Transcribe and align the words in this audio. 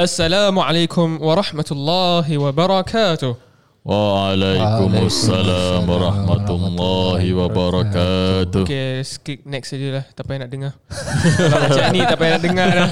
Assalamualaikum 0.00 1.20
warahmatullahi 1.20 2.40
wabarakatuh. 2.40 3.36
Waalaikumsalam 3.84 5.84
warahmatullahi 5.84 7.28
wabarakatuh. 7.36 8.64
Okay, 8.64 9.04
skip 9.04 9.44
next 9.44 9.76
saja 9.76 10.00
lah. 10.00 10.08
Tak 10.16 10.24
payah 10.24 10.48
nak 10.48 10.50
dengar. 10.56 10.72
Kalau 11.52 11.68
macam 11.68 11.84
ni 11.92 12.00
tak 12.00 12.16
payah 12.16 12.32
nak 12.32 12.42
dengar 12.48 12.68
dah. 12.72 12.88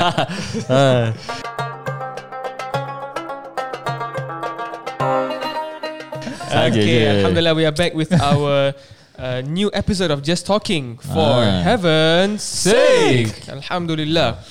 Saja 6.44 6.76
okay, 6.76 6.84
je. 6.84 7.24
Alhamdulillah 7.24 7.56
we 7.56 7.64
are 7.64 7.72
back 7.72 7.96
with 7.96 8.12
our 8.20 8.76
uh, 9.16 9.40
new 9.48 9.72
episode 9.72 10.12
of 10.12 10.20
Just 10.20 10.44
Talking 10.44 11.00
for 11.00 11.40
Ah. 11.40 11.64
heaven's 11.64 12.44
sake. 12.44 13.32
Alhamdulillah. 13.48 14.44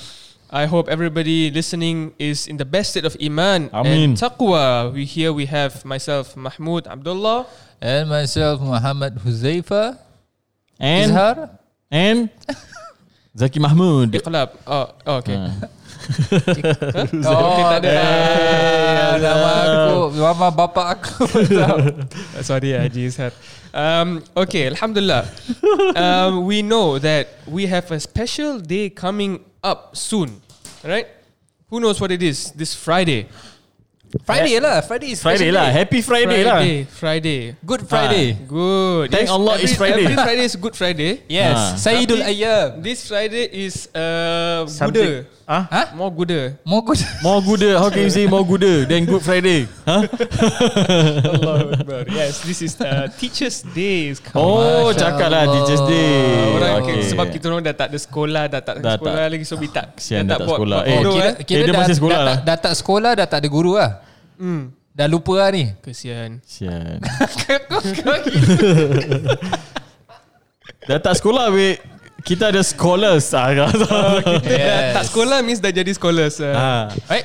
I 0.50 0.64
hope 0.64 0.88
everybody 0.88 1.50
listening 1.52 2.14
is 2.18 2.48
in 2.48 2.56
the 2.56 2.64
best 2.64 2.96
state 2.96 3.04
of 3.04 3.16
iman 3.20 3.68
and 3.68 3.74
Amin. 3.86 4.10
taqwa. 4.16 4.88
We 4.92 5.04
here 5.04 5.32
we 5.32 5.44
have 5.44 5.84
myself 5.84 6.36
Mahmoud 6.36 6.88
Abdullah. 6.88 7.44
And 7.84 8.08
myself 8.08 8.58
Muhammad 8.60 9.20
Huzaifa 9.20 9.98
And 10.80 11.12
Izhar 11.12 11.58
and 11.92 12.30
Zaki 13.38 13.60
Mahmud. 13.60 14.08
Iqlab. 14.16 14.56
Oh, 14.66 14.88
oh 15.06 15.16
okay. 15.20 15.36
Ah. 15.36 15.52
Oh 17.28 17.52
Okay, 17.52 17.64
tak 17.68 17.78
ada. 17.84 17.90
eh, 17.92 19.12
Nama 19.20 19.50
aku 19.60 19.96
Nama 20.16 20.46
bapa 20.48 20.82
aku 20.96 21.28
Sorry 22.48 22.72
Haji 22.72 23.02
Izhar. 23.04 23.36
Um, 23.76 24.24
okay, 24.32 24.64
Alhamdulillah. 24.72 25.28
um, 25.92 26.48
we 26.48 26.64
know 26.64 26.96
that 26.96 27.36
we 27.44 27.68
have 27.68 27.92
a 27.92 28.00
special 28.00 28.56
day 28.56 28.88
coming 28.88 29.44
up 29.62 29.96
soon, 29.96 30.40
right? 30.84 31.06
Who 31.70 31.80
knows 31.80 32.00
what 32.00 32.10
it 32.12 32.22
is? 32.22 32.52
This 32.52 32.74
Friday. 32.74 33.28
Friday 34.24 34.56
lah 34.56 34.80
Friday 34.80 35.12
is 35.12 35.20
Friday 35.20 35.52
lah. 35.52 35.68
Happy 35.68 36.00
Friday, 36.00 36.40
lah. 36.40 36.64
Friday. 36.88 37.52
Good 37.60 37.84
Friday 37.84 38.40
Good. 38.48 39.12
Thank 39.12 39.28
Allah 39.28 39.60
every, 39.60 39.68
it's 39.68 39.76
Friday. 39.76 40.04
Every 40.08 40.16
Friday 40.16 40.44
is 40.48 40.56
Good 40.64 40.72
Friday. 40.80 41.12
Yes 41.28 41.52
Ah. 41.52 41.76
Sayyidul 41.76 42.24
Ayyam 42.24 42.80
This 42.80 43.04
Friday 43.04 43.44
is 43.52 43.84
uh, 43.92 44.64
Something- 44.64 45.28
Ah? 45.48 45.64
Ha? 45.64 45.82
More 45.96 46.12
Guda. 46.12 46.60
More 46.60 46.84
good 46.84 47.00
More 47.24 47.40
good. 47.40 47.64
How 47.72 47.88
can 47.88 48.04
you 48.04 48.12
say 48.12 48.28
more 48.28 48.44
good 48.44 48.60
than 48.84 49.08
Good 49.08 49.24
Friday? 49.24 49.64
Huh? 49.82 50.04
Allah 51.40 51.72
Akbar. 51.72 52.04
Yes, 52.04 52.44
this 52.44 52.60
is 52.60 52.76
uh, 52.76 53.08
Teachers 53.10 53.64
Day. 53.66 54.12
is. 54.12 54.20
Oh, 54.36 54.92
cakap 54.92 55.32
lah. 55.32 55.48
Teachers 55.48 55.80
Day. 55.88 56.52
Orang 56.52 56.84
Okay. 56.84 57.00
sebab 57.02 57.32
kita 57.32 57.48
orang 57.48 57.64
dah 57.64 57.72
tak 57.72 57.88
ada 57.88 57.96
sekolah, 57.96 58.44
dah 58.46 58.60
tak 58.60 58.76
ada 58.76 58.80
Dah 58.84 58.94
sekolah 58.94 59.16
tak. 59.18 59.32
lagi 59.32 59.44
so 59.44 59.56
we 59.56 59.66
tak 59.66 59.96
Kesian 59.96 60.22
dah 60.22 60.36
dah 60.36 60.36
tak 60.36 60.44
buat- 60.44 60.58
sekolah. 60.60 60.78
buat 60.78 60.86
Eh, 60.86 60.96
bodoh, 61.00 61.14
kira, 61.16 61.24
eh. 61.24 61.34
kira 61.42 61.58
dia 61.58 61.64
dah, 61.66 61.80
masih 61.80 61.96
sekolah 61.96 62.12
dah, 62.12 62.22
lah. 62.22 62.36
tak, 62.36 62.44
dah 62.44 62.56
tak 62.60 62.74
sekolah 62.76 63.10
Dah 63.16 63.26
tak 63.26 63.38
ada 63.40 63.48
guru 63.48 63.72
lah 63.74 63.90
Hmm. 64.36 64.62
Dah 64.92 65.06
lupa 65.06 65.32
lah 65.34 65.48
ni 65.50 65.64
Kesian. 65.80 66.44
Sian. 66.44 67.00
Dah 70.84 70.98
tak 70.98 71.14
sekolah, 71.14 71.48
weh. 71.50 71.76
Kita 72.18 72.50
ada 72.50 72.60
scholars. 72.60 73.30
Ah, 73.30 73.54
Yes. 74.42 74.90
Tak 74.92 75.04
sekolah 75.08 75.38
means 75.40 75.62
dah 75.62 75.70
jadi 75.70 75.88
scholars. 75.94 76.42
Uh. 76.42 76.50
ah. 76.50 76.82
Eh? 77.08 77.24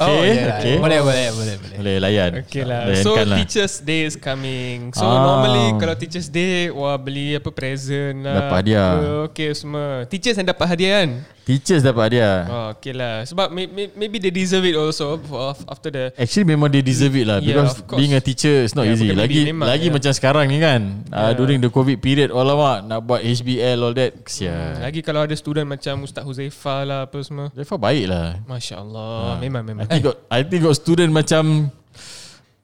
Oh 0.00 0.08
Okay, 0.08 0.32
yeah, 0.32 0.56
okay. 0.56 0.74
Boleh 0.80 1.00
boleh 1.04 1.26
boleh 1.34 1.54
boleh 1.60 1.76
Boleh 1.76 1.96
layan. 2.00 2.30
Okay 2.40 2.62
lah. 2.64 2.88
So 3.02 3.18
lah. 3.18 3.36
Teachers 3.36 3.82
Day 3.82 4.06
is 4.06 4.16
coming. 4.16 4.94
So 4.94 5.04
Ah. 5.04 5.20
normally 5.20 5.76
kalau 5.76 5.94
Teachers 5.94 6.30
Day, 6.30 6.70
wah 6.70 6.96
beli 6.96 7.36
apa 7.36 7.50
present 7.50 8.24
lah. 8.24 8.46
Dapat 8.46 8.56
hadiah. 8.62 8.90
Okay 9.28 9.50
semua. 9.52 10.06
Teachers 10.06 10.38
yang 10.38 10.48
dapat 10.48 10.66
hadiah 10.66 10.92
kan? 11.02 11.10
Teachers 11.48 11.80
dapat 11.80 12.12
dia. 12.12 12.44
Oh, 12.44 12.76
okay 12.76 12.92
lah. 12.92 13.24
Sebab 13.24 13.48
may, 13.48 13.64
may, 13.64 13.88
maybe 13.96 14.20
they 14.20 14.28
deserve 14.28 14.68
it 14.68 14.76
also 14.76 15.16
for, 15.16 15.56
after 15.64 15.88
the 15.88 16.12
Actually 16.12 16.44
memang 16.44 16.68
they 16.68 16.84
deserve 16.84 17.16
it 17.16 17.24
lah 17.24 17.40
Yeah, 17.40 17.56
Because 17.56 17.80
course. 17.80 17.96
being 17.96 18.12
a 18.12 18.20
teacher 18.20 18.68
is 18.68 18.76
not 18.76 18.84
Yeah, 18.84 18.92
easy 18.92 19.16
Lagi 19.16 19.48
memang, 19.48 19.64
lagi 19.64 19.88
yeah. 19.88 19.96
macam 19.96 20.12
sekarang 20.12 20.44
ni 20.44 20.60
kan 20.60 21.08
uh, 21.08 21.32
Yeah. 21.32 21.40
During 21.40 21.64
the 21.64 21.72
covid 21.72 22.04
period 22.04 22.28
Alamak 22.28 22.84
Nak 22.84 23.00
buat 23.00 23.24
HBL 23.24 23.80
all 23.80 23.96
that 23.96 24.27
Kesian 24.28 24.84
lagi 24.84 25.00
kalau 25.00 25.24
ada 25.24 25.32
student 25.32 25.64
macam 25.64 26.04
Ustaz 26.04 26.20
Huzaifah 26.20 26.80
lah 26.84 27.00
apa 27.08 27.16
semua. 27.24 27.48
Zafar 27.56 27.80
baik 27.80 28.06
lah 28.12 28.36
Masya 28.44 28.76
Allah. 28.84 29.40
Memang 29.40 29.64
memang. 29.64 29.88
I 29.88 29.88
think 29.88 30.04
got 30.04 30.16
I 30.28 30.40
think 30.44 30.60
got 30.68 30.76
student 30.76 31.10
macam 31.16 31.72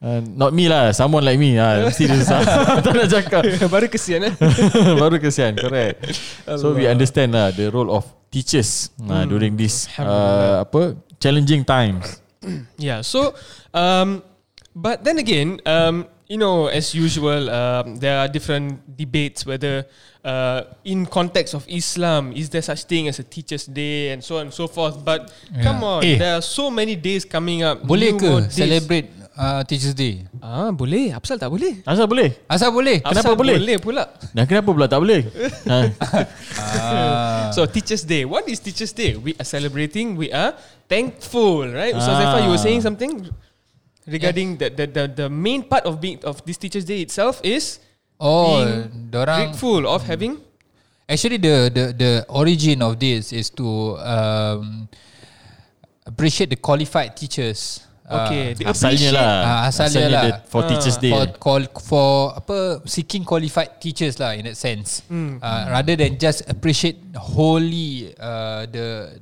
uh, 0.05 0.21
Not 0.21 0.53
me 0.53 0.69
lah 0.69 0.93
Someone 0.93 1.25
like 1.25 1.41
me 1.41 1.57
ah, 1.57 1.89
Mesti 1.89 2.05
dia 2.05 2.21
susah 2.21 2.45
Tak 2.85 2.93
nak 2.93 3.09
cakap 3.09 3.43
Baru 3.73 3.89
kesian 3.89 4.29
eh. 4.29 4.35
Baru 5.03 5.17
kesian 5.17 5.57
Correct 5.57 6.05
So 6.61 6.77
we 6.77 6.85
understand 6.85 7.33
lah 7.33 7.49
The 7.57 7.73
role 7.73 7.89
of 7.89 8.05
teachers 8.29 8.93
uh, 9.09 9.25
During 9.25 9.57
this 9.57 9.89
uh, 9.97 10.69
Apa 10.69 11.01
Challenging 11.17 11.65
times 11.65 12.25
Yeah. 12.79 13.01
So, 13.03 13.35
um, 13.73 14.23
but 14.75 15.05
then 15.05 15.19
again, 15.19 15.61
um, 15.67 16.07
you 16.29 16.39
know, 16.39 16.67
as 16.67 16.95
usual, 16.95 17.51
um, 17.51 17.97
there 17.97 18.19
are 18.19 18.29
different 18.29 18.81
debates 18.97 19.45
whether, 19.45 19.85
uh, 20.25 20.63
in 20.85 21.05
context 21.05 21.53
of 21.55 21.65
Islam, 21.69 22.33
is 22.33 22.49
there 22.49 22.63
such 22.63 22.85
thing 22.85 23.09
as 23.09 23.19
a 23.19 23.27
Teachers' 23.27 23.67
Day 23.67 24.11
and 24.11 24.25
so 24.25 24.37
on 24.41 24.49
and 24.49 24.55
so 24.55 24.67
forth. 24.67 24.97
But 25.05 25.29
come 25.63 25.81
Yeah. 25.81 25.93
on, 25.93 26.01
Eh. 26.05 26.17
there 26.17 26.35
are 26.37 26.45
so 26.45 26.71
many 26.71 26.97
days 26.97 27.25
coming 27.25 27.61
up. 27.63 27.85
Boleh 27.85 28.17
ke. 28.17 28.49
Celebrate 28.49 29.13
uh, 29.37 29.67
Teachers 29.67 29.93
Day 29.93 30.23
Ah, 30.39 30.71
boleh. 30.71 31.11
Apasal 31.11 31.37
tak 31.43 31.51
boleh? 31.51 31.83
Asal 31.83 32.07
boleh 32.07 32.39
Asal 32.47 32.71
boleh 32.71 33.03
Kenapa 33.03 33.19
Apasal 33.19 33.35
boleh? 33.35 33.57
Boleh 33.59 33.79
pula. 33.83 34.05
Dan 34.31 34.45
kenapa 34.47 34.69
pula 34.71 34.87
tak 34.87 35.01
boleh 35.03 35.27
ha. 35.71 35.79
Ah. 36.71 37.45
So 37.53 37.67
Teachers' 37.67 38.07
Day. 38.07 38.25
What 38.25 38.47
is 38.49 38.61
Teachers' 38.63 38.95
Day? 38.95 39.19
We 39.19 39.35
are 39.37 39.45
celebrating. 39.47 40.15
We 40.17 40.31
are 40.31 40.55
thankful, 40.89 41.67
right? 41.69 41.93
Ustaz 41.95 42.15
Ah. 42.15 42.21
Zaifa, 42.23 42.39
you 42.47 42.51
were 42.55 42.63
saying 42.63 42.81
something 42.87 43.27
regarding 44.07 44.57
the, 44.59 44.69
the 44.71 44.85
the 44.87 45.05
the 45.09 45.27
main 45.29 45.63
part 45.63 45.85
of 45.85 46.01
being 46.01 46.21
of 46.25 46.45
this 46.45 46.57
Teachers' 46.57 46.85
Day 46.85 47.01
itself 47.03 47.41
is 47.43 47.81
Oh 48.21 48.63
being 48.63 49.11
Dorang 49.11 49.51
grateful 49.53 49.89
of 49.89 50.05
having 50.05 50.39
Actually, 51.05 51.37
the 51.37 51.69
the 51.69 51.85
the 51.93 52.13
origin 52.33 52.81
of 52.81 52.97
this 52.97 53.29
is 53.29 53.53
to 53.53 53.93
um, 54.01 54.89
appreciate 56.07 56.49
the 56.49 56.57
qualified 56.57 57.13
teachers. 57.13 57.85
okay. 58.05 58.53
they 58.57 58.65
Asalnya 58.65 59.13
appreciate- 59.13 59.17
lah 59.17 59.33
Ah, 59.45 59.61
asalnya 59.69 60.07
lah. 60.09 60.23
the- 60.25 60.41
For 60.49 60.61
Ah. 60.65 60.69
teachers 60.69 60.97
day 61.01 61.13
for 61.13 61.25
call 61.41 61.63
for 61.81 62.09
apa 62.37 62.57
seeking 62.85 63.25
qualified 63.25 63.81
teachers 63.81 64.17
lah 64.17 64.33
in 64.33 64.45
that 64.49 64.57
sense. 64.57 65.01
Hmm. 65.09 65.41
Uh, 65.41 65.73
rather 65.73 65.97
than 65.97 66.17
just 66.17 66.45
appreciate 66.49 67.01
wholly 67.17 68.13
uh, 68.17 68.65
the 68.69 69.17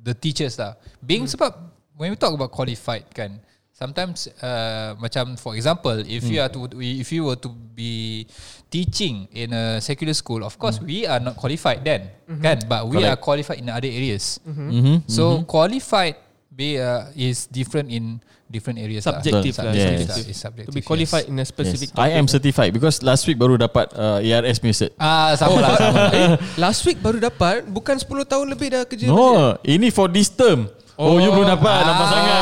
the 0.00 0.12
teachers 0.16 0.56
lah. 0.56 0.76
Being 1.04 1.24
Hmm. 1.28 1.32
sebab 1.36 1.50
when 1.96 2.12
we 2.12 2.16
talk 2.16 2.32
about 2.32 2.48
qualified 2.48 3.08
kan, 3.12 3.40
sometimes 3.80 4.28
uh, 4.38 4.92
macam 5.00 5.40
for 5.40 5.56
example, 5.56 5.96
if 6.04 6.28
you 6.28 6.36
Hmm. 6.36 6.44
are 6.44 6.52
to 6.52 6.60
if 6.76 7.08
you 7.08 7.24
were 7.24 7.40
to 7.40 7.48
be 7.72 8.28
teaching 8.68 9.24
in 9.32 9.50
a 9.50 9.80
secular 9.80 10.12
school, 10.12 10.44
of 10.44 10.54
course 10.54 10.76
we 10.78 11.08
are 11.08 11.18
not 11.18 11.34
qualified 11.34 11.80
then, 11.80 12.12
Mm-hmm. 12.28 12.44
kan? 12.44 12.56
But 12.68 12.86
we 12.86 13.00
Correct. 13.00 13.08
are 13.08 13.18
qualified 13.18 13.58
in 13.58 13.72
other 13.72 13.88
areas. 13.88 14.36
mm-hmm. 14.44 15.08
So 15.08 15.40
qualified 15.48 16.20
be 16.50 16.76
uh, 16.76 17.08
is 17.16 17.48
different 17.48 17.88
in 17.88 18.20
different 18.46 18.82
areas. 18.82 19.06
Subjective 19.06 19.54
lah. 19.58 19.70
lah, 19.70 19.74
Yes. 19.74 19.86
Subjective. 20.04 20.26
It's 20.28 20.38
to 20.38 20.44
subjective. 20.44 20.74
be 20.74 20.82
qualified 20.82 21.24
yes. 21.24 21.32
in 21.32 21.36
a 21.38 21.46
specific. 21.46 21.88
Yes. 21.90 21.98
I 21.98 22.18
am 22.18 22.26
certified 22.26 22.74
because 22.74 22.98
last 23.00 23.24
week 23.24 23.38
baru 23.38 23.54
dapat 23.56 23.94
uh, 23.94 24.18
ARS 24.20 24.58
punya 24.58 24.74
cert. 24.76 24.92
Ah, 24.98 25.32
sama 25.34 25.56
lah, 25.56 25.70
sama 25.78 25.94
lah. 25.96 26.12
Eh, 26.12 26.28
last 26.66 26.82
week 26.82 26.98
baru 26.98 27.22
dapat 27.22 27.62
Bukan 27.64 27.96
10 27.96 28.10
tahun 28.26 28.46
lebih 28.50 28.68
dah 28.70 28.82
kerja. 28.84 29.06
No, 29.06 29.54
ini 29.62 29.88
for 29.88 30.10
this 30.10 30.28
term. 30.28 30.66
Oh, 31.00 31.16
you 31.16 31.32
belum 31.32 31.48
dapat, 31.48 31.78
nampak 31.80 32.06
sangat. 32.06 32.40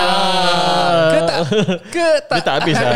Ke 1.09 1.21
tak? 1.23 1.39
Ke 1.89 2.09
tak? 2.27 2.35
Dia 2.35 2.43
tak 2.43 2.55
habis 2.59 2.77
lah. 2.85 2.93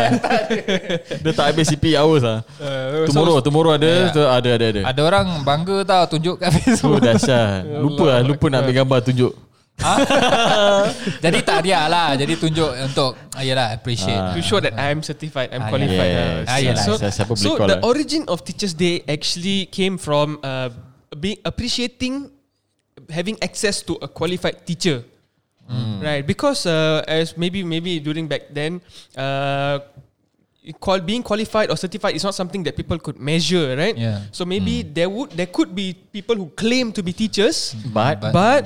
Dia 1.23 1.31
tak 1.31 1.45
habis 1.49 1.65
CP 1.71 1.85
hours 1.95 2.19
lah. 2.19 2.43
Uh, 2.59 3.07
Tomorrow, 3.07 3.39
tomorrow 3.39 3.71
ada, 3.71 3.87
Yeah. 3.87 4.11
tu 4.11 4.19
ada, 4.21 4.49
ada, 4.53 4.65
ada. 4.69 4.81
Ada 4.83 5.01
orang 5.01 5.27
bangga 5.41 5.77
tau 5.83 6.03
tunjuk 6.09 6.35
kat 6.35 6.51
Oh, 6.51 6.53
Facebook. 6.53 6.99
dahsyat. 6.99 7.63
Lupa 7.79 8.05
lah, 8.05 8.19
lupa 8.21 8.45
nak 8.51 8.59
ambil 8.61 8.75
gambar 8.75 8.99
tunjuk. 9.01 9.33
Jadi 11.23 11.39
tak 11.41 11.59
dia 11.63 11.87
lah. 11.87 12.13
Jadi 12.13 12.33
tunjuk 12.35 12.69
untuk 12.83 13.15
ayalah 13.33 13.71
appreciate. 13.71 14.19
Ah. 14.19 14.35
to 14.35 14.43
show 14.43 14.59
that 14.59 14.75
I 14.75 14.91
am 14.91 14.99
certified, 14.99 15.49
I'm 15.49 15.63
Ah, 15.63 15.69
qualified. 15.71 16.11
yes. 16.11 16.45
Ah, 16.45 16.59
yelah. 16.59 16.83
So, 16.83 16.93
so 17.33 17.55
call 17.55 17.67
the 17.67 17.79
lah. 17.79 17.87
origin 17.87 18.27
of 18.27 18.43
Teachers 18.43 18.75
Day 18.75 19.01
actually 19.07 19.65
came 19.67 19.95
from 19.95 20.37
uh, 20.43 20.69
being 21.15 21.39
appreciating 21.41 22.29
having 23.09 23.35
access 23.39 23.79
to 23.83 23.95
a 23.99 24.07
qualified 24.07 24.61
teacher. 24.63 25.03
Hmm. 25.63 26.03
Right, 26.03 26.21
because 26.21 26.67
uh, 26.67 27.01
as 27.07 27.39
maybe 27.39 27.63
maybe 27.63 27.99
during 27.99 28.27
back 28.27 28.51
then, 28.51 28.83
uh, 29.15 29.79
call 30.79 30.99
being 30.99 31.23
qualified 31.23 31.71
or 31.71 31.75
certified 31.75 32.15
is 32.15 32.23
not 32.23 32.35
something 32.35 32.63
that 32.63 32.75
people 32.75 32.99
could 32.99 33.19
measure, 33.19 33.75
right? 33.75 33.95
Yeah. 33.95 34.27
So 34.31 34.43
maybe 34.43 34.83
there 34.83 35.07
would 35.07 35.31
there 35.31 35.47
could 35.47 35.71
be 35.71 35.95
people 35.95 36.35
who 36.35 36.51
claim 36.55 36.91
to 36.95 37.01
be 37.01 37.11
teachers, 37.11 37.75
But, 37.91 38.19
But- 38.19 38.31
but 38.31 38.61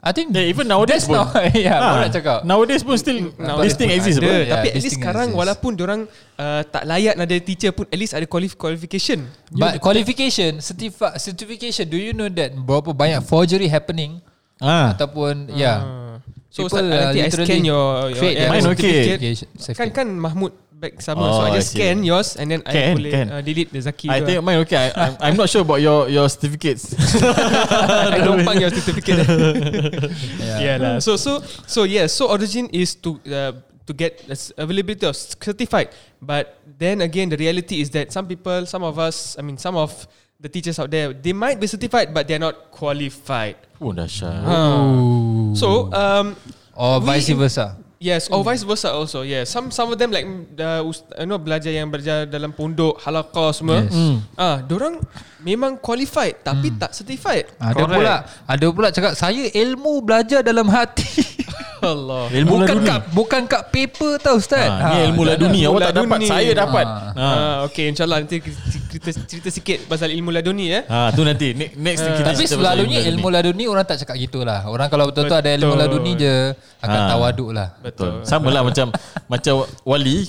I 0.00 0.16
think 0.16 0.32
Yeah, 0.32 0.48
even 0.48 0.64
nowadays 0.64 1.04
pun. 1.04 1.20
not, 1.20 1.28
yeah, 1.52 1.76
Ah, 1.76 1.92
baru 1.92 2.00
nak 2.08 2.12
cakap. 2.16 2.38
Nowadays 2.48 2.80
pun 2.80 2.96
still 2.96 3.36
Nowadays 3.36 3.76
this 3.76 3.76
thing 3.76 3.90
exists. 3.92 4.16
ada. 4.16 4.32
Yeah, 4.32 4.48
Tapi 4.48 4.68
at 4.72 4.80
least 4.80 4.96
sekarang 4.96 5.26
exists. 5.28 5.40
walaupun 5.44 5.72
orang 5.76 6.00
uh, 6.40 6.60
tak 6.64 6.82
layak 6.88 7.14
nak 7.20 7.26
jadi 7.28 7.42
teacher 7.44 7.70
pun 7.70 7.84
at 7.84 7.98
least 8.00 8.16
ada 8.16 8.24
qualif- 8.24 8.56
qualification. 8.56 9.28
But 9.52 9.76
qualification, 9.84 10.64
certifi- 10.64 11.20
certification, 11.20 11.84
do 11.84 12.00
you 12.00 12.16
know 12.16 12.32
that 12.32 12.56
berapa 12.56 12.96
banyak 12.96 13.20
forgery 13.28 13.68
happening? 13.68 14.24
Ah. 14.56 14.96
Ataupun, 14.96 15.52
yeah. 15.52 16.09
So 16.50 16.66
People, 16.66 16.82
Ustaz, 16.82 17.14
nanti 17.14 17.18
uh, 17.22 17.26
I 17.26 17.30
scan 17.30 17.62
your, 17.62 17.84
your 18.10 18.24
yeah, 18.26 18.34
their 18.34 18.50
Mine 18.50 18.66
okay. 18.74 18.94
certificate. 19.06 19.20
Okay, 19.54 19.74
Kan 19.78 19.88
kan 19.94 20.06
Mahmud 20.18 20.50
back 20.80 20.98
sama 20.98 21.22
Oh, 21.22 21.30
So 21.30 21.40
I 21.46 21.54
I 21.54 21.56
just 21.62 21.70
scan 21.76 22.02
yours 22.02 22.34
And 22.34 22.50
then 22.50 22.60
I 22.66 22.72
Can, 22.74 22.92
boleh 22.98 23.12
can. 23.12 23.26
uh, 23.30 23.40
delete 23.44 23.70
the 23.70 23.80
Zaki 23.84 24.10
I 24.10 24.18
think 24.24 24.40
lah. 24.40 24.44
mine 24.50 24.58
okay. 24.66 24.80
I, 24.80 24.86
I'm, 24.98 25.14
I'm 25.20 25.36
not 25.38 25.46
sure 25.46 25.62
about 25.62 25.78
your 25.78 26.08
your 26.10 26.26
certificates. 26.26 26.90
I 28.16 28.18
numpang 28.24 28.58
your 28.58 28.72
certificate 28.74 29.22
Yeah. 30.42 30.58
Yeah 30.58 30.76
lah. 30.80 30.94
So 30.98 31.14
so 31.14 31.38
so 31.70 31.84
yeah. 31.86 32.10
So 32.10 32.26
origin 32.32 32.66
is 32.74 32.98
to 33.04 33.20
uh, 33.30 33.52
to 33.86 33.92
get 33.94 34.24
availability 34.58 35.06
of 35.06 35.14
certified. 35.14 35.94
But 36.18 36.58
then 36.66 37.04
again, 37.04 37.28
the 37.30 37.38
reality 37.38 37.78
is 37.84 37.90
that 37.94 38.10
some 38.10 38.26
people, 38.26 38.64
some 38.66 38.82
of 38.82 38.98
us, 38.98 39.36
I 39.38 39.42
mean, 39.42 39.58
some 39.58 39.76
of 39.76 39.92
the 40.40 40.48
teachers 40.48 40.76
out 40.76 40.88
there, 40.88 41.12
they 41.12 41.32
might 41.32 41.60
be 41.60 41.66
certified, 41.66 42.10
but 42.10 42.24
they're 42.24 42.40
not 42.40 42.72
qualified. 42.72 43.60
oh 43.76 43.92
dahsyat. 43.92 44.40
Ooh. 44.44 45.52
So 45.54 45.92
um, 45.92 46.36
or 46.72 47.00
we- 47.00 47.06
vice 47.06 47.28
versa. 47.30 47.76
Yes, 48.00 48.32
or 48.32 48.40
vice 48.40 48.64
versa 48.64 48.88
also. 48.88 49.20
Yeah, 49.20 49.44
some 49.44 49.68
some 49.68 49.92
of 49.92 50.00
them 50.00 50.08
like 50.08 50.24
the 50.56 50.80
ust- 50.80 51.04
you 51.20 51.28
know 51.28 51.36
belajar 51.36 51.68
yang 51.68 51.92
belajar 51.92 52.24
dalam 52.24 52.48
pondok, 52.48 52.96
halaqah 52.96 53.52
semua. 53.52 53.84
Yes. 53.84 53.92
Hmm. 53.92 54.24
Ah, 54.40 54.64
dorang 54.64 54.96
memang 55.38 55.76
qualified 55.76 56.40
tapi 56.40 56.72
tak 56.80 56.96
certified. 56.96 57.52
Ada 57.60 57.76
Correct. 57.76 57.92
pula 57.92 58.14
Ada 58.48 58.66
pula 58.72 58.88
cakap 58.88 59.12
Saya 59.12 59.52
ilmu 59.52 60.00
belajar 60.00 60.40
dalam 60.40 60.72
hati 60.72 61.12
Allah. 61.84 62.32
Ilmu 62.32 62.64
Bukan 62.64 62.76
laduni. 62.80 62.88
kat 62.88 63.00
Bukan 63.12 63.42
kat 63.44 63.62
paper 63.68 64.16
tau 64.16 64.40
Ustaz 64.40 64.64
Ha, 64.64 64.96
ni 64.96 65.12
ilmu 65.12 65.20
tak 65.20 65.28
laduni. 65.36 65.60
ilmu 65.60 65.72
Awak 65.76 65.80
tak 65.84 65.92
dapat, 66.00 66.18
saya 66.24 66.50
dapat. 66.56 66.86
Ah. 66.88 67.00
Ha. 67.12 67.26
Ah, 67.28 67.56
okay, 67.68 67.84
insyaAllah 67.92 68.24
nanti 68.24 68.36
cerita, 68.90 69.10
cerita 69.22 69.48
sikit 69.48 69.78
pasal 69.86 70.10
ilmu 70.10 70.28
laduni 70.28 70.66
ya. 70.68 70.82
Ha, 70.84 71.10
tu 71.10 71.22
nanti 71.22 71.52
Ne- 71.52 71.70
next 71.74 72.02
Ah. 72.02 72.12
kita 72.12 72.30
Tapi 72.30 72.44
selalunya 72.44 73.00
ilmu 73.06 73.28
laduni 73.28 73.64
Orang 73.64 73.84
tak 73.84 73.98
cakap 73.98 74.16
gitulah 74.16 74.66
Orang 74.66 74.86
kalau 74.86 75.06
betul-betul 75.06 75.38
ada 75.38 75.50
ilmu 75.52 75.70
Betul. 75.70 75.80
laduni 75.80 76.12
je 76.16 76.34
Akan 76.78 76.98
Ha. 76.98 77.08
tawaduk 77.08 77.50
lah 77.50 77.68
Betul. 77.78 78.12
Sama 78.22 78.48
lah 78.48 78.60
macam 78.60 78.90
macam 79.26 79.54
wali. 79.90 80.26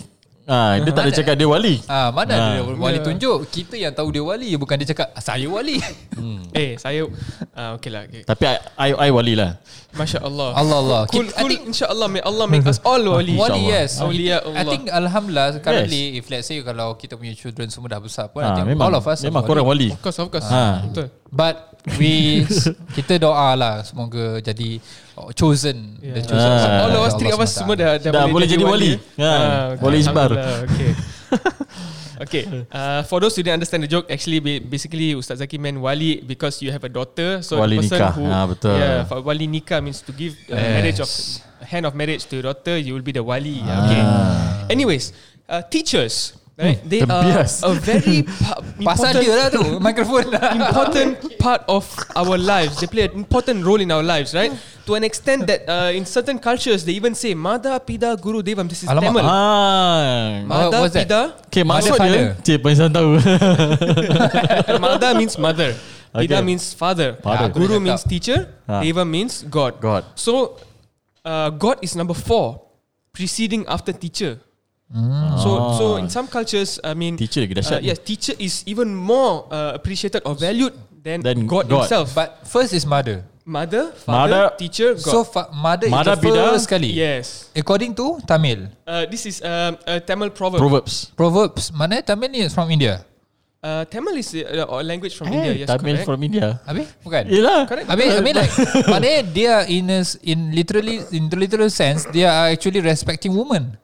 Ha, 0.51 0.59
dia 0.77 0.91
tak 0.91 1.03
ada 1.07 1.13
cakap 1.13 1.33
dia 1.33 1.47
wali. 1.47 1.79
Ah, 1.87 2.11
mana 2.11 2.27
Ah. 2.29 2.59
ada 2.59 2.75
wali 2.75 2.99
tunjuk 2.99 3.47
Kita 3.47 3.73
yang 3.73 3.89
tahu 3.89 4.11
dia 4.11 4.19
wali 4.19 4.51
Bukan 4.53 4.75
dia 4.75 4.91
cakap 4.91 5.15
Saya 5.17 5.47
wali 5.47 5.79
Eh, 6.51 6.75
saya 6.75 7.07
ah, 7.51 7.71
okay 7.73 7.87
lah. 7.87 8.03
Okay. 8.03 8.27
Tapi 8.27 8.43
I, 8.43 8.55
I, 8.75 8.89
I 8.91 9.09
wali 9.09 9.33
lah. 9.33 9.55
Masya 9.91 10.19
Allah. 10.19 10.51
Allah 10.51 10.77
Allah 10.77 11.01
Cool, 11.07 11.23
Kita- 11.25 11.31
I 11.31 11.39
cool. 11.39 11.49
think- 11.49 11.63
InsyaAllah 11.71 12.07
may 12.09 12.19
Allah 12.21 12.45
make 12.45 12.65
us 12.65 12.83
all 12.83 12.99
wali. 12.99 13.31
Wali 13.31 13.39
InsyaAllah. 13.39 13.71
yes 13.71 13.91
Awliya 13.97 14.37
I 14.37 14.47
Allah. 14.57 14.63
think 14.67 14.83
Alhamdulillah 14.91 15.47
Currently 15.57 16.03
If 16.15 16.27
let's 16.27 16.45
say 16.45 16.59
Kalau 16.59 16.87
kita 16.95 17.15
punya 17.15 17.31
children 17.31 17.71
Semua 17.71 17.87
dah 17.87 17.99
besar 17.99 18.27
pun 18.27 18.43
I 18.43 18.51
Ha, 18.51 18.55
think 18.57 18.67
memang 18.67 18.85
all 18.85 18.95
of 18.97 19.05
us 19.05 19.23
memang 19.23 19.41
korang 19.41 19.63
wali. 19.63 19.87
Of 19.89 20.03
course, 20.03 20.19
of 20.19 20.27
course. 20.27 20.43
Ah. 20.45 20.83
Betul. 20.83 21.07
But 21.31 21.79
we 21.97 22.43
kita 22.97 23.15
doa 23.17 23.55
lah 23.55 23.81
semoga 23.87 24.37
jadi 24.43 24.77
oh, 25.15 25.31
chosen 25.31 25.95
Yeah. 26.03 26.19
the 26.19 26.21
chosen 26.27 26.51
Ah. 26.51 26.83
All 26.85 26.91
of 26.91 27.01
us, 27.07 27.13
three 27.15 27.31
of 27.31 27.39
us 27.39 27.55
semua 27.55 27.73
dah, 27.73 27.95
dah, 27.97 28.11
Dah 28.11 28.25
boleh 28.27 28.45
jadi 28.45 28.61
wali. 28.61 28.99
Ha, 29.15 29.31
okay. 29.73 29.79
wali 29.79 29.97
isbar. 30.03 30.29
Okay. 30.67 30.91
okay. 32.27 32.43
Uh, 32.67 33.01
for 33.07 33.23
those 33.23 33.31
who 33.33 33.41
didn't 33.41 33.57
understand 33.57 33.81
the 33.83 33.89
joke, 33.89 34.11
actually 34.11 34.43
ba- 34.43 34.59
basically 34.61 35.15
Ustaz 35.15 35.39
Zaki 35.39 35.55
meant 35.57 35.79
wali 35.79 36.19
because 36.21 36.59
you 36.59 36.69
have 36.69 36.83
a 36.83 36.91
daughter. 36.91 37.39
So 37.41 37.57
Wali 37.63 37.79
the 37.79 37.87
person 37.87 37.97
nikah. 38.03 38.11
who 38.13 38.23
Ah, 38.27 38.45
betul. 38.45 38.75
yeah, 38.75 39.07
for 39.07 39.23
wali 39.23 39.47
nikah 39.47 39.79
means 39.79 40.03
to 40.03 40.11
give 40.11 40.35
uh, 40.51 40.59
Yes. 40.59 40.67
marriage 40.75 40.99
of 40.99 41.09
hand 41.63 41.85
of 41.87 41.95
marriage 41.95 42.27
to 42.27 42.37
your 42.37 42.51
daughter. 42.51 42.75
You 42.75 42.93
will 42.93 43.05
be 43.05 43.15
the 43.15 43.23
wali. 43.23 43.63
Okay. 43.63 44.01
Ah. 44.03 44.67
Anyways, 44.67 45.15
uh, 45.47 45.63
teachers. 45.63 46.35
Right? 46.59 46.77
Hmm, 46.77 46.89
they 46.91 46.99
are 47.01 47.07
terbias. 47.07 47.63
a 47.63 47.71
very 47.73 48.21
pa- 48.43 48.59
Pasal 48.61 48.75
important 48.77 49.13
dia 49.23 49.33
lah 49.33 49.47
tu 49.49 49.63
Mikrofon 49.79 50.23
important 50.61 51.09
part 51.39 51.63
of 51.65 51.87
our 52.13 52.35
lives. 52.37 52.77
They 52.77 52.85
play 52.85 53.07
an 53.07 53.15
important 53.17 53.63
role 53.65 53.79
in 53.79 53.89
our 53.89 54.03
lives, 54.03 54.35
right? 54.35 54.51
To 54.85 54.93
an 54.93 55.01
extent 55.01 55.47
that 55.47 55.63
uh, 55.65 55.89
in 55.89 56.03
certain 56.05 56.37
cultures 56.37 56.83
they 56.83 56.93
even 56.93 57.15
say 57.15 57.33
Mada 57.33 57.79
Pida 57.79 58.13
Guru 58.19 58.43
Devam. 58.43 58.67
This 58.67 58.83
is 58.83 58.89
Alamak. 58.91 59.09
Tamil. 59.15 59.25
Ah. 59.25 60.43
Mada 60.45 60.77
what's 60.83 60.93
that? 60.93 61.07
Pida. 61.07 61.21
Okay, 61.49 61.63
maksud 61.63 61.95
dia 61.97 62.35
Cik 62.43 62.59
Pensan 62.61 62.91
tahu 62.91 63.15
Mada 64.83 65.15
means 65.15 65.39
mother. 65.39 65.73
Pida 66.11 66.43
Okay. 66.43 66.43
means 66.43 66.75
father. 66.75 67.15
Father. 67.23 67.47
Uh, 67.47 67.55
Guru 67.55 67.79
Aku 67.79 67.79
dah 67.79 67.85
means 67.87 68.03
teacher. 68.03 68.39
Ah. 68.67 68.83
Deva 68.83 69.07
means 69.07 69.47
God. 69.47 69.79
God 69.79 70.03
So 70.19 70.59
uh, 71.23 71.47
God 71.49 71.79
is 71.79 71.95
number 71.95 72.13
four, 72.13 72.59
preceding 73.15 73.63
after 73.71 73.95
teacher. 73.95 74.43
Hmm. 74.91 75.39
So 75.39 75.49
Ah. 75.49 75.71
so 75.79 75.85
in 75.95 76.11
some 76.11 76.27
cultures, 76.27 76.75
I 76.83 76.91
mean, 76.91 77.15
Teacher 77.15 77.39
lagi 77.39 77.55
uh, 77.55 77.59
dahsyat 77.63 77.79
yes, 77.79 77.97
teacher 78.03 78.35
is 78.35 78.59
even 78.67 78.91
more 78.91 79.47
uh, 79.47 79.71
appreciated 79.71 80.19
or 80.27 80.35
valued 80.35 80.75
than, 80.99 81.23
Than 81.23 81.47
God, 81.47 81.71
God. 81.71 81.87
himself. 81.87 82.11
But 82.11 82.43
first 82.43 82.75
is 82.75 82.83
mother 82.83 83.23
mother, 83.41 83.89
father, 83.95 84.51
Mother- 84.51 84.59
teacher, 84.59 84.93
God. 84.99 85.11
So 85.15 85.23
fa- 85.23 85.49
mother, 85.49 85.87
Mother 85.89 86.13
is 86.13 86.19
the 86.19 86.27
bida. 86.27 86.43
first 86.51 86.67
kali 86.67 86.91
yes. 86.91 87.47
According 87.55 87.95
to 87.97 88.19
Tamil 88.27 88.67
Uh, 88.85 89.07
this 89.07 89.23
is 89.25 89.39
um, 89.41 89.79
a 89.87 89.97
Tamil 90.03 90.29
proverb. 90.29 90.59
Proverbs 90.59 91.09
Proverbs 91.15 91.71
Mana 91.71 92.03
Tamil 92.03 92.27
ni 92.29 92.43
is 92.45 92.51
from 92.51 92.67
India 92.69 93.01
Uh, 93.61 93.85
Tamil 93.87 94.17
is 94.17 94.33
uh, 94.33 94.65
a 94.65 94.81
language 94.81 95.13
from 95.13 95.29
Eh, 95.29 95.37
India. 95.37 95.53
Yes, 95.53 95.67
Tamil 95.69 96.01
correct. 96.01 96.09
from 96.09 96.17
India 96.25 96.57
Habis? 96.65 96.89
Bukan? 97.05 97.23
Yelah 97.29 97.69
Correct. 97.69 97.85
Habis, 97.87 98.09
I 98.17 98.21
mean 98.25 98.33
like 98.35 98.49
Maknanya 98.91 99.21
dia 99.21 99.55
in 99.69 99.85
a, 99.87 100.01
in 100.25 100.49
literally 100.51 100.97
in 101.13 101.29
the 101.29 101.37
literal 101.37 101.69
sense 101.69 102.09
they 102.09 102.25
are 102.25 102.49
actually 102.49 102.81
respecting 102.81 103.29
women, 103.37 103.77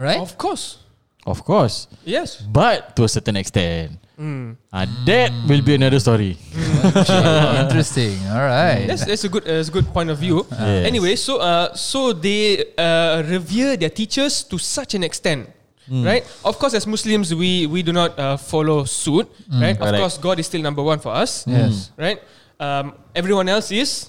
right? 0.00 0.16
Of 0.18 0.34
course. 0.40 0.80
Of 1.28 1.44
course 1.44 1.84
Yes. 2.08 2.40
But 2.40 2.96
to 2.96 3.04
a 3.04 3.10
certain 3.12 3.36
extent 3.36 4.00
Mm. 4.20 4.56
ah, 4.72 4.84
That 5.08 5.32
will 5.48 5.64
be 5.64 5.76
another 5.80 5.96
story 6.00 6.36
Interesting. 7.64 8.20
All 8.28 8.44
right. 8.44 8.84
That's, 8.84 9.04
that's 9.08 9.24
a 9.24 9.28
good 9.32 9.44
uh, 9.48 9.56
that's 9.56 9.68
a 9.68 9.72
good 9.72 9.88
point 9.96 10.10
of 10.10 10.18
view. 10.20 10.44
Yes. 10.52 10.84
Anyway, 10.86 11.16
so 11.16 11.38
uh, 11.40 11.72
so 11.74 12.12
they 12.12 12.68
uh, 12.76 13.22
revere 13.24 13.76
their 13.80 13.88
teachers 13.88 14.44
to 14.44 14.58
such 14.58 14.92
an 14.94 15.04
extent. 15.04 15.48
Right, 15.90 16.22
of 16.44 16.54
course, 16.60 16.74
as 16.78 16.86
Muslims, 16.86 17.34
we 17.34 17.66
we 17.66 17.82
do 17.82 17.90
not 17.96 18.14
uh, 18.14 18.36
follow 18.38 18.84
suit. 18.86 19.26
Right, 19.50 19.74
of 19.74 19.82
Correct. 19.82 19.98
course, 19.98 20.16
God 20.22 20.38
is 20.38 20.46
still 20.46 20.62
number 20.62 20.84
one 20.86 21.00
for 21.02 21.10
us. 21.10 21.42
Yes. 21.50 21.90
Right, 21.98 22.22
um, 22.62 22.94
everyone 23.10 23.48
else 23.50 23.72
is 23.74 24.06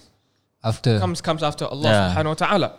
After. 0.61 0.99
comes 1.01 1.25
comes 1.25 1.41
after 1.41 1.65
Allah 1.65 1.89
Yeah. 1.89 2.05
Subhanahu 2.13 2.38
Wa 2.38 2.39
Taala. 2.45 2.69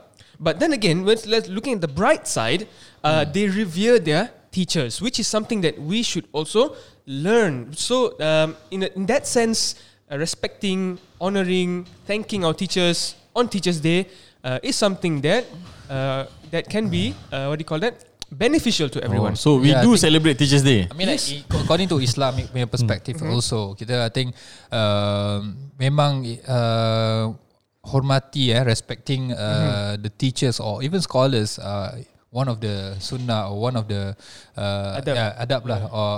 But 0.43 0.59
then 0.59 0.75
again, 0.75 1.07
when 1.07 1.15
let's 1.31 1.47
looking 1.47 1.79
at 1.79 1.83
the 1.87 1.93
bright 1.93 2.27
side, 2.27 2.67
uh, 3.07 3.23
they 3.23 3.47
revere 3.47 4.03
their 4.03 4.35
teachers, 4.51 4.99
which 4.99 5.23
is 5.23 5.31
something 5.31 5.63
that 5.63 5.79
we 5.79 6.03
should 6.03 6.27
also 6.35 6.75
learn. 7.07 7.71
So, 7.79 8.19
um, 8.19 8.59
in 8.75 8.83
a- 8.83 8.93
in 8.99 9.07
that 9.07 9.31
sense, 9.31 9.79
uh, 10.11 10.19
respecting, 10.19 10.99
honoring, 11.23 11.87
thanking 12.11 12.43
our 12.43 12.53
teachers 12.53 13.15
on 13.39 13.47
Teachers 13.49 13.79
Day 13.79 14.11
uh, 14.43 14.59
is 14.67 14.75
something 14.75 15.23
that 15.23 15.47
uh, 15.89 16.27
that 16.51 16.67
can 16.69 16.91
be 16.91 17.15
uh, 17.31 17.47
what 17.47 17.57
do 17.57 17.63
you 17.63 17.71
call 17.71 17.79
that? 17.81 18.03
Beneficial 18.33 18.89
to 18.89 18.99
everyone. 19.05 19.37
oh, 19.37 19.41
So 19.41 19.49
we 19.61 19.71
Yeah, 19.71 19.85
do 19.85 19.93
celebrate 19.97 20.41
Teachers 20.41 20.65
Day? 20.65 20.89
I 20.91 20.95
mean 20.97 21.07
like 21.07 21.23
according 21.53 21.87
to 21.93 22.01
Islamic 22.01 22.49
punya 22.51 22.65
perspective 22.67 23.21
also 23.23 23.77
kita 23.77 24.05
I 24.05 24.11
think 24.11 24.33
um, 24.73 25.71
memang 25.77 26.25
uh, 26.49 27.37
hormati 27.85 28.51
eh 28.55 28.63
respecting 28.63 29.33
uh, 29.33 29.97
the 29.99 30.11
teachers 30.11 30.61
or 30.61 30.83
even 30.83 31.01
scholars 31.03 31.59
uh, 31.59 31.99
one 32.31 32.49
of 32.49 32.61
the 32.61 32.95
sunnah 32.99 33.51
or 33.51 33.61
one 33.61 33.77
of 33.77 33.89
the 33.89 34.17
uh, 34.57 34.99
Adab. 35.03 35.15
yeah, 35.19 35.43
adab 35.45 35.63
lah 35.67 35.81
or 35.91 36.09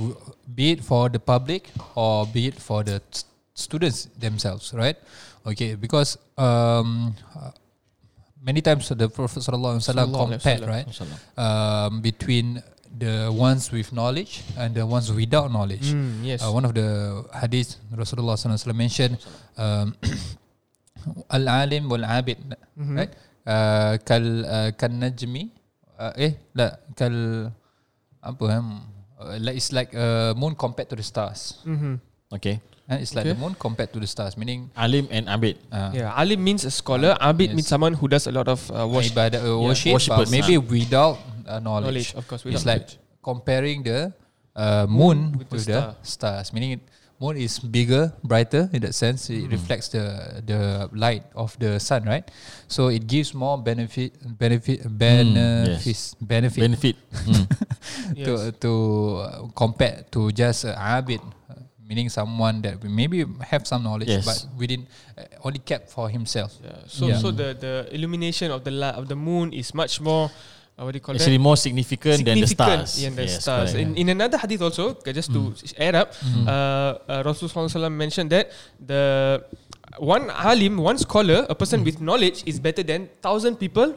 uh, 0.00 0.10
be 0.54 0.72
it 0.72 0.80
for 0.82 1.08
the 1.08 1.20
public 1.20 1.68
or 1.94 2.26
be 2.26 2.48
it 2.48 2.58
for 2.58 2.82
the 2.82 2.98
s- 3.12 3.24
students 3.54 4.08
themselves 4.18 4.72
right 4.74 4.96
okay 5.46 5.74
because 5.76 6.16
um, 6.38 7.14
many 8.42 8.60
times 8.64 8.88
the 8.88 9.08
Prophet 9.08 9.40
sallallahu 9.44 9.78
alaihi 9.78 9.84
wasallam 9.84 10.08
Sallallahu 10.08 10.26
alaihi 10.26 10.40
compared 10.40 10.62
right 10.66 10.86
um, 11.36 12.00
between 12.00 12.62
the 12.98 13.30
ones 13.30 13.70
with 13.70 13.92
knowledge 13.92 14.42
and 14.58 14.74
the 14.74 14.84
ones 14.84 15.12
without 15.12 15.52
knowledge. 15.52 15.94
Mm, 15.94 16.24
yes. 16.26 16.42
Uh, 16.42 16.50
one 16.50 16.64
of 16.66 16.74
the 16.74 17.22
hadith 17.40 17.76
Rasulullah 17.94 18.34
SAW 18.36 18.72
mentioned 18.74 19.16
um, 19.56 19.94
al-alim 21.28 21.84
wal-abid 21.90 22.38
Mhm. 22.76 22.94
right 22.98 23.12
uh, 23.46 23.94
kal 24.08 24.24
uh, 24.44 24.70
kan 24.80 24.92
najmi 25.02 25.48
uh, 25.98 26.12
eh 26.16 26.32
la 26.58 26.66
kal 26.98 27.14
apa 28.20 28.44
um, 28.60 28.84
uh, 29.20 29.36
like 29.40 29.56
it's 29.56 29.72
like 29.72 29.90
a 29.96 30.32
moon 30.36 30.52
compared 30.54 30.88
to 30.92 30.96
the 30.96 31.04
stars 31.06 31.60
Mhm. 31.64 31.96
Okay 32.30 32.60
uh, 32.90 32.98
it's 33.02 33.14
like 33.16 33.24
Okay. 33.26 33.34
the 33.34 33.40
moon 33.40 33.54
compared 33.58 33.90
to 33.94 33.98
the 33.98 34.06
stars 34.10 34.36
meaning 34.40 34.68
Alim 34.76 35.06
and 35.10 35.26
Abid 35.26 35.56
uh, 35.72 35.90
Yeah, 35.96 36.12
alim 36.20 36.40
means 36.42 36.62
a 36.68 36.72
scholar. 36.72 37.16
Abid 37.18 37.50
Yes. 37.50 37.56
means 37.56 37.68
someone 37.70 37.94
who 37.96 38.06
does 38.12 38.26
a 38.30 38.34
lot 38.34 38.46
of 38.46 38.60
uh, 38.70 38.84
worship. 38.86 39.16
ibadat 39.16 39.40
uh, 39.42 39.56
worship 39.58 39.94
worshippers, 39.96 40.28
but 40.30 40.34
maybe 40.34 40.54
without 40.60 41.16
uh, 41.48 41.58
knowledge. 41.58 42.12
Knowledge, 42.14 42.18
of 42.18 42.24
course. 42.30 42.42
It's 42.46 42.62
without 42.62 42.70
like 42.70 42.86
comparing 43.24 43.82
the 43.82 44.12
uh, 44.54 44.84
moon 44.90 45.34
with 45.38 45.50
with, 45.50 45.66
the 45.66 45.94
the, 45.94 46.06
stars. 46.06 46.52
Meaning, 46.54 46.78
it, 46.78 46.82
moon 47.20 47.36
is 47.36 47.60
bigger, 47.60 48.12
brighter 48.24 48.72
in 48.72 48.80
that 48.82 48.96
sense. 48.96 49.28
It 49.28 49.44
Hmm. 49.44 49.52
reflects 49.52 49.92
the 49.92 50.40
the 50.40 50.88
light 50.96 51.28
of 51.36 51.52
the 51.60 51.76
sun, 51.78 52.08
right? 52.08 52.24
So 52.66 52.88
it 52.88 53.04
gives 53.06 53.36
more 53.36 53.60
benefit, 53.60 54.16
benefit, 54.24 54.88
benefits, 54.88 56.16
benefit 56.16 56.60
Benefit 56.64 56.96
Hmm. 57.28 57.44
Yes. 58.16 58.24
to 58.26 58.32
to 58.64 58.72
uh, 59.20 59.28
compare 59.52 60.08
to 60.16 60.32
just 60.32 60.64
uh, 60.64 60.74
abid. 60.76 61.20
meaning 61.90 62.06
someone 62.06 62.62
that 62.62 62.78
maybe 62.86 63.26
have 63.50 63.66
some 63.66 63.82
knowledge 63.82 64.06
Yes. 64.06 64.22
but 64.22 64.38
within 64.54 64.86
uh, 65.18 65.26
only 65.42 65.58
kept 65.58 65.90
for 65.90 66.06
himself. 66.06 66.54
Yeah. 66.62 66.86
So 66.86 67.10
Yeah. 67.10 67.18
so 67.18 67.34
the 67.34 67.50
the 67.58 67.90
illumination 67.90 68.54
of 68.54 68.62
the 68.62 68.70
light 68.70 68.94
of 68.94 69.10
the 69.10 69.18
moon 69.18 69.50
is 69.50 69.74
much 69.74 69.98
more 69.98 70.30
uh, 70.80 70.84
what 70.88 70.92
do 70.92 70.96
you 70.96 71.04
call 71.04 71.14
Actually 71.14 71.36
that? 71.36 71.44
more 71.44 71.56
significant, 71.60 72.24
than 72.24 72.40
the 72.40 72.46
stars. 72.48 72.96
than 72.96 73.12
the 73.14 73.28
Yes, 73.28 73.42
stars. 73.44 73.72
correct. 73.76 73.84
In, 73.84 73.96
in 74.00 74.08
another 74.08 74.38
hadith 74.40 74.62
also, 74.64 74.96
just 75.04 75.28
to 75.32 75.52
add 75.76 75.94
up, 75.94 76.16
uh, 76.48 76.96
uh, 77.04 77.22
Rasulullah 77.22 77.92
mentioned 77.92 78.30
that 78.32 78.48
the 78.80 79.44
one 80.00 80.30
alim, 80.32 80.78
one 80.80 80.96
scholar, 80.96 81.44
a 81.48 81.54
person 81.54 81.84
with 81.84 82.00
knowledge 82.00 82.42
is 82.48 82.56
better 82.58 82.82
than 82.82 83.08
thousand 83.20 83.56
people 83.60 83.92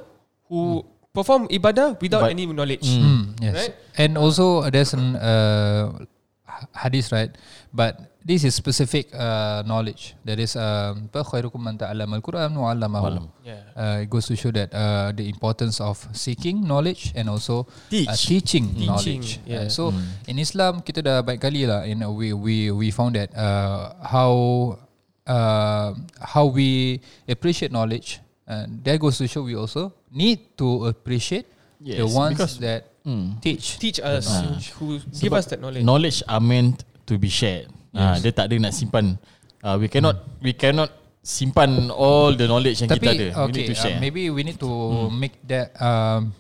who 0.52 0.84
perform 1.14 1.48
ibadah 1.48 1.96
without 2.04 2.28
But- 2.28 2.36
any 2.36 2.46
knowledge. 2.46 2.84
Mm, 2.84 3.40
yes. 3.40 3.56
Right? 3.56 3.74
And 3.96 4.18
also 4.18 4.68
uh, 4.68 4.70
there's 4.70 4.92
an 4.94 5.16
uh, 5.16 6.04
ha- 6.44 6.68
hadith, 6.84 7.12
right? 7.16 7.32
But 7.72 8.12
this 8.26 8.44
is 8.44 8.56
specific 8.56 9.12
uh, 9.14 9.62
knowledge. 9.68 10.16
That 10.24 10.40
is, 10.40 10.56
um, 10.56 11.12
apa, 11.12 11.24
khairukum 11.28 11.60
man 11.60 11.76
ta'allama 11.78 12.18
al-Quran 12.24 12.52
wa 12.56 12.72
'allamahu. 12.72 13.28
Uh, 13.76 14.00
it 14.04 14.10
goes 14.10 14.28
to 14.32 14.36
show 14.40 14.52
that 14.56 14.72
uh, 14.72 15.12
the 15.12 15.28
importance 15.28 15.80
of 15.84 16.00
seeking 16.16 16.64
knowledge 16.64 17.12
and 17.16 17.28
also 17.28 17.68
Teach. 17.92 18.08
Uh, 18.08 18.16
teaching, 18.16 18.66
Teaching, 18.74 18.88
knowledge. 18.88 19.30
yeah. 19.46 19.68
Uh, 19.68 19.70
so 19.70 19.92
in 20.28 20.40
Islam 20.40 20.80
kita 20.82 21.04
dah 21.04 21.20
baik 21.22 21.44
kali 21.44 21.68
lah. 21.68 21.84
You 21.84 22.00
know, 22.00 22.16
we 22.16 22.32
we 22.32 22.72
we 22.72 22.88
found 22.96 23.20
that 23.20 23.30
uh, 23.36 23.92
how 24.02 24.32
uh, 25.28 25.92
how 26.20 26.46
we 26.48 27.00
appreciate 27.28 27.72
knowledge. 27.72 28.20
Uh, 28.48 28.68
that 28.84 29.00
goes 29.00 29.18
to 29.20 29.28
show 29.28 29.44
we 29.44 29.56
also 29.56 29.92
need 30.12 30.56
to 30.60 30.88
appreciate 30.92 31.48
the 31.80 32.04
Yes, 32.04 32.12
ones 32.16 32.36
because- 32.40 32.60
that 32.64 32.82
Hmm. 33.04 33.36
teach. 33.44 33.84
Teach 33.84 34.00
us, 34.00 34.32
who 34.80 34.96
give 34.96 35.28
Sebab 35.28 35.36
us 35.36 35.46
that 35.52 35.60
knowledge. 35.60 35.84
Knowledge 35.84 36.24
are 36.24 36.40
meant 36.40 36.88
to 37.04 37.20
be 37.20 37.28
shared. 37.28 37.68
Ah, 37.94 38.18
dia 38.18 38.34
tak 38.34 38.50
ada 38.50 38.56
nak 38.58 38.74
simpan. 38.74 39.16
Uh, 39.62 39.78
we 39.78 39.88
cannot 39.88 40.18
we 40.42 40.52
cannot 40.52 40.90
simpan 41.24 41.88
all 41.88 42.34
the 42.34 42.44
knowledge 42.44 42.82
yang 42.82 42.90
kita 42.90 43.06
ada. 43.06 43.28
Tapi 43.32 43.38
we 43.38 43.44
okay, 43.48 43.54
need 43.56 43.70
to 43.70 43.76
share. 43.78 43.96
uh, 43.96 44.02
maybe 44.02 44.24
we 44.28 44.42
need 44.42 44.58
to 44.58 44.72
make 45.08 45.38
that 45.46 45.72
um, 45.80 46.34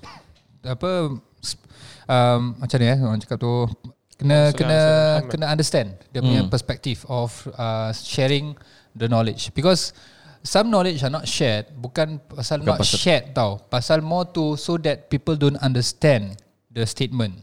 apa 0.65 0.91
um, 2.09 2.41
macam 2.57 2.77
ni 2.79 2.87
eh 2.89 2.99
orang 2.99 3.19
cakap 3.21 3.37
tu 3.39 3.53
kena 4.17 4.51
Salam, 4.51 4.57
kena 4.57 4.79
Muhammad. 4.79 5.29
kena 5.31 5.45
understand 5.49 5.87
dia 6.11 6.19
punya 6.19 6.41
perspective 6.47 6.99
of 7.07 7.31
uh, 7.55 7.89
sharing 7.93 8.53
the 8.93 9.07
knowledge 9.07 9.49
because 9.53 9.91
some 10.43 10.67
knowledge 10.69 11.01
are 11.01 11.11
not 11.11 11.25
shared 11.25 11.67
bukan 11.75 12.19
pasal 12.29 12.61
Bukan 12.61 12.67
not 12.67 12.79
pasal- 12.83 12.99
shared 12.99 13.25
tau 13.31 13.57
pasal 13.67 13.99
more 14.03 14.27
to 14.27 14.55
so 14.55 14.75
that 14.77 15.07
people 15.07 15.33
don't 15.35 15.57
understand 15.59 16.35
the 16.69 16.83
statement 16.83 17.39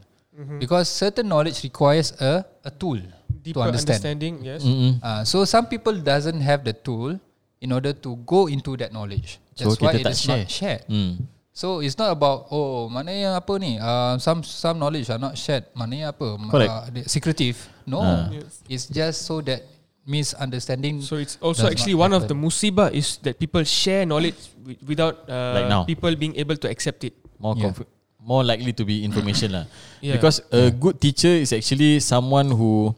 because 0.59 0.89
certain 0.89 1.29
knowledge 1.29 1.63
requires 1.63 2.15
a 2.21 2.47
a 2.65 2.71
tool 2.71 2.99
Deeper 3.41 3.61
to 3.61 3.61
understand 3.73 3.99
understanding, 4.05 4.35
yes. 4.45 4.61
Mm-mm. 4.63 5.01
Uh, 5.03 5.23
so 5.25 5.45
some 5.45 5.67
people 5.67 5.97
doesn't 5.97 6.41
have 6.41 6.65
the 6.65 6.73
tool 6.73 7.17
in 7.61 7.73
order 7.73 7.93
to 7.93 8.17
go 8.25 8.47
into 8.49 8.77
that 8.77 8.93
knowledge. 8.93 9.41
So 9.57 9.73
why 9.81 9.97
kita 9.97 10.01
it 10.01 10.05
tak 10.09 10.13
is 10.17 10.21
share. 10.21 10.37
not 10.45 10.49
shared. 10.51 10.83
Hmm. 10.89 11.13
So 11.53 11.81
it's 11.85 11.99
not 11.99 12.15
about 12.15 12.49
oh 12.55 12.89
mana 12.89 13.13
yang 13.13 13.35
apa 13.37 13.53
ni 13.61 13.77
uh, 13.77 14.17
some 14.23 14.41
some 14.47 14.79
knowledge 14.81 15.11
are 15.13 15.21
not 15.21 15.37
shared 15.37 15.67
mana 15.77 15.95
yang 16.07 16.11
apa 16.15 16.27
Correct. 16.49 16.71
uh, 16.73 16.85
the- 16.95 17.09
secretive. 17.11 17.57
No, 17.85 18.01
Ah. 18.01 18.31
Yes. 18.33 18.63
it's 18.71 18.87
just 18.89 19.27
so 19.29 19.43
that 19.45 19.67
misunderstanding. 20.07 21.03
So 21.03 21.17
it's 21.17 21.37
also 21.43 21.67
actually 21.69 21.97
not 21.97 22.05
one 22.07 22.13
of 22.17 22.23
the 22.29 22.37
musibah 22.39 22.89
is 22.93 23.19
that 23.27 23.37
people 23.37 23.65
share 23.67 24.07
knowledge 24.07 24.39
wi- 24.63 24.81
without 24.85 25.27
uh, 25.29 25.53
Like 25.59 25.69
now. 25.69 25.83
people 25.85 26.13
being 26.17 26.37
able 26.39 26.57
to 26.57 26.67
accept 26.71 27.05
it. 27.05 27.17
More 27.41 27.57
Yeah. 27.57 27.73
conf- 27.73 27.89
more 28.23 28.45
likely 28.45 28.73
to 28.73 28.85
be 28.85 29.05
information 29.05 29.53
lah. 29.53 29.65
Yeah. 30.01 30.17
Because 30.17 30.41
a 30.49 30.73
good 30.73 30.97
teacher 30.97 31.29
is 31.29 31.53
actually 31.53 32.01
someone 32.01 32.49
who 32.49 32.97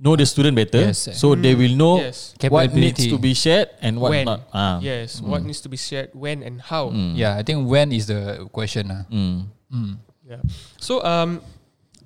know 0.00 0.16
the 0.16 0.24
student 0.24 0.56
better, 0.56 0.92
Yes. 0.92 1.12
so 1.12 1.36
they 1.36 1.52
will 1.52 1.76
know 1.76 2.00
Yes. 2.00 2.32
what 2.48 2.72
needs 2.72 3.04
to 3.04 3.16
be 3.20 3.32
shared 3.36 3.68
and 3.84 4.00
what 4.00 4.12
when? 4.16 4.24
not. 4.24 4.40
Ah. 4.52 4.80
Yes. 4.80 5.20
What 5.20 5.44
needs 5.44 5.60
to 5.64 5.68
be 5.68 5.76
shared, 5.76 6.12
when 6.16 6.40
and 6.44 6.60
how. 6.60 6.88
Yeah, 7.16 7.36
I 7.36 7.44
think 7.44 7.68
when 7.68 7.92
is 7.92 8.08
the 8.08 8.48
question. 8.52 8.88
Uh. 8.92 9.04
Mm. 9.12 9.48
Mm. 9.72 9.92
Yeah. 10.24 10.40
So 10.80 11.04
um, 11.04 11.40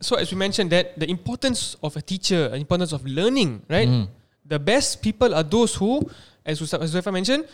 so 0.02 0.18
as 0.18 0.30
we 0.30 0.38
mentioned 0.38 0.70
that 0.74 0.98
the 0.98 1.06
importance 1.06 1.78
of 1.82 1.94
a 1.94 2.02
teacher, 2.02 2.50
the 2.50 2.58
importance 2.58 2.90
of 2.90 3.06
learning, 3.06 3.62
right? 3.70 3.86
The 4.42 4.58
best 4.58 4.98
people 5.06 5.30
are 5.34 5.46
those 5.46 5.78
who, 5.78 6.02
as 6.42 6.58
Azrafa 6.58 7.14
mentioned, 7.14 7.46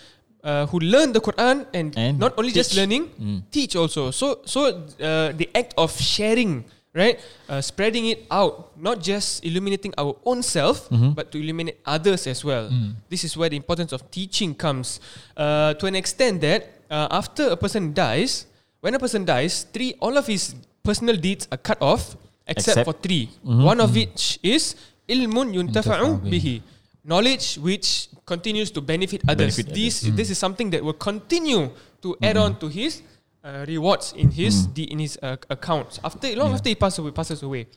uh, 0.47 0.65
who 0.71 0.79
learn 0.79 1.11
the 1.11 1.19
Quran 1.19 1.67
and, 1.75 1.91
And 1.99 2.23
not 2.23 2.39
only 2.39 2.55
just 2.55 2.79
learning, 2.79 3.11
Mm. 3.19 3.43
teach 3.51 3.75
also. 3.75 4.15
So 4.15 4.47
so 4.47 4.71
uh, 5.03 5.35
the 5.35 5.51
act 5.53 5.75
of 5.75 5.91
sharing, 5.99 6.63
right, 6.95 7.19
uh, 7.51 7.59
spreading 7.61 8.07
it 8.07 8.31
out, 8.31 8.71
not 8.79 9.03
just 9.03 9.43
illuminating 9.43 9.91
our 9.99 10.15
own 10.23 10.47
self, 10.47 10.87
but 11.19 11.35
to 11.35 11.43
illuminate 11.43 11.83
others 11.85 12.31
as 12.31 12.47
well. 12.47 12.71
This 13.11 13.27
is 13.27 13.35
where 13.35 13.51
the 13.51 13.59
importance 13.59 13.91
of 13.91 14.07
teaching 14.15 14.55
comes. 14.55 15.03
Uh, 15.35 15.75
to 15.83 15.91
an 15.91 15.99
extent 15.99 16.41
that 16.47 16.79
uh, 16.87 17.11
after 17.11 17.51
a 17.51 17.59
person 17.59 17.91
dies, 17.91 18.47
when 18.81 18.95
a 18.95 19.03
person 19.03 19.27
dies, 19.27 19.67
three 19.75 19.99
all 19.99 20.15
of 20.15 20.31
his 20.31 20.55
personal 20.87 21.19
deeds 21.19 21.51
are 21.51 21.59
cut 21.59 21.83
off 21.83 22.15
except, 22.47 22.79
Except- 22.79 22.87
for 22.87 22.95
3 22.95 23.27
One 23.43 23.83
of 23.83 23.91
which 23.91 24.39
is 24.47 24.79
ilmun 25.11 25.51
Yuntafa'u 25.51 26.23
bihi. 26.23 26.63
Knowledge 27.07 27.63
which 27.63 28.11
continues 28.27 28.75
to 28.75 28.83
benefit 28.83 29.23
others. 29.31 29.55
Benefit 29.55 29.71
this 29.71 30.03
this 30.11 30.27
is 30.27 30.37
something 30.37 30.75
that 30.75 30.83
will 30.83 30.99
continue 30.99 31.71
to 32.03 32.19
add 32.19 32.35
on 32.35 32.59
to 32.59 32.67
his 32.67 32.99
uh, 33.47 33.63
rewards 33.63 34.11
in 34.19 34.35
his 34.35 34.67
the, 34.75 34.91
in 34.91 34.99
his 34.99 35.15
uh, 35.23 35.39
accounts 35.47 36.03
after 36.03 36.27
long 36.35 36.51
after 36.51 36.67
he 36.67 36.75
passes 36.75 36.99
away 36.99 37.15
passes 37.15 37.47
away. 37.47 37.71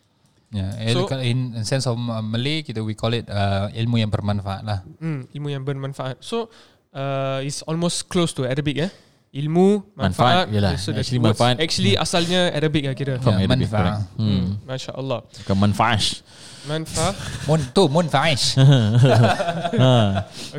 Yeah, 0.50 0.74
So- 0.98 1.05
in, 1.21 1.53
in 1.53 1.62
sense 1.62 1.86
of 1.86 1.93
uh, 1.93 2.25
Malay 2.25 2.65
kita 2.65 2.81
we 2.81 2.98
call 2.98 3.13
it 3.13 3.29
uh, 3.29 3.69
ilmu 3.69 4.01
yang 4.01 4.09
bermanfaat 4.09 4.65
lah. 4.65 4.81
Hmm, 4.98 5.29
ilmu 5.29 5.53
yang 5.53 5.62
bermanfaat. 5.62 6.25
So 6.25 6.50
uh, 6.89 7.45
it's 7.45 7.62
almost 7.69 8.09
close 8.09 8.33
to 8.33 8.50
Arabic 8.50 8.81
ya. 8.81 8.89
Ilmu 9.29 9.93
Manfaat, 9.93 10.50
manfaat. 10.50 10.57
yelah. 10.57 10.74
So 10.81 10.89
Actually 10.89 11.21
manfaat- 11.21 11.62
Actually 11.62 11.93
asalnya 11.93 12.50
Arabic 12.50 12.81
ya 12.89 12.98
kira. 12.98 13.21
From 13.21 13.38
Yeah, 13.38 13.45
Arabic, 13.45 13.69
manfaat. 13.69 14.09
Hmm. 14.17 14.25
Hmm. 14.25 14.45
Masya 14.65 14.91
Allah. 14.98 15.21
Bukan 15.45 15.55
manfaat. 15.62 16.19
Manfaat. 16.68 17.16
Mun 17.48 17.62
tu 17.72 17.88
mun 17.88 18.08
faish. 18.10 18.56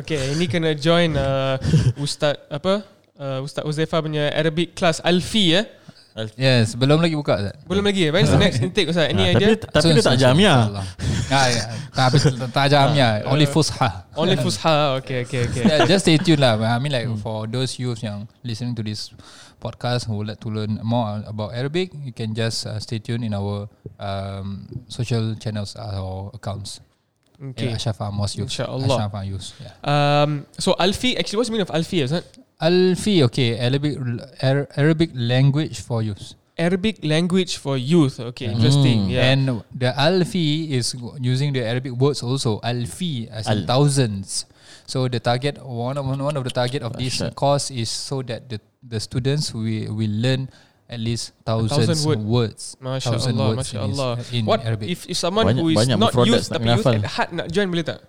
Okay, 0.01 0.33
ini 0.33 0.47
kena 0.49 0.73
join 0.73 1.13
uh, 1.13 1.59
Ustaz 1.99 2.39
apa? 2.49 2.81
Uh, 3.19 3.45
Ustaz 3.45 3.61
Uzaifa 3.67 4.01
punya 4.01 4.33
Arabic 4.33 4.73
class 4.73 4.97
Alfi 5.03 5.53
ya. 5.53 5.61
Yes, 6.35 6.75
belum 6.75 6.99
lagi 6.99 7.15
buka 7.15 7.39
Ustaz. 7.39 7.55
Belum 7.65 7.83
lagi. 7.87 8.11
When's 8.11 8.29
the 8.29 8.39
next 8.39 8.59
intake 8.59 8.91
Ustaz? 8.91 9.09
Any 9.11 9.31
Ah, 9.31 9.33
tapi 9.33 9.43
idea? 9.43 9.55
tapi 9.71 9.87
dia 9.95 10.03
tak 10.03 10.17
jamiah. 10.19 10.59
Ah, 11.31 11.47
ya. 11.47 11.63
Tak 11.95 12.03
habis 12.11 12.21
tak 12.51 12.67
jamiah. 12.67 13.23
Only 13.27 13.47
fusha. 13.47 14.03
Only 14.15 14.35
Fusha. 14.35 14.99
Okay, 14.99 15.23
okay, 15.23 15.47
okay. 15.47 15.63
Yeah, 15.63 15.87
just 15.87 16.03
stay 16.03 16.19
tuned 16.19 16.43
lah. 16.43 16.59
I 16.59 16.79
mean 16.83 16.91
like 16.91 17.07
for 17.23 17.47
those 17.47 17.79
youths 17.79 18.03
yang 18.03 18.27
listening 18.43 18.75
to 18.75 18.83
this 18.83 19.11
podcast 19.63 20.09
who 20.09 20.19
would 20.19 20.27
like 20.27 20.41
to 20.43 20.49
learn 20.51 20.81
more 20.83 21.23
about 21.23 21.55
Arabic, 21.55 21.93
you 22.03 22.11
can 22.11 22.35
just 22.35 22.67
uh, 22.67 22.75
stay 22.83 22.99
tuned 22.99 23.23
in 23.23 23.31
our 23.31 23.69
um, 24.01 24.67
social 24.91 25.35
channels 25.39 25.77
uh, 25.79 26.01
or 26.01 26.33
accounts. 26.35 26.81
Okay. 27.41 27.73
Yeah, 27.73 27.79
Ashraf 27.79 27.97
Amos 28.01 28.35
Youth. 28.37 28.51
InsyaAllah. 28.53 28.97
Ashraf 29.01 29.13
Youth. 29.25 29.47
Yeah. 29.57 29.73
Um, 29.81 30.45
so 30.59 30.75
Alfi, 30.77 31.17
actually 31.17 31.37
what's 31.41 31.49
the 31.49 31.55
meaning 31.57 31.65
of 31.65 31.73
Alfi? 31.73 32.03
Is 32.05 32.11
it 32.11 32.25
Alfi, 32.61 33.23
okay, 33.25 33.57
Arabic 33.57 33.97
Ar- 34.41 34.69
Arabic 34.77 35.09
language 35.17 35.81
for 35.81 36.01
youth. 36.05 36.37
Arabic 36.57 37.01
language 37.01 37.57
for 37.57 37.73
youth? 37.73 38.19
Okay, 38.19 38.53
interesting. 38.53 39.09
Yeah. 39.09 39.33
And 39.33 39.65
the 39.73 39.89
Alfi 39.97 40.69
is 40.77 40.93
using 41.17 41.53
the 41.57 41.65
Arabic 41.65 41.93
words 41.97 42.21
also. 42.21 42.61
Alfi 42.61 43.25
as 43.33 43.49
in 43.49 43.65
Al. 43.65 43.65
thousands. 43.65 44.45
So 44.85 45.07
the 45.07 45.17
target 45.19 45.57
one 45.57 45.97
of 45.97 46.05
one 46.05 46.37
of 46.37 46.43
the 46.43 46.53
target 46.53 46.83
of 46.85 46.93
this 47.01 47.17
Masya. 47.17 47.33
course 47.33 47.71
is 47.71 47.89
so 47.89 48.21
that 48.29 48.45
the 48.45 48.61
the 48.85 48.99
students 48.99 49.55
will 49.57 49.89
will 49.95 50.11
learn 50.21 50.51
at 50.85 50.99
least 50.99 51.31
thousands 51.47 51.87
thousand 51.87 51.99
word. 52.05 52.21
words. 52.21 52.77
Masya 52.77 53.09
thousand 53.09 53.35
Allah, 53.41 53.49
words 53.57 53.71
Masya 53.73 53.79
in, 53.81 53.91
Allah. 53.97 54.11
in 54.35 54.43
What 54.45 54.61
Arabic. 54.61 54.87
if 54.91 55.09
if 55.09 55.17
someone 55.17 55.49
Banyak- 55.49 55.63
who 55.65 55.69
is 55.73 55.77
banyak 55.81 55.97
not 55.97 56.13
youth 56.29 56.45
tapi 56.45 56.67
youth 56.69 56.85
at 56.85 57.09
heart 57.17 57.29
nak 57.33 57.47
join 57.49 57.73
boleh 57.73 57.87
tak? 57.87 58.05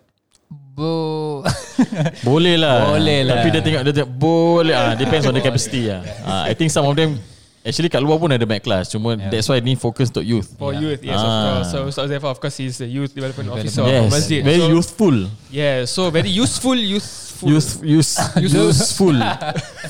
Bo 0.73 1.45
Boleh 2.29 2.57
lah. 2.57 2.97
Boleh 2.97 3.29
lah. 3.29 3.45
Tapi 3.45 3.49
dia 3.53 3.61
tengok 3.61 3.83
dia 3.85 3.93
tengok 3.93 4.13
boleh 4.17 4.73
ah 4.73 4.93
depends 4.97 5.29
on 5.29 5.37
the 5.37 5.45
capacity 5.45 5.93
ah. 5.93 6.01
Ah, 6.25 6.43
I 6.49 6.57
think 6.57 6.73
some 6.73 6.89
of 6.89 6.97
them 6.97 7.21
actually 7.61 7.93
kat 7.93 8.01
luar 8.01 8.17
pun 8.17 8.33
ada 8.33 8.41
banyak 8.43 8.65
kelas. 8.65 8.89
Cuma 8.89 9.15
Yeah. 9.15 9.29
that's 9.29 9.53
why 9.53 9.61
ni 9.61 9.77
focus 9.77 10.09
untuk 10.09 10.25
youth. 10.25 10.49
For 10.57 10.73
Yeah. 10.73 10.81
youth, 10.97 11.01
yes, 11.05 11.15
of 11.15 11.29
Ah. 11.29 11.41
course. 11.45 11.69
So 11.69 11.79
Ustaz 11.85 12.09
Zaifa, 12.09 12.29
of 12.33 12.41
course, 12.41 12.57
he's 12.57 12.81
the 12.81 12.89
youth 12.89 13.13
development 13.13 13.53
officer 13.53 13.85
of 13.85 13.93
Yes, 13.93 14.01
the 14.09 14.13
masjid. 14.17 14.41
very 14.41 14.65
so, 14.65 14.73
youthful. 14.73 15.17
Yeah, 15.53 15.77
so 15.85 16.09
very 16.09 16.33
useful, 16.33 16.75
useful. 16.75 17.53
Youth, 17.53 17.71
use, 17.99 18.17
useful, 18.39 19.19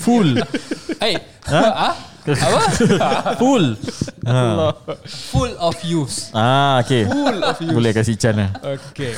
full, 0.00 0.30
hey, 0.98 1.20
ah, 1.52 1.92
apa? 2.24 3.36
full. 3.36 3.76
Allah. 4.24 4.72
Full 5.04 5.52
of 5.58 5.76
youths. 5.84 6.30
Ah, 6.32 6.80
okay. 6.80 7.04
Full 7.04 7.38
of 7.44 7.56
youth. 7.60 7.74
Boleh 7.76 7.92
kasih 7.92 8.16
Chan 8.16 8.34
lah. 8.34 8.50
Okay. 8.80 9.12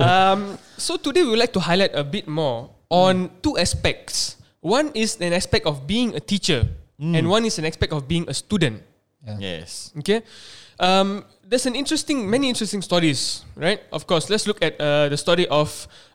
um, 0.00 0.58
so 0.76 0.96
today 0.96 1.22
we 1.22 1.30
would 1.34 1.38
like 1.42 1.52
to 1.54 1.60
highlight 1.60 1.94
a 1.94 2.04
bit 2.04 2.26
more 2.28 2.70
on 2.90 3.30
two 3.42 3.56
aspects. 3.58 4.36
One 4.60 4.90
is 4.94 5.20
an 5.20 5.32
aspect 5.32 5.66
of 5.66 5.86
being 5.86 6.14
a 6.16 6.20
teacher, 6.20 6.64
and 6.98 7.28
one 7.28 7.44
is 7.44 7.58
an 7.58 7.64
aspect 7.68 7.92
of 7.92 8.08
being 8.08 8.24
a 8.28 8.34
student. 8.34 8.80
Yes. 9.38 9.92
Okay. 10.00 10.22
Um, 10.80 11.24
there's 11.44 11.66
an 11.66 11.74
interesting, 11.76 12.28
many 12.28 12.48
interesting 12.48 12.82
stories, 12.82 13.44
right? 13.56 13.80
Of 13.92 14.06
course, 14.06 14.28
let's 14.30 14.46
look 14.46 14.60
at 14.64 14.80
uh, 14.80 15.08
the 15.08 15.16
story 15.16 15.46
of 15.48 15.68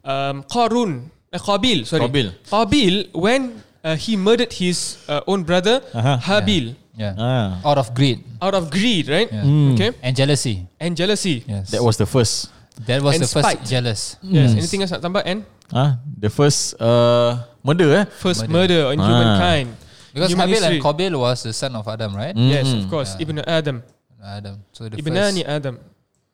um, 0.04 0.44
Qarun, 0.50 1.10
uh, 1.32 1.38
Qabil, 1.38 1.86
sorry. 1.86 2.10
Qabil. 2.10 2.34
Qabil, 2.50 3.14
when 3.14 3.62
uh, 3.84 3.96
he 3.96 4.18
murdered 4.18 4.52
his 4.54 4.98
uh, 5.08 5.22
own 5.28 5.44
brother, 5.44 5.82
Uh-huh. 5.94 6.18
Habil, 6.22 6.76
Yeah. 7.00 7.16
Ah, 7.16 7.64
Out 7.64 7.78
of 7.80 7.96
greed 7.96 8.20
out 8.44 8.52
of 8.56 8.68
greed, 8.72 9.08
right? 9.08 9.32
Yeah. 9.32 9.44
Mm. 9.48 9.72
Okay. 9.80 9.92
and 10.04 10.12
jealousy. 10.16 10.68
And 10.84 10.96
jealousy. 11.00 11.44
Yes. 11.48 11.72
that 11.72 11.80
was 11.84 11.96
the 11.96 12.06
first. 12.08 12.52
That 12.88 13.02
was 13.04 13.16
and 13.16 13.24
the 13.24 13.30
first 13.30 13.44
spite. 13.48 13.62
jealous. 13.66 14.16
Yes. 14.24 14.52
Mm. 14.56 14.58
Anything 14.64 14.80
else 14.84 14.92
nak 14.96 15.02
tambah? 15.04 15.24
And 15.26 15.44
Ah, 15.70 16.02
the 16.04 16.34
first 16.34 16.74
uh, 16.82 17.46
murder 17.62 17.94
eh? 17.94 18.06
first 18.18 18.50
Murder. 18.50 18.90
murder, 18.90 18.94
in 18.94 19.00
Ah. 19.00 19.06
humankind. 19.06 19.68
Because 20.10 20.34
Human 20.34 20.50
Habil 20.50 20.62
and. 20.66 20.82
Qabil 20.82 21.14
was 21.14 21.38
the 21.46 21.54
son 21.54 21.78
of 21.78 21.86
Adam, 21.86 22.12
right? 22.18 22.34
Mm. 22.34 22.50
Yes, 22.50 22.66
of 22.74 22.86
Mhm. 22.86 22.90
course. 22.90 23.14
Yeah. 23.14 23.24
Ibn 23.30 23.36
Adam. 23.46 23.78
Adam. 24.18 24.56
So 24.74 24.90
the 24.90 24.98
Ibnani 24.98 25.46
first. 25.46 25.54
Adam. 25.62 25.76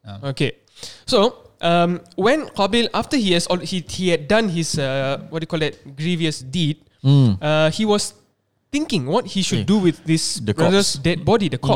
Ah. 0.07 0.31
Okay. 0.31 0.55
So, 1.03 1.51
um, 1.59 1.99
when 2.15 2.47
Qabil, 2.55 2.87
after 2.95 3.19
he 3.19 3.35
has 3.35 3.43
he, 3.67 3.83
he 3.83 4.15
had 4.15 4.31
done 4.31 4.47
his 4.47 4.79
uh, 4.79 5.19
what 5.27 5.43
do 5.43 5.45
you 5.45 5.51
call 5.51 5.61
it 5.61 5.83
grievous 5.99 6.39
deed, 6.39 6.79
Mm. 7.03 7.35
uh, 7.43 7.67
he 7.75 7.83
was 7.83 8.15
thinking 8.71 9.05
what 9.05 9.27
he 9.35 9.43
should 9.43 9.63
Eh, 9.63 9.69
do 9.69 9.77
with 9.77 9.99
this 10.07 10.39
the 10.39 10.55
brother's 10.55 10.95
corpse. 10.95 11.03
dead 11.03 11.19
body, 11.27 11.47
the 11.51 11.59
Mm. 11.59 11.67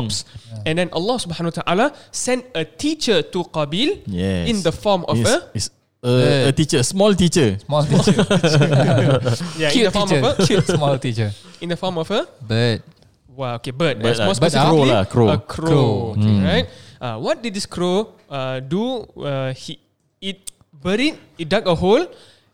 And 0.66 0.78
then 0.78 0.88
Allah 0.92 1.16
Subhanahu 1.18 1.50
Wa 1.54 1.62
Taala 1.62 1.86
sent 2.12 2.44
a 2.54 2.64
teacher 2.64 3.22
to 3.22 3.38
Qabil 3.48 4.02
Yes. 4.06 4.48
in 4.50 4.62
the 4.62 4.72
form 4.72 5.04
of 5.08 5.16
Is, 5.18 5.28
a 5.28 5.36
is 5.54 5.66
a, 6.02 6.48
a 6.48 6.52
teacher, 6.52 6.80
small 6.82 7.12
teacher. 7.14 7.58
Small 7.60 7.84
teacher. 7.84 8.16
yeah, 9.60 9.68
in 9.68 9.72
Cute 9.72 9.84
the 9.88 9.92
form 9.92 10.08
teacher. 10.08 10.24
of 10.24 10.38
a 10.38 10.46
Cute 10.46 10.66
small 10.66 10.94
teacher. 10.98 11.28
in 11.60 11.68
the 11.68 11.76
form 11.76 11.98
of 11.98 12.08
a 12.10 12.24
But 12.40 12.80
wow, 13.28 13.56
okay, 13.60 13.70
bird. 13.70 14.00
Bird 14.00 14.16
Yes, 14.16 14.24
more 14.24 14.32
Bird, 14.32 14.32
ah. 14.32 14.40
specifically, 14.40 14.88
Crow 14.88 14.94
lah, 14.96 15.02
crow. 15.04 15.28
a 15.28 15.38
crow. 15.38 15.66
Crow. 15.68 15.90
Okay, 16.16 16.34
Mm. 16.40 16.44
right? 16.44 16.66
Uh, 17.00 17.16
what 17.20 17.40
did 17.42 17.52
this 17.56 17.64
crow 17.68 18.12
uh, 18.28 18.60
do? 18.60 19.04
Uh, 19.16 19.52
he 19.56 19.80
it 20.20 20.52
buried, 20.72 21.16
it 21.40 21.48
dug 21.48 21.64
a 21.68 21.74
hole, 21.76 22.04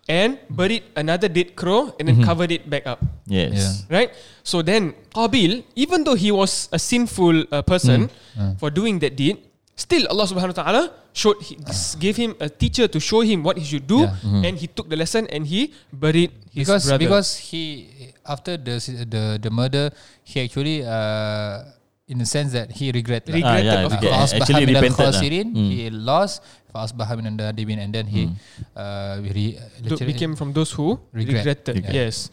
and 0.08 0.38
buried 0.50 0.82
another 0.94 1.28
dead 1.28 1.54
crow 1.58 1.90
and 1.98 2.08
then 2.08 2.16
mm-hmm. 2.16 2.26
covered 2.26 2.50
it 2.50 2.68
back 2.70 2.86
up. 2.86 3.02
Yes. 3.26 3.54
Yeah. 3.54 3.96
Right? 3.98 4.10
So 4.42 4.62
then 4.62 4.94
Qabil, 5.10 5.64
even 5.74 6.04
though 6.04 6.14
he 6.14 6.30
was 6.30 6.68
a 6.72 6.78
sinful 6.78 7.44
uh, 7.50 7.62
person 7.62 8.08
mm. 8.08 8.10
uh. 8.38 8.54
for 8.58 8.70
doing 8.70 8.98
that 9.02 9.16
deed, 9.18 9.42
still 9.74 10.06
Allah 10.08 10.24
subhanahu 10.30 10.54
wa 10.56 10.62
ta'ala 10.62 10.82
showed 11.12 11.42
he, 11.42 11.58
gave 11.98 12.16
him 12.16 12.36
a 12.40 12.48
teacher 12.48 12.86
to 12.86 13.00
show 13.00 13.20
him 13.20 13.42
what 13.42 13.58
he 13.58 13.64
should 13.64 13.86
do 13.86 14.06
yeah. 14.06 14.14
mm-hmm. 14.22 14.44
and 14.46 14.54
he 14.58 14.66
took 14.70 14.88
the 14.88 14.96
lesson 14.96 15.26
and 15.28 15.46
he 15.46 15.74
buried 15.92 16.30
his 16.54 16.66
because, 16.68 16.86
brother. 16.86 17.02
Because 17.02 17.28
he 17.36 17.88
after 18.24 18.56
the 18.56 18.78
the 19.10 19.24
the 19.42 19.50
murder, 19.50 19.90
he 20.22 20.40
actually 20.40 20.86
uh 20.86 21.76
in 22.08 22.18
the 22.22 22.26
sense 22.26 22.52
that 22.54 22.70
he 22.70 22.92
regretted. 22.94 23.34
Regretted, 23.34 23.66
ah, 23.66 23.82
yeah, 23.82 23.86
of 23.86 23.94
course. 23.98 24.30
Actually, 24.32 24.66
repented. 24.70 25.10
Mm. 25.50 25.70
He 25.74 25.90
lost 25.90 26.42
فأصبح 26.75 27.07
من 27.19 27.25
النادمين 27.35 27.83
and 27.83 27.91
then 27.91 28.07
he 28.07 28.31
uh, 28.79 29.19
re, 29.19 29.59
Th- 29.59 29.59
literally- 29.83 30.13
became 30.15 30.33
from 30.39 30.55
those 30.55 30.71
who 30.71 30.95
Regret. 31.11 31.43
regretted. 31.43 31.73
Regret. 31.83 31.93
Yes, 31.93 32.31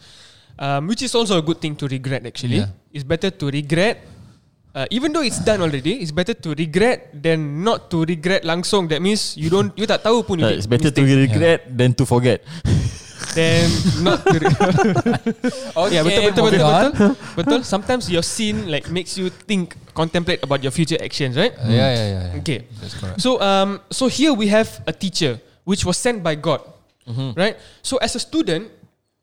um, 0.55 0.87
which 0.87 1.03
is 1.03 1.11
also 1.11 1.35
a 1.35 1.43
good 1.43 1.59
thing 1.59 1.75
to 1.75 1.91
regret. 1.91 2.23
Actually, 2.23 2.63
Yeah. 2.63 2.71
it's 2.95 3.03
better 3.03 3.31
to 3.35 3.45
regret, 3.51 3.99
uh, 4.71 4.87
even 4.89 5.11
though 5.11 5.23
it's 5.27 5.43
done 5.43 5.59
already. 5.59 5.99
It's 5.99 6.15
better 6.15 6.31
to 6.33 6.55
regret 6.55 7.11
than 7.11 7.63
not 7.63 7.91
to 7.91 8.07
regret 8.07 8.47
langsung. 8.47 8.87
That 8.87 9.03
means 9.03 9.35
you 9.35 9.51
don't, 9.51 9.75
you 9.75 9.83
tak 9.83 10.07
tahu 10.07 10.23
pun. 10.23 10.39
you 10.39 10.47
Uh, 10.47 10.55
did 10.55 10.63
it's 10.63 10.71
better 10.71 10.87
to 10.87 11.01
mistake. 11.03 11.19
regret 11.35 11.59
than 11.67 11.91
to 11.99 12.07
forget. 12.07 12.39
Then 13.32 13.66
not 14.04 14.20
to. 14.28 14.36
Re- 14.36 14.52
okay, 15.88 15.94
yeah, 15.96 16.04
betul 16.04 16.22
betul 16.28 16.42
betul 16.52 16.60
betul. 16.60 17.10
betul. 17.40 17.60
Sometimes 17.64 18.12
your 18.12 18.20
sin 18.22 18.68
like 18.68 18.92
makes 18.92 19.16
you 19.16 19.32
think, 19.32 19.74
contemplate 19.96 20.44
about 20.44 20.60
your 20.60 20.70
future 20.70 21.00
actions, 21.00 21.34
right? 21.40 21.56
Uh, 21.56 21.72
yeah, 21.72 21.90
yeah, 21.90 22.06
yeah, 22.06 22.22
yeah. 22.36 22.40
Okay. 22.44 22.58
That's 22.84 22.94
correct. 22.94 23.24
So 23.24 23.40
um 23.40 23.80
so 23.88 24.06
here 24.12 24.36
we 24.36 24.52
have 24.52 24.68
a 24.84 24.92
teacher 24.92 25.40
which 25.64 25.88
was 25.88 25.96
sent 25.96 26.20
by 26.20 26.36
God. 26.36 26.60
Right? 27.36 27.60
So 27.84 28.00
as 28.00 28.16
a 28.16 28.20
student, 28.20 28.72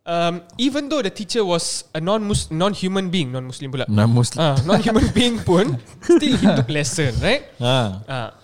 um, 0.06 0.42
even 0.58 0.90
though 0.90 1.02
the 1.02 1.10
teacher 1.10 1.46
was 1.46 1.86
a 1.94 2.02
non 2.02 2.30
non-human 2.50 3.10
being, 3.10 3.32
non-Muslim 3.32 3.72
pula. 3.72 3.86
Non 3.90 4.10
Muslim. 4.10 4.38
Ah, 4.42 4.58
non-human 4.66 5.10
being 5.14 5.40
pun 5.42 5.78
still 6.02 6.38
he 6.38 6.46
took 6.46 6.70
lesson, 6.70 7.14
right? 7.22 7.50
Ah. 7.60 8.02
Ah. 8.06 8.30
These 8.32 8.41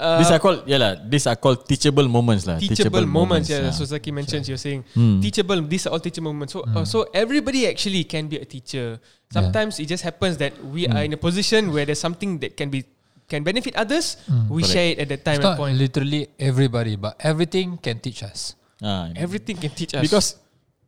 Uh, 0.00 0.24
are 0.24 0.40
called 0.40 0.64
yeah 0.64 0.80
lah. 0.80 0.92
These 0.96 1.28
are 1.28 1.36
called 1.36 1.68
teachable 1.68 2.08
moments 2.08 2.48
lah. 2.48 2.56
teachable 2.56 3.04
moments, 3.04 3.52
yeah. 3.52 3.68
ah. 3.68 3.74
So 3.76 3.84
Zaki 3.84 4.08
mentions 4.10 4.48
you're 4.48 4.56
saying 4.60 4.80
Hmm. 4.96 5.20
teachable. 5.20 5.60
These 5.60 5.84
are 5.86 5.92
all 5.92 6.00
teachable 6.00 6.32
moments. 6.32 6.56
So 6.56 6.64
uh, 6.64 6.88
so 6.88 7.04
everybody 7.12 7.68
actually 7.68 8.08
can 8.08 8.32
be 8.32 8.40
a 8.40 8.46
teacher. 8.48 8.96
Sometimes 9.28 9.76
it 9.78 9.86
just 9.86 10.02
happens 10.02 10.40
that 10.40 10.56
we 10.64 10.88
are 10.88 11.04
in 11.04 11.12
a 11.12 11.20
position 11.20 11.70
where 11.70 11.84
there's 11.84 12.00
something 12.00 12.40
that 12.40 12.56
can 12.56 12.72
be 12.72 12.82
can 13.28 13.44
benefit 13.46 13.76
others. 13.78 14.18
We 14.50 14.64
Correct. 14.64 14.72
share 14.74 14.88
it 14.90 14.98
at 15.04 15.08
that 15.14 15.22
time 15.22 15.38
It's 15.38 15.46
and 15.46 15.54
not 15.54 15.60
point. 15.60 15.76
literally 15.78 16.26
everybody, 16.34 16.96
but 16.98 17.14
everything 17.22 17.78
can 17.78 18.02
teach 18.02 18.24
us. 18.26 18.58
Ah, 18.82 19.12
Everything 19.14 19.60
can 19.60 19.70
teach 19.70 19.92
us 19.94 20.00
because 20.02 20.40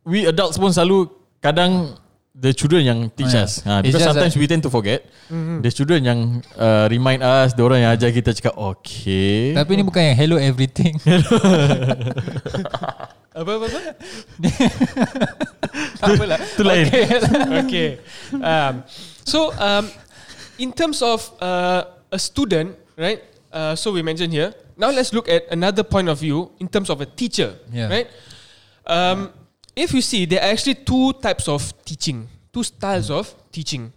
we 0.03 0.25
adults 0.27 0.57
pun 0.59 0.73
selalu 0.73 1.07
kadang 1.39 1.93
the 2.33 2.49
children 2.49 2.81
yang 2.81 2.99
teach 3.13 3.29
Oh, 3.29 3.37
yeah. 3.37 3.45
us. 3.45 3.61
It's 3.61 3.65
because 3.65 3.93
just 3.93 4.05
sometimes 4.09 4.33
that- 4.33 4.41
we 4.41 4.47
tend 4.49 4.63
to 4.65 4.71
forget. 4.73 5.05
Mm-hmm. 5.29 5.61
The 5.61 5.69
children 5.71 5.99
yang 6.01 6.19
uh, 6.57 6.89
remind 6.89 7.21
us, 7.21 7.53
the 7.53 7.61
orang 7.61 7.85
yang 7.85 7.93
ajar 7.93 8.09
kita 8.09 8.33
cakap 8.33 8.57
okay. 8.57 9.53
Tapi 9.53 9.71
ni 9.77 9.83
bukan 9.85 10.01
yang 10.01 10.17
hello 10.17 10.37
everything. 10.41 10.97
apa 13.33 13.49
apa 13.49 13.65
apa? 13.65 13.79
tak 15.97 16.05
apalah. 16.09 16.39
Itu 16.41 16.61
lain. 16.65 16.85
okay. 17.65 17.89
Um, 18.33 18.73
so 19.25 19.49
um, 19.57 19.89
in 20.57 20.69
terms 20.73 21.01
of 21.01 21.21
uh, 21.41 21.85
a 22.13 22.19
student, 22.19 22.73
right? 22.97 23.21
Uh, 23.53 23.73
so 23.77 23.93
we 23.93 24.01
mentioned 24.01 24.33
here. 24.33 24.53
Now 24.73 24.89
let's 24.89 25.13
look 25.13 25.29
at 25.29 25.45
another 25.53 25.85
point 25.85 26.09
of 26.09 26.17
view 26.17 26.49
in 26.57 26.65
terms 26.65 26.89
of 26.89 26.97
a 27.01 27.05
teacher, 27.05 27.53
Yeah. 27.69 27.89
right? 27.93 28.09
Um, 28.89 29.29
if 29.75 29.93
you 29.93 30.01
see, 30.01 30.25
there 30.25 30.41
are 30.41 30.51
actually 30.51 30.75
two 30.75 31.13
types 31.13 31.47
of 31.47 31.73
teaching, 31.85 32.27
two 32.51 32.63
styles 32.63 33.09
of 33.09 33.33
teaching. 33.51 33.91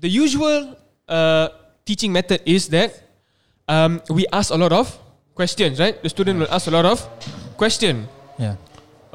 The 0.00 0.08
usual 0.08 0.76
uh, 1.08 1.48
teaching 1.84 2.12
method 2.12 2.40
is 2.44 2.68
that 2.68 2.92
um, 3.68 4.02
we 4.10 4.26
ask 4.32 4.50
a 4.52 4.56
lot 4.56 4.72
of 4.72 4.98
questions, 5.34 5.78
right? 5.80 6.00
The 6.02 6.08
student 6.08 6.40
will 6.40 6.50
ask 6.50 6.66
a 6.66 6.70
lot 6.70 6.84
of 6.84 7.00
question. 7.56 8.08
yeah. 8.38 8.56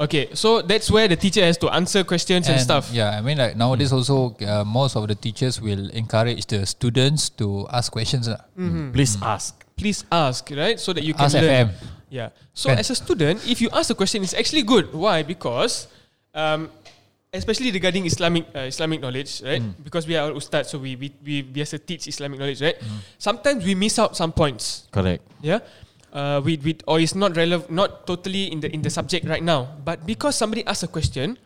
Okay, 0.00 0.30
so 0.32 0.62
that's 0.62 0.90
where 0.90 1.06
the 1.08 1.16
teacher 1.16 1.44
has 1.44 1.58
to 1.58 1.68
answer 1.68 2.02
questions 2.04 2.48
and, 2.48 2.58
stuff. 2.58 2.88
Yeah, 2.90 3.10
I 3.10 3.20
mean 3.20 3.36
like 3.36 3.54
nowadays 3.54 3.92
also 3.92 4.34
uh, 4.40 4.64
most 4.64 4.96
of 4.96 5.06
the 5.06 5.14
teachers 5.14 5.60
will 5.60 5.90
encourage 5.90 6.46
the 6.46 6.64
students 6.64 7.28
to 7.36 7.68
ask 7.68 7.92
questions. 7.92 8.24
lah. 8.26 8.40
Please 8.96 9.20
ask. 9.20 9.60
Please 9.76 10.04
ask, 10.10 10.48
right? 10.56 10.80
So 10.80 10.94
that 10.96 11.04
you 11.04 11.12
can 11.12 11.24
Ask 11.28 11.36
learn. 11.36 11.44
FM. 11.44 11.68
Yeah. 12.10 12.34
So 12.52 12.68
as 12.70 12.90
a 12.90 12.96
student, 12.98 13.40
if 13.46 13.62
you 13.62 13.70
ask 13.72 13.88
a 13.90 13.94
question, 13.94 14.22
it's 14.26 14.34
actually 14.34 14.66
good. 14.66 14.90
Why? 14.92 15.22
Because, 15.22 15.86
um, 16.34 16.68
especially 17.32 17.70
regarding 17.70 18.04
Islamic 18.04 18.50
uh, 18.50 18.66
Islamic 18.66 18.98
knowledge, 19.00 19.38
right? 19.46 19.62
Because 19.78 20.06
we 20.10 20.18
are 20.18 20.26
all 20.26 20.34
ustad, 20.36 20.66
so 20.66 20.82
we 20.82 20.98
we 20.98 21.14
we 21.22 21.46
we 21.46 21.58
have 21.62 21.70
to 21.70 21.78
teach 21.78 22.10
Islamic 22.10 22.42
knowledge, 22.42 22.58
right? 22.60 22.74
Sometimes 23.22 23.62
we 23.62 23.78
miss 23.78 23.96
out 24.02 24.18
some 24.18 24.34
points. 24.34 24.90
Correct. 24.90 25.22
Yeah. 25.40 25.62
Uh, 26.10 26.42
we, 26.42 26.58
we 26.58 26.74
or 26.90 26.98
it's 26.98 27.14
not 27.14 27.38
relevant, 27.38 27.70
not 27.70 28.02
totally 28.10 28.50
in 28.50 28.58
the 28.58 28.66
in 28.74 28.82
the 28.82 28.90
subject 28.90 29.22
right 29.30 29.46
now. 29.46 29.78
But 29.86 30.02
because 30.02 30.34
somebody 30.34 30.66
asks 30.66 30.82
a 30.82 30.90
question, 30.90 31.38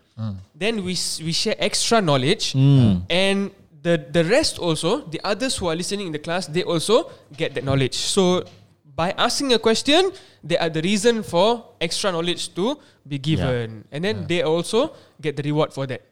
then 0.57 0.81
we 0.81 0.97
we 1.21 1.33
share 1.37 1.61
extra 1.61 2.01
knowledge, 2.01 2.57
Mm. 2.57 3.05
and 3.13 3.53
the 3.85 4.01
the 4.01 4.25
rest 4.25 4.57
also, 4.57 5.05
the 5.13 5.21
others 5.21 5.61
who 5.61 5.69
are 5.69 5.77
listening 5.77 6.09
in 6.09 6.17
the 6.17 6.23
class, 6.25 6.49
they 6.49 6.65
also 6.65 7.13
get 7.37 7.53
that 7.53 7.69
knowledge. 7.69 7.93
So 7.93 8.49
by 8.95 9.11
asking 9.19 9.53
a 9.53 9.59
question, 9.59 10.13
they 10.43 10.57
are 10.59 10.71
the 10.71 10.83
reason 10.83 11.23
for 11.23 11.75
extra 11.81 12.13
knowledge 12.13 12.55
to 12.55 12.79
be 13.07 13.19
given, 13.19 13.85
and 13.91 14.05
then 14.05 14.27
they 14.27 14.43
also 14.43 14.95
get 15.21 15.37
the 15.37 15.43
reward 15.43 15.73
for 15.73 15.87
that, 15.87 16.03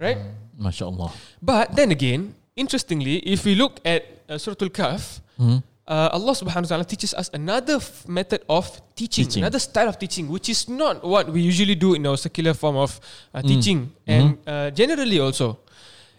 right? 0.00 0.18
Masya 0.58 0.86
Allah. 0.88 1.12
But 1.42 1.76
then 1.76 1.90
again, 1.92 2.34
interestingly, 2.56 3.18
if 3.28 3.44
we 3.44 3.54
look 3.54 3.80
at 3.84 4.04
uh, 4.28 4.38
Surah 4.38 4.56
Al-Kahf, 4.60 5.20
Hmm. 5.36 5.58
uh, 5.88 6.08
Allah 6.12 6.32
Subhanahu 6.36 6.68
Wa 6.68 6.76
Taala 6.76 6.86
teaches 6.88 7.12
us 7.14 7.28
another 7.32 7.76
f- 7.80 8.06
method 8.08 8.44
of 8.48 8.68
teaching, 8.94 9.24
Teaching. 9.26 9.42
another 9.42 9.58
style 9.58 9.88
of 9.88 9.98
teaching, 9.98 10.28
which 10.28 10.48
is 10.48 10.68
not 10.68 11.02
what 11.04 11.28
we 11.28 11.40
usually 11.40 11.74
do 11.74 11.94
in 11.94 12.06
our 12.06 12.16
secular 12.16 12.52
form 12.54 12.76
of 12.76 13.00
uh, 13.34 13.40
Mm. 13.40 13.48
teaching, 13.48 13.78
Mm-hmm. 14.06 14.12
and 14.12 14.26
uh, 14.46 14.68
generally 14.72 15.18
also, 15.20 15.58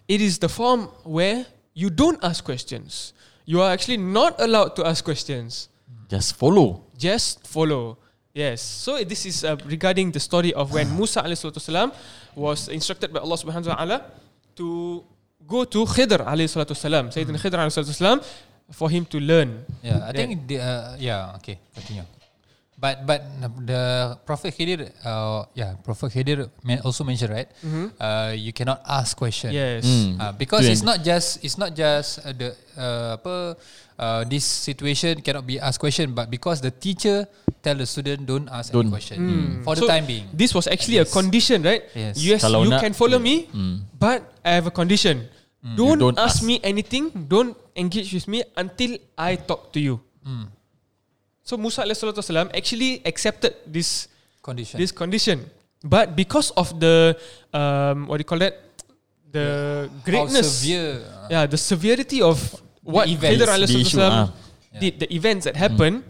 it 0.06 0.20
is 0.20 0.38
the 0.38 0.48
form 0.50 0.90
where 1.02 1.46
you 1.74 1.90
don't 1.90 2.18
ask 2.22 2.44
questions. 2.44 3.14
You 3.46 3.62
are 3.62 3.70
actually 3.72 3.98
not 3.98 4.38
allowed 4.40 4.74
to 4.76 4.86
ask 4.86 5.02
questions. 5.04 5.68
Just 6.08 6.36
follow. 6.36 6.84
Just 6.96 7.46
follow. 7.46 7.98
Yes. 8.34 8.60
So 8.62 8.98
this 9.04 9.26
is 9.26 9.44
uh, 9.44 9.56
regarding 9.64 10.10
the 10.10 10.20
story 10.20 10.52
of 10.52 10.72
when 10.72 10.90
Musa 10.98 11.22
alaihissalam 11.22 11.92
was 12.34 12.68
instructed 12.68 13.12
by 13.12 13.20
Allah 13.20 13.38
subhanahu 13.38 13.70
wa 13.70 13.76
taala 13.78 13.98
to 14.58 15.04
go 15.46 15.64
to 15.64 15.84
Khidr 15.86 16.26
alaihissalam, 16.26 17.14
Sayyidina 17.14 17.38
Khidr 17.38 17.58
alaihissalam, 17.62 18.18
for 18.72 18.90
him 18.90 19.04
to 19.06 19.20
learn. 19.20 19.64
Yeah, 19.82 20.02
I 20.08 20.12
think 20.12 20.46
the, 20.48 20.58
uh, 20.58 20.96
yeah, 20.98 21.36
okay, 21.36 21.58
continue. 21.74 22.02
But 22.74 23.06
but 23.06 23.22
the 23.64 23.82
Prophet 24.26 24.50
Khidir, 24.52 24.90
uh, 25.06 25.46
yeah, 25.54 25.78
Prophet 25.86 26.10
Khidir 26.10 26.50
men- 26.66 26.82
also 26.82 27.06
mentioned 27.06 27.30
right. 27.32 27.48
Uh, 27.96 28.34
you 28.34 28.52
cannot 28.52 28.82
ask 28.84 29.14
question. 29.16 29.54
Yes. 29.54 29.86
Hmm. 29.86 30.18
Uh, 30.20 30.32
because 30.34 30.66
Tu 30.66 30.74
it's 30.74 30.82
not 30.84 31.00
just 31.06 31.38
it's 31.46 31.54
not 31.56 31.72
just 31.72 32.18
uh, 32.26 32.34
the 32.34 32.50
uh, 32.76 33.16
apa 33.16 33.34
uh, 33.96 34.22
this 34.26 34.42
situation 34.44 35.22
cannot 35.22 35.46
be 35.46 35.56
asked 35.62 35.78
question, 35.78 36.12
but 36.18 36.28
because 36.28 36.60
the 36.60 36.74
teacher 36.74 37.30
tell 37.62 37.78
the 37.78 37.86
student 37.86 38.26
don't 38.26 38.50
ask 38.50 38.74
Don't. 38.74 38.90
any 38.90 38.92
question 38.92 39.16
for 39.62 39.78
the 39.78 39.86
time 39.86 40.04
being. 40.04 40.26
This 40.34 40.50
was 40.52 40.66
actually 40.66 40.98
a 40.98 41.06
condition, 41.08 41.62
right? 41.62 41.86
Yes. 41.94 42.18
Yes, 42.20 42.40
Kalau 42.42 42.66
you 42.66 42.74
nak- 42.74 42.82
can 42.82 42.92
follow 42.92 43.22
me, 43.22 43.46
but 43.96 44.34
I 44.42 44.58
have 44.58 44.66
a 44.66 44.74
condition. 44.74 45.30
Don't, 45.64 45.96
don't 45.96 46.18
ask, 46.20 46.42
ask. 46.42 46.44
me 46.44 46.60
anything. 46.60 47.08
Don't 47.08 47.56
engage 47.72 48.12
with 48.12 48.28
me 48.28 48.44
until 48.52 49.00
I 49.16 49.40
talk 49.40 49.72
to 49.72 49.80
you. 49.80 49.96
So 51.44 51.60
Musa 51.60 51.84
alaihissalam 51.84 52.48
actually 52.56 53.04
accepted 53.04 53.52
this 53.68 54.08
Condition. 54.40 54.76
this 54.80 54.92
condition, 54.92 55.44
but 55.84 56.16
because 56.16 56.52
of 56.56 56.72
the 56.80 57.16
um, 57.52 58.08
what 58.08 58.16
do 58.16 58.24
you 58.24 58.28
call 58.28 58.40
that? 58.40 58.60
The 59.32 59.88
How 59.88 60.04
greatness, 60.04 60.60
severe. 60.60 61.00
uh, 61.00 61.28
yeah, 61.32 61.44
the 61.48 61.56
severity 61.56 62.20
of 62.20 62.36
what 62.84 63.08
the 63.08 63.16
alaihissalam 63.16 64.12
ah. 64.12 64.32
did, 64.80 65.00
the 65.00 65.08
events 65.12 65.44
that 65.48 65.56
happened, 65.56 66.04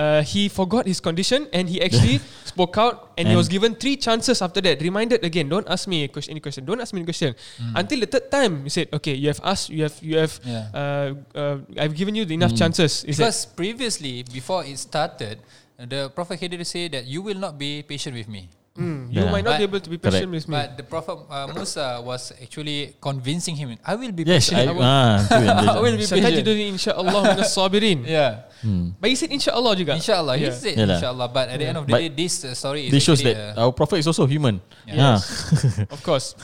uh, 0.00 0.22
he 0.32 0.42
forgot 0.48 0.84
his 0.92 1.00
condition 1.08 1.40
and 1.52 1.68
he 1.68 1.78
actually 1.86 2.16
spoke 2.52 2.74
out 2.84 3.12
and, 3.18 3.28
he 3.28 3.32
And- 3.34 3.40
was 3.42 3.48
given 3.52 3.74
three 3.82 3.96
chances 4.06 4.40
after 4.40 4.60
that. 4.66 4.80
Reminded 4.80 5.20
again, 5.30 5.46
don't 5.52 5.68
ask 5.68 5.84
me 5.92 6.08
question, 6.08 6.32
any 6.32 6.40
question, 6.40 6.64
don't 6.64 6.80
ask 6.80 6.92
me 6.94 7.00
any 7.00 7.08
question. 7.12 7.34
Until 7.76 8.00
the 8.00 8.08
third 8.08 8.26
time, 8.30 8.64
he 8.64 8.70
said, 8.70 8.88
okay, 8.98 9.14
you 9.14 9.28
have 9.28 9.40
asked, 9.44 9.68
you 9.68 9.82
have, 9.84 9.96
you 10.00 10.16
have, 10.22 10.34
Yeah. 10.44 10.64
uh, 10.80 11.08
uh, 11.36 11.56
I've 11.82 11.94
given 12.00 12.14
you 12.18 12.24
the 12.24 12.34
enough 12.34 12.54
chances. 12.56 13.02
He 13.04 13.12
said, 13.12 13.28
Because 13.28 13.44
previously, 13.46 14.24
before 14.32 14.64
it 14.64 14.78
started, 14.78 15.38
the 15.76 16.08
Prophet 16.14 16.40
Khidir 16.40 16.64
said 16.64 16.92
that 16.92 17.04
you 17.06 17.20
will 17.22 17.38
not 17.38 17.58
be 17.58 17.82
patient 17.82 18.16
with 18.16 18.28
me. 18.28 18.48
"Hmm, 18.78 19.10
you 19.10 19.26
Yeah. 19.26 19.34
might 19.34 19.42
not 19.42 19.58
be 19.58 19.66
able 19.66 19.82
to 19.82 19.90
be 19.90 19.98
patient 19.98 20.30
with 20.30 20.46
me. 20.46 20.54
But 20.54 20.78
the 20.78 20.86
Prophet 20.86 21.18
uh, 21.26 21.50
Musa 21.50 21.98
was 22.00 22.30
actually 22.38 22.94
convincing 23.02 23.58
him. 23.58 23.74
I 23.82 23.98
will 23.98 24.14
be 24.14 24.22
Yes, 24.22 24.46
patient. 24.48 24.70
I, 24.70 24.78
ah, 24.78 25.18
tu 25.26 25.34
yang 25.42 25.58
dia- 25.58 25.74
I 25.74 25.80
will 25.82 25.98
be 25.98 26.06
patient. 26.06 26.22
Satajiduni 26.22 26.64
insya'Allah 26.78 27.20
minas 27.34 27.50
sabirin. 27.58 27.98
Yeah, 28.06 28.46
Hmm. 28.62 28.92
But 29.00 29.08
he 29.10 29.16
said 29.18 29.32
insya'Allah 29.32 29.72
juga. 29.74 29.96
inshallah. 29.98 30.36
He 30.38 30.46
Yeah. 30.46 30.54
said 30.54 30.76
Yalah. 30.78 30.96
inshallah. 31.02 31.26
But 31.28 31.46
at 31.50 31.58
the 31.58 31.66
end 31.66 31.78
of 31.80 31.84
the 31.88 31.92
But 31.92 32.00
day, 32.04 32.08
this 32.14 32.44
uh, 32.46 32.54
story 32.54 32.86
is 32.86 32.94
This 32.94 33.02
shows 33.02 33.18
that 33.26 33.36
uh, 33.58 33.62
our 33.66 33.72
prophet 33.74 33.98
is 33.98 34.06
also 34.06 34.22
human. 34.28 34.62
Yeah. 34.86 35.16
Ah. 35.16 35.18
Of 35.96 36.00
course. 36.06 36.36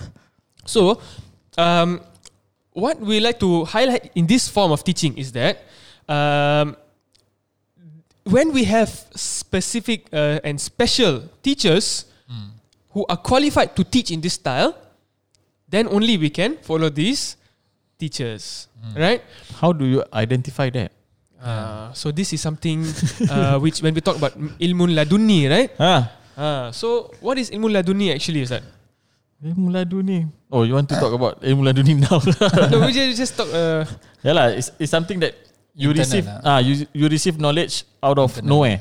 So, 0.67 0.99
um, 1.55 2.03
what 2.75 2.99
we 2.99 3.23
like 3.23 3.39
to 3.39 3.65
highlight 3.71 4.11
in 4.19 4.27
this 4.27 4.51
form 4.51 4.73
of 4.75 4.83
teaching 4.83 5.15
is 5.15 5.31
that 5.37 5.63
um, 6.11 6.75
when 8.27 8.51
we 8.51 8.65
have 8.67 8.91
specific 9.15 10.11
uh, 10.11 10.43
and 10.43 10.59
special 10.61 11.23
teachers 11.43 12.11
who 12.97 13.05
are 13.13 13.21
qualified 13.21 13.77
to 13.77 13.85
teach 13.85 14.09
in 14.09 14.25
this 14.25 14.41
style, 14.41 14.73
then 15.69 15.85
only 15.93 16.17
we 16.17 16.33
can 16.33 16.57
follow 16.65 16.89
these 16.89 17.37
teachers, 18.01 18.73
right? 18.97 19.21
How 19.61 19.77
do 19.77 19.85
you 19.85 20.01
identify 20.17 20.73
that? 20.73 20.97
Uh, 21.37 21.93
so 21.93 22.09
this 22.09 22.33
is 22.33 22.41
something 22.41 22.81
uh, 23.29 23.61
which 23.61 23.85
when 23.85 23.93
we 23.93 24.01
talk 24.01 24.17
about 24.17 24.33
ilmun 24.57 24.97
laduni, 24.97 25.45
right? 25.53 25.69
Ah, 25.77 26.09
Uh, 26.37 26.69
so 26.69 27.09
what 27.25 27.41
is 27.41 27.49
ilmun 27.49 27.73
laduni 27.73 28.13
actually 28.13 28.45
is 28.45 28.53
that? 28.53 28.61
ilmu 29.41 29.73
laduni. 29.73 30.29
Oh, 30.53 30.65
you 30.69 30.77
want 30.77 30.85
to 30.85 30.97
talk 31.01 31.13
about 31.17 31.41
ilmu 31.41 31.65
laduni 31.65 31.97
now? 32.05 32.21
no, 32.73 32.85
we 32.85 32.93
just, 32.93 33.17
just 33.17 33.33
talk. 33.41 33.49
Uh, 33.49 33.89
yeah 34.21 34.37
lah, 34.37 34.53
it's, 34.53 34.69
it's 34.77 34.93
something 34.93 35.17
that 35.17 35.33
you 35.73 35.93
Internal 35.97 36.05
receive. 36.05 36.25
lah. 36.29 36.41
Ah, 36.45 36.61
you 36.61 36.85
you 36.93 37.09
receive 37.09 37.41
knowledge 37.41 37.89
out 38.05 38.21
of 38.21 38.37
Internal. 38.37 38.53
nowhere. 38.53 38.79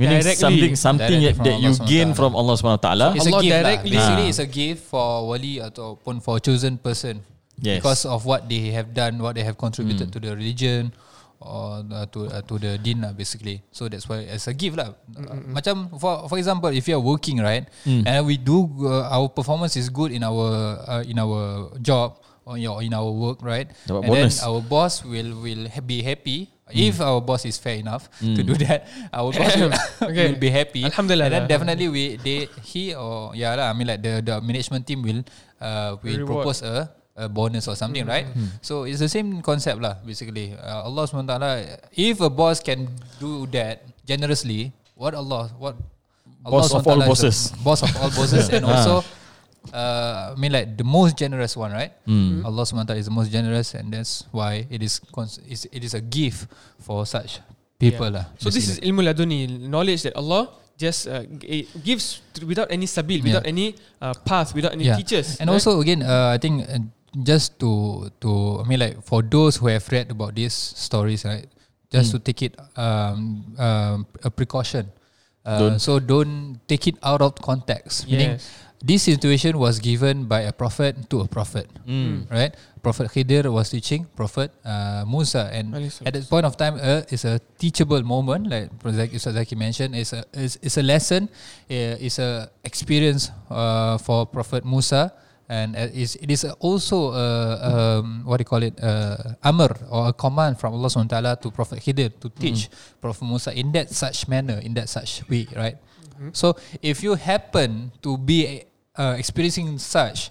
Meaning 0.00 0.24
Directly. 0.24 0.40
something 0.40 0.72
something 0.80 1.20
Directly 1.20 1.44
that, 1.44 1.60
you 1.60 1.70
gain 1.84 2.16
from 2.16 2.32
Allah 2.32 2.56
Subhanahu 2.56 2.80
Wa 2.80 2.86
Taala. 2.88 3.06
It's 3.12 3.28
Allah 3.28 3.36
a 3.36 3.44
gift 3.44 3.52
directly- 3.52 3.92
lah. 3.92 4.00
Basically, 4.00 4.24
Ah. 4.24 4.30
it's 4.32 4.40
a 4.40 4.48
gift 4.48 4.80
for 4.88 5.06
wali 5.28 5.60
ataupun 5.60 6.24
for 6.24 6.40
chosen 6.40 6.80
person. 6.80 7.20
Yes. 7.60 7.84
Because 7.84 8.08
of 8.08 8.24
what 8.24 8.48
they 8.48 8.72
have 8.72 8.96
done, 8.96 9.20
what 9.20 9.36
they 9.36 9.44
have 9.44 9.60
contributed 9.60 10.08
to 10.08 10.16
the 10.16 10.32
religion 10.32 10.96
or 11.44 11.84
uh, 11.92 12.08
to 12.08 12.32
uh, 12.32 12.40
to 12.48 12.56
the 12.56 12.80
din 12.80 13.04
lah 13.04 13.12
basically. 13.12 13.60
So 13.68 13.84
that's 13.92 14.08
why 14.08 14.24
it's 14.24 14.48
a 14.48 14.56
gift 14.56 14.80
lah. 14.80 14.96
Uh, 15.12 15.36
macam 15.52 15.92
for 16.00 16.24
for 16.24 16.40
example, 16.40 16.72
if 16.72 16.88
you 16.88 16.96
are 16.96 17.04
working 17.04 17.36
right, 17.36 17.68
and 17.84 18.24
we 18.24 18.40
do 18.40 18.64
uh, 18.88 19.12
our 19.12 19.28
performance 19.28 19.76
is 19.76 19.92
good 19.92 20.08
in 20.08 20.24
our 20.24 20.48
uh, 20.88 21.04
in 21.04 21.20
our 21.20 21.68
job 21.84 22.16
or 22.48 22.56
in, 22.56 22.92
our 22.96 23.12
work 23.12 23.44
right, 23.44 23.68
Dapat 23.84 24.08
and 24.08 24.10
then 24.10 24.26
bonus. 24.32 24.40
our 24.40 24.64
boss 24.64 25.04
will 25.04 25.36
will 25.36 25.68
ha- 25.68 25.84
be 25.84 26.00
happy. 26.00 26.48
If 26.72 27.00
our 27.02 27.20
boss 27.20 27.44
is 27.44 27.58
fair 27.58 27.76
enough 27.78 28.06
to 28.22 28.40
do 28.42 28.54
that, 28.64 28.86
our 29.12 29.30
boss 29.30 29.52
will, 29.58 29.72
Okay. 30.10 30.30
will 30.30 30.40
be 30.40 30.50
happy. 30.50 30.82
Alhamdulillah 30.86 31.26
And 31.28 31.34
then 31.34 31.44
definitely 31.50 31.88
we 31.90 32.04
they 32.18 32.46
he 32.62 32.94
or 32.94 33.34
yeah 33.34 33.54
lah. 33.58 33.70
I 33.70 33.74
mean 33.74 33.86
like 33.90 34.02
the 34.02 34.22
the 34.22 34.38
management 34.40 34.86
team 34.86 35.02
will 35.02 35.22
uh 35.58 35.98
will 36.02 36.24
Reward. 36.24 36.46
propose 36.46 36.62
a 36.62 36.88
a 37.20 37.28
bonus 37.28 37.68
or 37.68 37.76
something, 37.76 38.06
right? 38.08 38.24
So 38.64 38.88
it's 38.88 38.96
the 39.02 39.10
same 39.10 39.44
concept 39.44 39.76
lah, 39.84 40.00
basically. 40.00 40.56
Uh, 40.56 40.88
Allah 40.88 41.04
SWT, 41.04 41.36
if 41.92 42.16
a 42.24 42.30
boss 42.32 42.64
can 42.64 42.88
do 43.20 43.44
that 43.52 43.84
generously, 44.08 44.72
what 44.96 45.12
Allah, 45.12 45.52
what 45.60 45.76
Boss 46.40 46.72
of 46.72 46.80
SWT 46.80 46.88
all 46.88 46.96
is 46.96 47.04
the 47.04 47.08
bosses. 47.12 47.36
boss 47.60 47.80
of 47.84 47.92
all 48.00 48.08
bosses, 48.08 48.48
and 48.56 48.64
also, 48.64 49.04
uh, 49.72 50.32
I 50.32 50.38
mean 50.40 50.52
like 50.52 50.76
the 50.76 50.84
most 50.84 51.16
generous 51.16 51.56
one, 51.56 51.72
right? 51.72 51.92
Allah 52.44 52.64
SWT 52.64 52.90
is 52.96 53.06
the 53.06 53.14
most 53.14 53.30
generous, 53.30 53.74
and 53.76 53.92
that's 53.92 54.24
why 54.32 54.66
it 54.70 54.80
is 54.82 55.00
cons- 55.12 55.40
it 55.46 55.82
is 55.84 55.94
a 55.94 56.00
gift 56.00 56.48
for 56.80 57.04
such 57.04 57.40
people 57.78 58.08
lah. 58.10 58.28
So 58.40 58.48
this 58.50 58.64
is 58.68 58.80
basically. 58.80 58.88
ilmu 58.92 59.00
laduni, 59.04 59.38
knowledge 59.68 60.02
that 60.08 60.16
Allah 60.16 60.52
just 60.80 61.08
uh, 61.08 61.24
gives 61.84 62.24
without 62.44 62.72
any 62.72 62.88
sabil, 62.88 63.20
without 63.20 63.44
any 63.44 63.76
uh, 64.00 64.16
path, 64.24 64.56
without 64.56 64.72
any 64.72 64.88
teachers. 64.96 65.36
And 65.40 65.48
right? 65.48 65.60
also 65.60 65.80
again, 65.80 66.00
uh, 66.02 66.32
I 66.32 66.38
think 66.40 66.64
uh, 66.64 66.80
just 67.20 67.60
to 67.60 68.08
to 68.24 68.60
I 68.60 68.68
mean 68.68 68.80
like 68.80 68.96
for 69.04 69.20
those 69.20 69.60
who 69.60 69.68
have 69.68 69.84
read 69.92 70.08
about 70.10 70.34
these 70.36 70.52
stories, 70.56 71.24
right? 71.28 71.44
Just 71.90 72.14
to 72.14 72.22
take 72.22 72.40
it 72.46 72.54
um, 72.78 73.42
um, 73.58 74.06
a 74.22 74.30
precaution. 74.30 74.86
Uh, 75.42 75.58
Don't- 75.58 75.80
so 75.82 75.98
don't 75.98 76.60
take 76.70 76.86
it 76.86 76.94
out 77.02 77.18
of 77.24 77.34
context. 77.42 78.06
Meaning, 78.06 78.36
Yes. 78.38 78.46
This 78.80 79.04
situation 79.04 79.58
was 79.60 79.78
given 79.78 80.24
by 80.24 80.40
a 80.48 80.52
prophet 80.52 80.96
to 81.10 81.20
a 81.20 81.28
prophet, 81.28 81.68
right? 82.32 82.54
Prophet 82.80 83.12
Khidir 83.12 83.44
was 83.52 83.68
teaching 83.68 84.08
Prophet 84.16 84.48
uh, 84.64 85.04
Musa, 85.04 85.52
and 85.52 85.68
at 85.76 86.16
that 86.16 86.24
point 86.32 86.48
of 86.48 86.56
time, 86.56 86.80
uh, 86.80 87.04
it's 87.12 87.28
a 87.28 87.36
teachable 87.60 88.00
moment, 88.02 88.48
like 88.48 88.72
Zaki, 88.80 89.16
Ustaz 89.20 89.36
Zaki 89.36 89.52
mentioned. 89.54 89.92
It's 89.94 90.16
a 90.16 90.24
it's, 90.32 90.56
it's 90.64 90.78
a 90.80 90.82
lesson, 90.82 91.28
uh, 91.68 92.00
it's 92.00 92.18
a 92.18 92.48
experience 92.64 93.28
uh, 93.52 93.98
for 94.00 94.24
Prophet 94.24 94.64
Musa, 94.64 95.12
and 95.50 95.76
uh, 95.76 95.92
it's, 95.92 96.16
it 96.16 96.30
is 96.30 96.48
also 96.58 97.12
a, 97.12 98.00
um, 98.00 98.24
what 98.24 98.38
do 98.38 98.42
you 98.42 98.48
call 98.48 98.62
it, 98.64 98.72
uh, 98.80 99.36
amr 99.44 99.76
or 99.92 100.08
a 100.08 100.12
command 100.14 100.56
from 100.56 100.72
Allah 100.72 100.88
SWT 100.88 101.42
to 101.42 101.50
Prophet 101.50 101.84
Khidir 101.84 102.16
to 102.16 102.30
teach 102.32 102.70
Prophet 102.96 103.28
Musa 103.28 103.52
in 103.52 103.72
that 103.76 103.90
such 103.92 104.24
manner, 104.26 104.56
in 104.64 104.72
that 104.72 104.88
such 104.88 105.20
way, 105.28 105.44
right? 105.52 105.76
So 106.32 106.56
if 106.80 107.02
you 107.02 107.14
happen 107.16 107.92
to 108.04 108.16
be 108.16 108.64
uh, 109.00 109.14
experiencing 109.16 109.80
such 109.80 110.28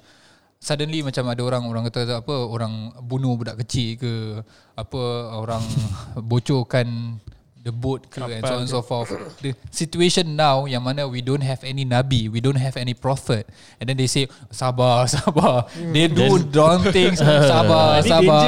suddenly 0.62 1.02
macam 1.02 1.26
ada 1.26 1.42
orang 1.42 1.64
orang 1.66 1.84
kata 1.90 2.22
apa 2.22 2.36
orang 2.36 2.94
bunuh 3.02 3.34
budak 3.40 3.58
kecil 3.66 3.98
ke 3.98 4.14
apa 4.78 5.02
orang 5.34 5.64
bocorkan 6.30 7.18
the 7.60 7.72
boat 7.76 8.08
ke 8.08 8.24
and 8.24 8.44
so 8.44 8.56
on 8.56 8.64
and 8.64 8.72
so 8.72 8.80
forth. 8.80 9.12
The 9.44 9.52
situation 9.72 10.36
now 10.36 10.64
yang 10.64 10.80
mana 10.84 11.08
we 11.08 11.20
don't 11.20 11.44
have 11.44 11.60
any 11.68 11.84
nabi 11.84 12.32
we 12.32 12.40
don't 12.40 12.60
have 12.60 12.80
any 12.80 12.96
prophet. 12.96 13.48
And 13.80 13.92
then 13.92 14.00
they 14.00 14.08
say 14.08 14.32
sabar 14.52 15.08
sabar. 15.16 15.68
They 15.76 16.08
do 16.08 16.40
wrong 16.56 16.88
things 16.92 17.20
sabar 17.52 18.00
Ini 18.00 18.10
sabar. 18.10 18.46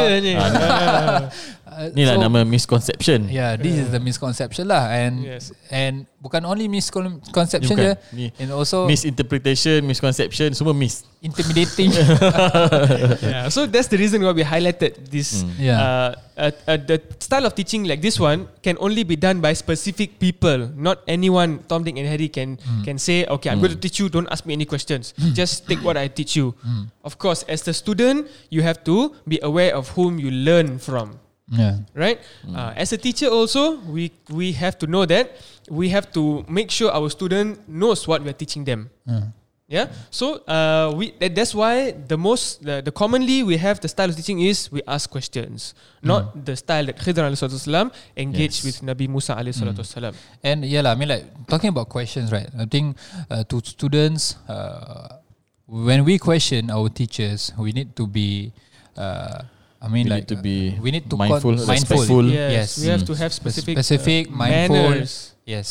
Uh, 1.81 1.89
Ni 1.97 2.05
lah 2.05 2.13
so- 2.13 2.21
nama 2.21 2.45
misconception. 2.45 3.25
Yeah, 3.25 3.57
this 3.57 3.73
is 3.73 3.89
the 3.89 3.97
misconception 3.97 4.69
lah, 4.69 4.85
and 4.93 5.25
Yes. 5.25 5.49
and 5.73 6.05
bukan 6.21 6.45
only 6.45 6.69
misconception 6.69 7.73
Bukan. 7.73 7.81
je, 7.81 7.91
Ni 8.13 8.25
and 8.37 8.53
also 8.53 8.85
Misinterpretation, 8.85 9.81
misconception, 9.81 10.53
semua 10.53 10.77
miss. 10.77 11.01
intimidating. 11.25 11.89
yeah. 13.25 13.49
So 13.49 13.65
that's 13.65 13.89
the 13.89 13.97
reason 13.97 14.21
why 14.21 14.33
we 14.33 14.45
highlighted 14.45 15.09
this. 15.09 15.41
Yeah. 15.57 15.77
Uh, 15.77 16.09
uh, 16.37 16.51
uh, 16.69 16.77
the 16.77 16.97
style 17.17 17.45
of 17.45 17.53
teaching 17.53 17.85
like 17.85 18.01
this 18.01 18.17
one 18.17 18.45
can 18.61 18.77
only 18.81 19.01
be 19.01 19.17
done 19.17 19.41
by 19.41 19.53
specific 19.53 20.17
people. 20.17 20.69
Not 20.77 21.01
anyone. 21.05 21.65
Tom, 21.65 21.81
Dick, 21.81 21.97
and 21.97 22.05
Harry 22.09 22.29
can 22.29 22.57
can 22.85 22.97
say, 22.97 23.25
"Okay, 23.25 23.49
I'm 23.49 23.61
going 23.61 23.73
to 23.73 23.81
teach 23.81 23.97
you. 23.97 24.09
Don't 24.09 24.29
ask 24.29 24.45
me 24.45 24.53
any 24.53 24.65
questions. 24.65 25.13
Just 25.33 25.65
take 25.65 25.81
what 25.81 25.97
I 25.97 26.09
teach 26.09 26.37
you." 26.37 26.53
Of 27.01 27.17
course, 27.17 27.41
as 27.49 27.65
the 27.65 27.73
student, 27.73 28.29
you 28.53 28.61
have 28.61 28.81
to 28.85 29.13
be 29.25 29.37
aware 29.41 29.73
of 29.73 29.93
whom 29.97 30.17
you 30.21 30.29
learn 30.29 30.77
from. 30.77 31.17
Yeah. 31.51 31.83
right? 31.93 32.19
Uh, 32.47 32.73
as 32.75 32.91
a 32.95 32.97
teacher, 32.97 33.27
also 33.27 33.77
we 33.91 34.11
we 34.31 34.55
have 34.55 34.79
to 34.79 34.87
know 34.87 35.05
that 35.05 35.35
we 35.69 35.89
have 35.91 36.11
to 36.15 36.45
make 36.47 36.71
sure 36.71 36.89
our 36.91 37.09
student 37.11 37.59
knows 37.67 38.07
what 38.07 38.23
we 38.23 38.29
are 38.31 38.39
teaching 38.39 38.63
them. 38.63 38.89
Yeah. 39.05 39.35
Yeah. 39.71 39.87
So 40.11 40.43
uh, 40.51 40.91
we 40.91 41.15
that, 41.23 41.31
that's 41.31 41.55
why 41.55 41.95
the 41.95 42.19
most 42.19 42.59
the, 42.59 42.83
the 42.83 42.91
commonly 42.91 43.39
we 43.39 43.55
have 43.55 43.79
the 43.79 43.87
style 43.87 44.11
of 44.11 44.19
teaching 44.19 44.43
is 44.43 44.67
we 44.67 44.83
ask 44.83 45.07
questions, 45.07 45.71
not 46.03 46.35
the 46.43 46.59
style 46.59 46.83
that 46.91 46.99
Khidr 46.99 47.23
alaihi 47.23 47.39
salatu 47.39 47.55
wasalam 47.55 47.87
engaged 48.19 48.67
Yes. 48.67 48.67
with 48.67 48.77
Nabi 48.83 49.07
Musa 49.07 49.31
alaihi 49.31 49.55
salatu 49.55 49.79
wasalam. 49.79 50.11
And 50.43 50.67
yeah, 50.67 50.83
lah, 50.83 50.91
I 50.91 50.95
mean, 50.99 51.07
like 51.07 51.23
talking 51.47 51.71
about 51.71 51.87
questions, 51.87 52.35
right? 52.35 52.51
I 52.51 52.67
think 52.67 52.99
uh, 53.31 53.47
to 53.47 53.63
students, 53.63 54.35
uh, 54.51 55.23
when 55.71 56.03
we 56.03 56.19
question 56.19 56.67
our 56.67 56.91
teachers, 56.91 57.55
we 57.55 57.71
need 57.71 57.95
to 57.95 58.03
be, 58.07 58.51
uh, 58.99 59.47
I 59.81 59.89
mean, 59.89 60.05
We 60.05 60.13
like 60.13 60.29
need 60.29 60.31
to 60.31 60.37
be 60.37 60.57
we 60.77 60.89
need 60.93 61.09
to 61.09 61.17
mindful, 61.17 61.57
con- 61.57 61.65
respectful. 61.65 62.25
Yes, 62.29 62.53
Yes. 62.53 62.69
we 62.77 62.87
have 62.93 63.01
Mm. 63.01 63.09
to 63.09 63.13
have 63.17 63.31
Spe- 63.33 63.41
specific 63.49 63.73
specific, 63.81 64.21
uh, 64.29 64.37
mindful. 64.37 64.77
manners. 64.77 65.33
Yes. 65.41 65.67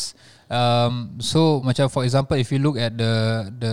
Um, 0.51 1.15
so, 1.23 1.63
macam 1.63 1.87
for 1.87 2.03
example, 2.03 2.35
if 2.35 2.51
you 2.51 2.59
look 2.59 2.75
at 2.75 2.91
the 2.99 3.47
the 3.55 3.71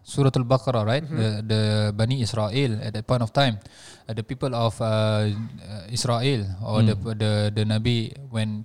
Surah 0.00 0.32
Al-Baqarah, 0.32 0.82
right? 0.82 1.04
Mm-hmm. 1.04 1.20
The 1.20 1.28
the 1.44 1.62
Bani 1.92 2.24
Israel 2.24 2.80
at 2.80 2.96
that 2.96 3.04
point 3.04 3.20
of 3.20 3.36
time, 3.36 3.60
uh, 4.08 4.16
the 4.16 4.24
people 4.24 4.48
of 4.56 4.80
uh, 4.80 5.28
uh, 5.28 5.84
Israel 5.92 6.48
or 6.64 6.80
the 6.80 6.96
the 6.96 7.32
the 7.52 7.62
Nabi 7.68 8.16
when 8.32 8.64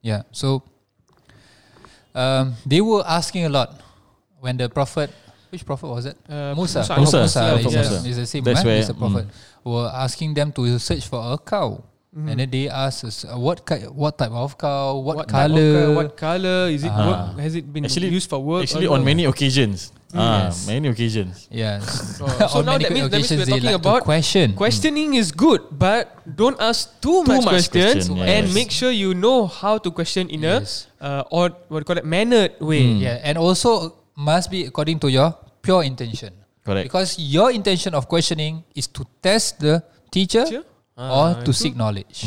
yeah, 0.00 0.24
so 0.32 0.64
um, 2.14 2.56
they 2.64 2.80
were 2.80 3.04
asking 3.06 3.44
a 3.44 3.52
lot 3.52 3.76
when 4.40 4.56
the 4.56 4.72
prophet 4.72 5.12
which 5.56 5.64
prophet 5.64 5.88
was 5.88 6.04
it? 6.04 6.16
Uh, 6.28 6.52
Musa. 6.52 6.84
Musa. 6.84 6.92
Prophet 6.92 7.00
Musa. 7.00 7.18
Musa, 7.24 7.40
Yeah, 7.40 7.56
is, 7.56 7.62
Prophet 7.64 7.80
the- 7.88 8.02
Musa. 8.04 8.20
the 8.20 8.26
same 8.28 8.44
That's 8.44 8.60
man, 8.60 8.66
where- 8.68 8.80
is 8.84 8.88
the 8.92 8.98
prophet. 9.00 9.24
Were 9.64 9.88
asking 9.90 10.30
them 10.36 10.52
to 10.52 10.78
search 10.78 11.08
for 11.08 11.18
a 11.32 11.38
cow. 11.40 11.80
And 12.16 12.40
then 12.40 12.48
they 12.48 12.64
asked 12.72 13.04
us, 13.04 13.28
uh, 13.28 13.36
what 13.36 13.60
ki- 13.68 13.92
what 13.92 14.16
type 14.16 14.32
of 14.32 14.56
cow, 14.56 14.96
what, 15.04 15.28
type 15.28 15.52
of 15.52 15.52
color, 15.52 15.68
car, 15.76 15.88
what 16.00 16.08
color 16.16 16.60
is 16.72 16.80
it? 16.80 16.88
Ah. 16.88 17.04
Work, 17.36 17.44
has 17.44 17.52
it 17.60 17.68
been 17.68 17.84
Actually- 17.84 18.08
used 18.08 18.32
for 18.32 18.40
work? 18.40 18.64
Actually, 18.64 18.88
on 18.88 19.04
many 19.04 19.28
occasions. 19.28 19.92
Ah, 20.16 20.48
Yes. 20.48 20.64
many 20.64 20.88
occasions. 20.88 21.44
Yes. 21.52 21.84
Oh, 22.24 22.24
so 22.48 22.64
On 22.64 22.64
now 22.64 22.80
many 22.80 22.88
that 22.88 22.92
means, 22.96 23.12
that 23.12 23.20
means 23.20 23.28
occasions 23.28 23.36
we're 23.36 23.44
they 23.44 23.60
talking 23.60 23.68
like 23.68 23.84
about 23.84 24.00
question. 24.08 24.46
questioning 24.56 25.12
is 25.20 25.28
good, 25.28 25.60
but 25.76 26.08
don't 26.24 26.56
ask 26.56 26.88
too, 27.04 27.20
Too 27.20 27.36
much, 27.36 27.44
much 27.44 27.68
questions 27.68 28.08
question, 28.08 28.24
and 28.24 28.48
make 28.56 28.72
sure 28.72 28.88
you 28.88 29.12
know 29.12 29.44
how 29.44 29.76
to 29.76 29.92
question 29.92 30.32
in 30.32 30.40
Yes. 30.40 30.88
a 31.04 31.20
uh, 31.20 31.34
or 31.36 31.52
what 31.68 31.84
do 31.84 31.84
you 31.84 31.88
call 31.92 32.00
it 32.00 32.08
mannered 32.08 32.56
way. 32.64 32.80
Yeah, 32.96 33.20
and 33.28 33.36
also 33.36 33.92
must 34.16 34.48
be 34.48 34.64
according 34.64 35.04
to 35.04 35.12
your 35.12 35.36
pure 35.66 35.82
intention. 35.82 36.30
Correct. 36.62 36.86
Because 36.86 37.18
your 37.18 37.50
intention 37.50 37.94
of 37.94 38.06
questioning 38.06 38.62
is 38.74 38.86
to 38.94 39.02
test 39.22 39.58
the 39.62 39.82
teacher, 40.10 40.46
Teacher? 40.46 40.64
or 40.98 41.34
Ah, 41.34 41.42
to 41.46 41.50
seek 41.52 41.74
knowledge. 41.74 42.26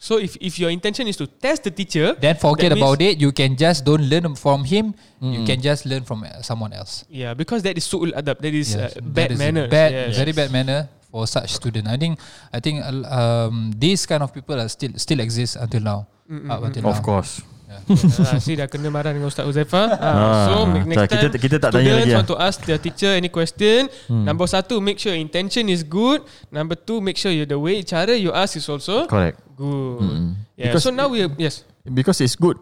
So 0.00 0.16
if 0.16 0.32
if 0.40 0.56
your 0.56 0.72
intention 0.72 1.04
is 1.12 1.16
to 1.20 1.28
test 1.28 1.60
the 1.68 1.72
teacher, 1.72 2.16
Then 2.16 2.40
forget 2.40 2.72
about 2.72 3.04
it. 3.04 3.20
You 3.20 3.36
can 3.36 3.52
just 3.52 3.84
don't 3.84 4.00
learn 4.08 4.32
from 4.32 4.64
him. 4.64 4.96
Hmm. 5.20 5.32
You 5.36 5.44
can 5.44 5.60
just 5.60 5.84
learn 5.84 6.08
from 6.08 6.24
uh, 6.24 6.40
someone 6.40 6.72
else. 6.72 7.04
Yeah, 7.12 7.36
because 7.36 7.60
that 7.68 7.76
is 7.76 7.84
su'ul 7.84 8.16
adab. 8.16 8.40
That 8.40 8.56
is 8.56 8.72
Yes, 8.72 8.96
uh, 8.96 9.04
bad 9.04 9.28
that 9.28 9.30
is 9.36 9.38
manners. 9.44 9.68
Bad, 9.68 9.90
yes. 9.92 10.16
very 10.16 10.32
bad 10.32 10.48
manner 10.48 10.88
for 11.12 11.28
such 11.28 11.52
student. 11.52 11.84
I 11.84 12.00
think 12.00 12.16
I 12.48 12.64
think 12.64 12.80
um, 13.12 13.76
these 13.76 14.08
kind 14.08 14.24
of 14.24 14.32
people 14.32 14.56
are 14.56 14.72
still 14.72 14.96
still 14.96 15.20
exist 15.20 15.60
until 15.60 15.84
now. 15.84 16.08
Up 16.48 16.64
until 16.64 16.88
Of 16.88 17.04
now. 17.04 17.04
course. 17.04 17.44
Ah, 17.70 18.38
see 18.42 18.58
dah 18.58 18.66
kena 18.66 18.90
marah 18.90 19.14
dengan 19.14 19.30
Ustaz 19.30 19.46
Uzaifah. 19.46 19.86
Ah, 19.94 20.50
so 20.50 20.54
Ah, 20.66 20.82
next 20.82 20.98
tak, 20.98 21.08
time 21.08 21.22
kita- 21.30 21.38
kita 21.38 21.56
tak 21.62 21.70
tanya 21.70 21.92
lagi, 21.96 22.10
want 22.10 22.26
ah. 22.26 22.30
to 22.32 22.36
ask 22.36 22.58
their 22.66 22.76
teacher 22.76 23.14
any 23.14 23.30
question. 23.30 23.86
Number 24.10 24.44
satu, 24.44 24.82
make 24.82 24.98
sure 24.98 25.14
intention 25.14 25.70
is 25.70 25.80
good. 25.80 26.26
Number 26.50 26.74
two, 26.74 26.98
make 26.98 27.14
sure 27.14 27.30
you 27.30 27.46
the 27.46 27.54
way 27.54 27.80
cara 27.86 28.12
you 28.12 28.34
ask 28.34 28.58
is 28.58 28.66
also 28.66 29.06
Correct. 29.06 29.38
good. 29.54 30.02
Mm. 30.02 30.28
Yeah. 30.58 30.74
Because- 30.74 30.84
so 30.84 30.90
now 30.90 31.06
we 31.06 31.22
yes. 31.38 31.62
Because 31.86 32.18
it's 32.20 32.34
good. 32.34 32.58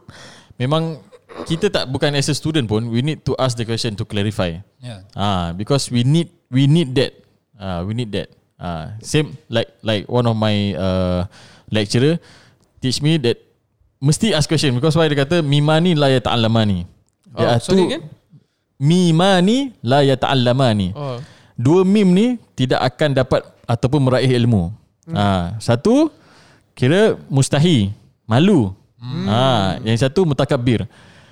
Memang 0.57 1.01
kita 1.47 1.71
tak 1.71 1.89
bukan 1.89 2.13
as 2.13 2.29
a 2.29 2.35
student 2.35 2.67
pun 2.67 2.91
we 2.91 3.01
need 3.01 3.25
to 3.25 3.33
ask 3.39 3.57
the 3.57 3.65
question 3.65 3.97
to 3.97 4.05
clarify. 4.05 4.59
Yeah. 4.79 5.09
Ah, 5.17 5.51
because 5.53 5.89
we 5.89 6.05
need 6.05 6.29
we 6.53 6.69
need 6.69 6.93
that. 6.95 7.17
Ah, 7.57 7.81
we 7.83 7.97
need 7.97 8.13
that. 8.13 8.29
Ah, 8.59 8.93
same 9.01 9.39
like 9.49 9.71
like 9.81 10.05
one 10.11 10.27
of 10.27 10.35
my 10.35 10.75
uh, 10.75 11.25
lecturer 11.71 12.19
teach 12.83 12.99
me 12.99 13.15
that 13.23 13.39
mesti 13.99 14.31
ask 14.33 14.47
question 14.47 14.75
because 14.75 14.95
why 14.95 15.07
dia 15.07 15.19
kata 15.19 15.43
mimani 15.43 15.95
la 15.95 16.09
yata'allamani. 16.09 16.87
There 17.35 17.47
Oh, 17.47 17.55
are 17.55 17.61
sorry 17.61 17.85
again? 17.87 18.03
mimani 18.79 19.75
la 19.83 20.01
yata'allamani. 20.07 20.95
Oh. 20.95 21.19
Dua 21.59 21.83
mim 21.83 22.15
ni 22.15 22.27
tidak 22.55 22.79
akan 22.95 23.19
dapat 23.19 23.43
ataupun 23.67 24.07
meraih 24.07 24.31
ilmu. 24.39 24.71
Hmm. 25.11 25.17
Ah, 25.19 25.45
satu 25.59 26.11
kira 26.73 27.19
mustahi, 27.27 27.91
malu. 28.23 28.71
Hmm. 28.99 29.27
Ah, 29.27 29.69
yang 29.83 29.99
satu 29.99 30.23
mutakabbir. 30.23 30.87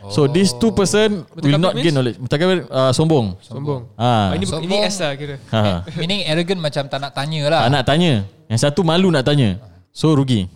So 0.06 0.30
these 0.30 0.54
two 0.54 0.70
person 0.70 1.26
will 1.34 1.58
Mutakabbir 1.58 1.58
not 1.58 1.74
gain 1.74 1.90
knowledge. 1.90 2.18
Mutakabbir 2.18 2.58
uh, 2.70 2.94
sombong. 2.94 3.34
Sombong. 3.42 3.90
Ah. 3.98 4.30
Oh, 4.30 4.38
ini 4.38 4.46
Sombong. 4.46 4.62
ini 4.70 4.86
S 4.86 5.02
lah 5.02 5.18
kira. 5.18 5.34
Ha. 5.50 5.82
Meaning 5.98 6.30
arrogant 6.30 6.62
macam 6.62 6.86
tak 6.86 6.98
nak 7.02 7.10
tanya 7.10 7.42
lah. 7.50 7.60
Tak 7.66 7.70
nak 7.74 7.84
tanya. 7.86 8.12
Yang 8.46 8.60
satu 8.70 8.86
malu 8.86 9.10
nak 9.10 9.26
tanya. 9.26 9.58
So 9.90 10.14
rugi. 10.14 10.46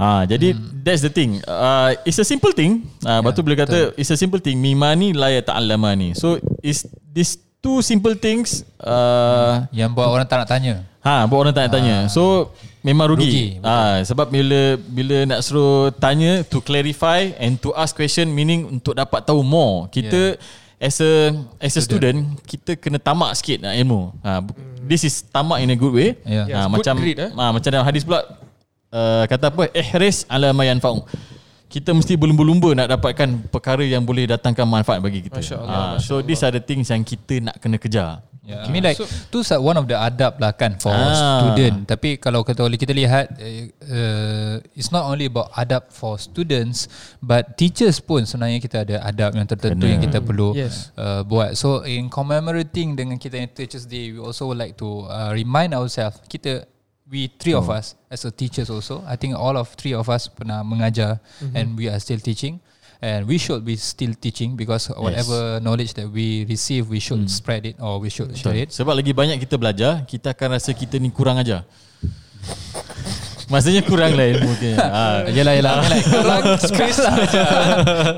Ah, 0.00 0.24
jadi 0.24 0.56
hmm. 0.56 0.80
that's 0.80 1.04
the 1.04 1.12
thing. 1.12 1.44
Uh, 1.44 1.92
it's 2.08 2.16
a 2.16 2.24
simple 2.24 2.56
thing. 2.56 2.88
Ah, 3.04 3.20
yeah, 3.20 3.20
batu 3.20 3.44
boleh 3.44 3.60
kata 3.60 3.92
it's 4.00 4.08
a 4.08 4.16
simple 4.16 4.40
thing. 4.40 4.56
Mimani 4.56 5.12
la 5.12 5.28
yata'allamani. 5.28 6.16
So 6.16 6.40
is 6.64 6.88
these 7.12 7.36
two 7.60 7.84
simple 7.84 8.16
things 8.16 8.64
uh, 8.80 9.68
Yang 9.68 9.92
buat 9.92 10.08
orang 10.08 10.24
tak 10.24 10.40
nak 10.40 10.48
tanya. 10.48 10.74
Ha, 11.04 11.28
buat 11.28 11.44
orang 11.44 11.52
tak 11.52 11.68
nak 11.68 11.72
tanya. 11.76 11.96
So 12.08 12.56
memang 12.80 13.12
rugi. 13.12 13.28
Rugi, 13.28 13.46
betul. 13.60 13.68
Ah, 13.68 14.00
sebab 14.00 14.26
bila 14.32 14.80
bila 14.80 15.16
nak 15.28 15.44
suruh 15.44 15.92
tanya 15.92 16.48
to 16.48 16.64
clarify 16.64 17.28
and 17.36 17.60
to 17.60 17.76
ask 17.76 17.92
question 17.92 18.32
meaning 18.32 18.64
untuk 18.80 18.96
dapat 18.96 19.20
tahu 19.28 19.44
more. 19.44 19.92
Kita 19.92 20.40
yeah. 20.40 20.88
as 20.88 20.96
a 21.04 21.36
as 21.60 21.76
a 21.76 21.84
student, 21.84 22.40
kita 22.48 22.80
kena 22.80 22.96
tamak 22.96 23.36
sikit 23.36 23.68
nak 23.68 23.76
ilmu. 23.76 24.16
Ha, 24.24 24.40
this 24.80 25.04
is 25.04 25.20
tamak 25.28 25.60
in 25.60 25.68
a 25.68 25.76
good 25.76 25.92
way. 25.92 26.16
Yeah. 26.24 26.48
Yeah, 26.48 26.64
Ha, 26.64 26.72
it's 26.72 26.72
macam 26.80 26.94
good 26.96 27.04
greed, 27.04 27.18
eh? 27.20 27.30
ha, 27.36 27.52
macam 27.52 27.68
dalam 27.68 27.84
hadis 27.84 28.00
pula 28.00 28.24
uh, 28.92 29.24
kata 29.26 29.50
apa? 29.50 29.70
Ihris 29.72 30.26
ala 30.26 30.52
ma 30.52 30.62
yanfa'u. 30.62 31.02
Kita 31.70 31.94
mesti 31.94 32.18
berlumba-lumba 32.18 32.74
nak 32.74 32.98
dapatkan 32.98 33.46
perkara 33.46 33.86
yang 33.86 34.02
boleh 34.02 34.26
datangkan 34.26 34.66
manfaat 34.66 34.98
bagi 34.98 35.22
kita. 35.22 35.38
Masya 35.38 35.56
Allah, 35.62 35.94
Ha, 35.94 36.02
so 36.02 36.18
these 36.18 36.42
are 36.42 36.50
the 36.50 36.58
things 36.58 36.90
yang 36.90 37.06
kita 37.06 37.38
nak 37.38 37.62
kena 37.62 37.78
kejar. 37.78 38.26
Yeah. 38.42 38.66
I 38.66 38.72
mean 38.74 38.82
like 38.82 38.98
So- 38.98 39.06
tu 39.30 39.46
one 39.62 39.78
of 39.78 39.86
the 39.86 39.94
adab 39.94 40.42
lah 40.42 40.50
kan 40.50 40.74
for 40.82 40.90
Ah. 40.90 41.38
student. 41.38 41.86
Tapi 41.86 42.18
kalau 42.18 42.42
kita 42.42 42.66
boleh 42.66 42.74
kita 42.74 42.90
lihat 42.90 43.30
uh, 43.38 43.62
uh, 43.86 44.54
it's 44.74 44.90
not 44.90 45.06
only 45.06 45.30
about 45.30 45.54
adab 45.54 45.86
for 45.94 46.18
students 46.18 46.90
but 47.22 47.54
teachers 47.54 48.02
pun 48.02 48.26
sebenarnya 48.26 48.58
kita 48.58 48.82
ada 48.82 48.96
adab 49.06 49.38
yang 49.38 49.46
tertentu 49.46 49.86
Kena. 49.86 49.92
yang 49.94 50.02
kita 50.02 50.18
perlu 50.18 50.58
Yes. 50.58 50.90
uh, 50.98 51.22
buat. 51.22 51.54
So 51.54 51.86
in 51.86 52.10
commemorating 52.10 52.98
dengan 52.98 53.14
kita 53.14 53.38
yang 53.38 53.46
Teachers 53.46 53.86
Day 53.86 54.10
we 54.10 54.18
also 54.18 54.50
would 54.50 54.58
like 54.58 54.74
to 54.74 55.06
uh, 55.06 55.30
remind 55.30 55.70
ourselves 55.70 56.18
kita 56.26 56.66
we 57.10 57.26
three 57.26 57.52
of 57.52 57.68
us 57.68 57.98
as 58.08 58.24
a 58.24 58.30
teachers 58.30 58.70
also. 58.70 59.02
I 59.06 59.16
think 59.18 59.34
all 59.34 59.58
of 59.58 59.74
three 59.74 59.92
of 59.92 60.06
us 60.06 60.30
pernah 60.30 60.62
mengajar 60.62 61.18
and 61.52 61.74
we 61.74 61.90
are 61.90 61.98
still 61.98 62.22
teaching. 62.22 62.62
And 63.00 63.24
we 63.24 63.40
should 63.40 63.64
be 63.64 63.80
still 63.80 64.12
teaching 64.12 64.60
because 64.60 64.92
whatever 64.92 65.56
knowledge 65.64 65.96
that 65.96 66.12
we 66.12 66.44
receive 66.44 66.92
we 66.92 67.00
should 67.00 67.32
spread 67.32 67.64
it 67.64 67.80
or 67.80 67.96
we 67.96 68.12
should 68.12 68.28
share 68.36 68.54
it. 68.54 68.76
Sebab 68.76 68.92
lagi 68.92 69.16
banyak 69.16 69.40
kita 69.40 69.56
belajar, 69.56 70.04
kita 70.04 70.36
akan 70.36 70.60
rasa 70.60 70.76
kita 70.76 71.00
ni 71.00 71.08
kurang 71.08 71.40
aja. 71.40 71.64
Maksudnya 73.50 73.82
kurang 73.82 74.14
lah 74.14 74.30
ilmu 74.30 74.52
dia. 74.62 74.76
Ha. 74.78 75.32
Yelah 75.32 75.58
yelah 75.58 75.72
mean 75.82 75.90
like, 75.90 76.06
kalau, 76.06 76.38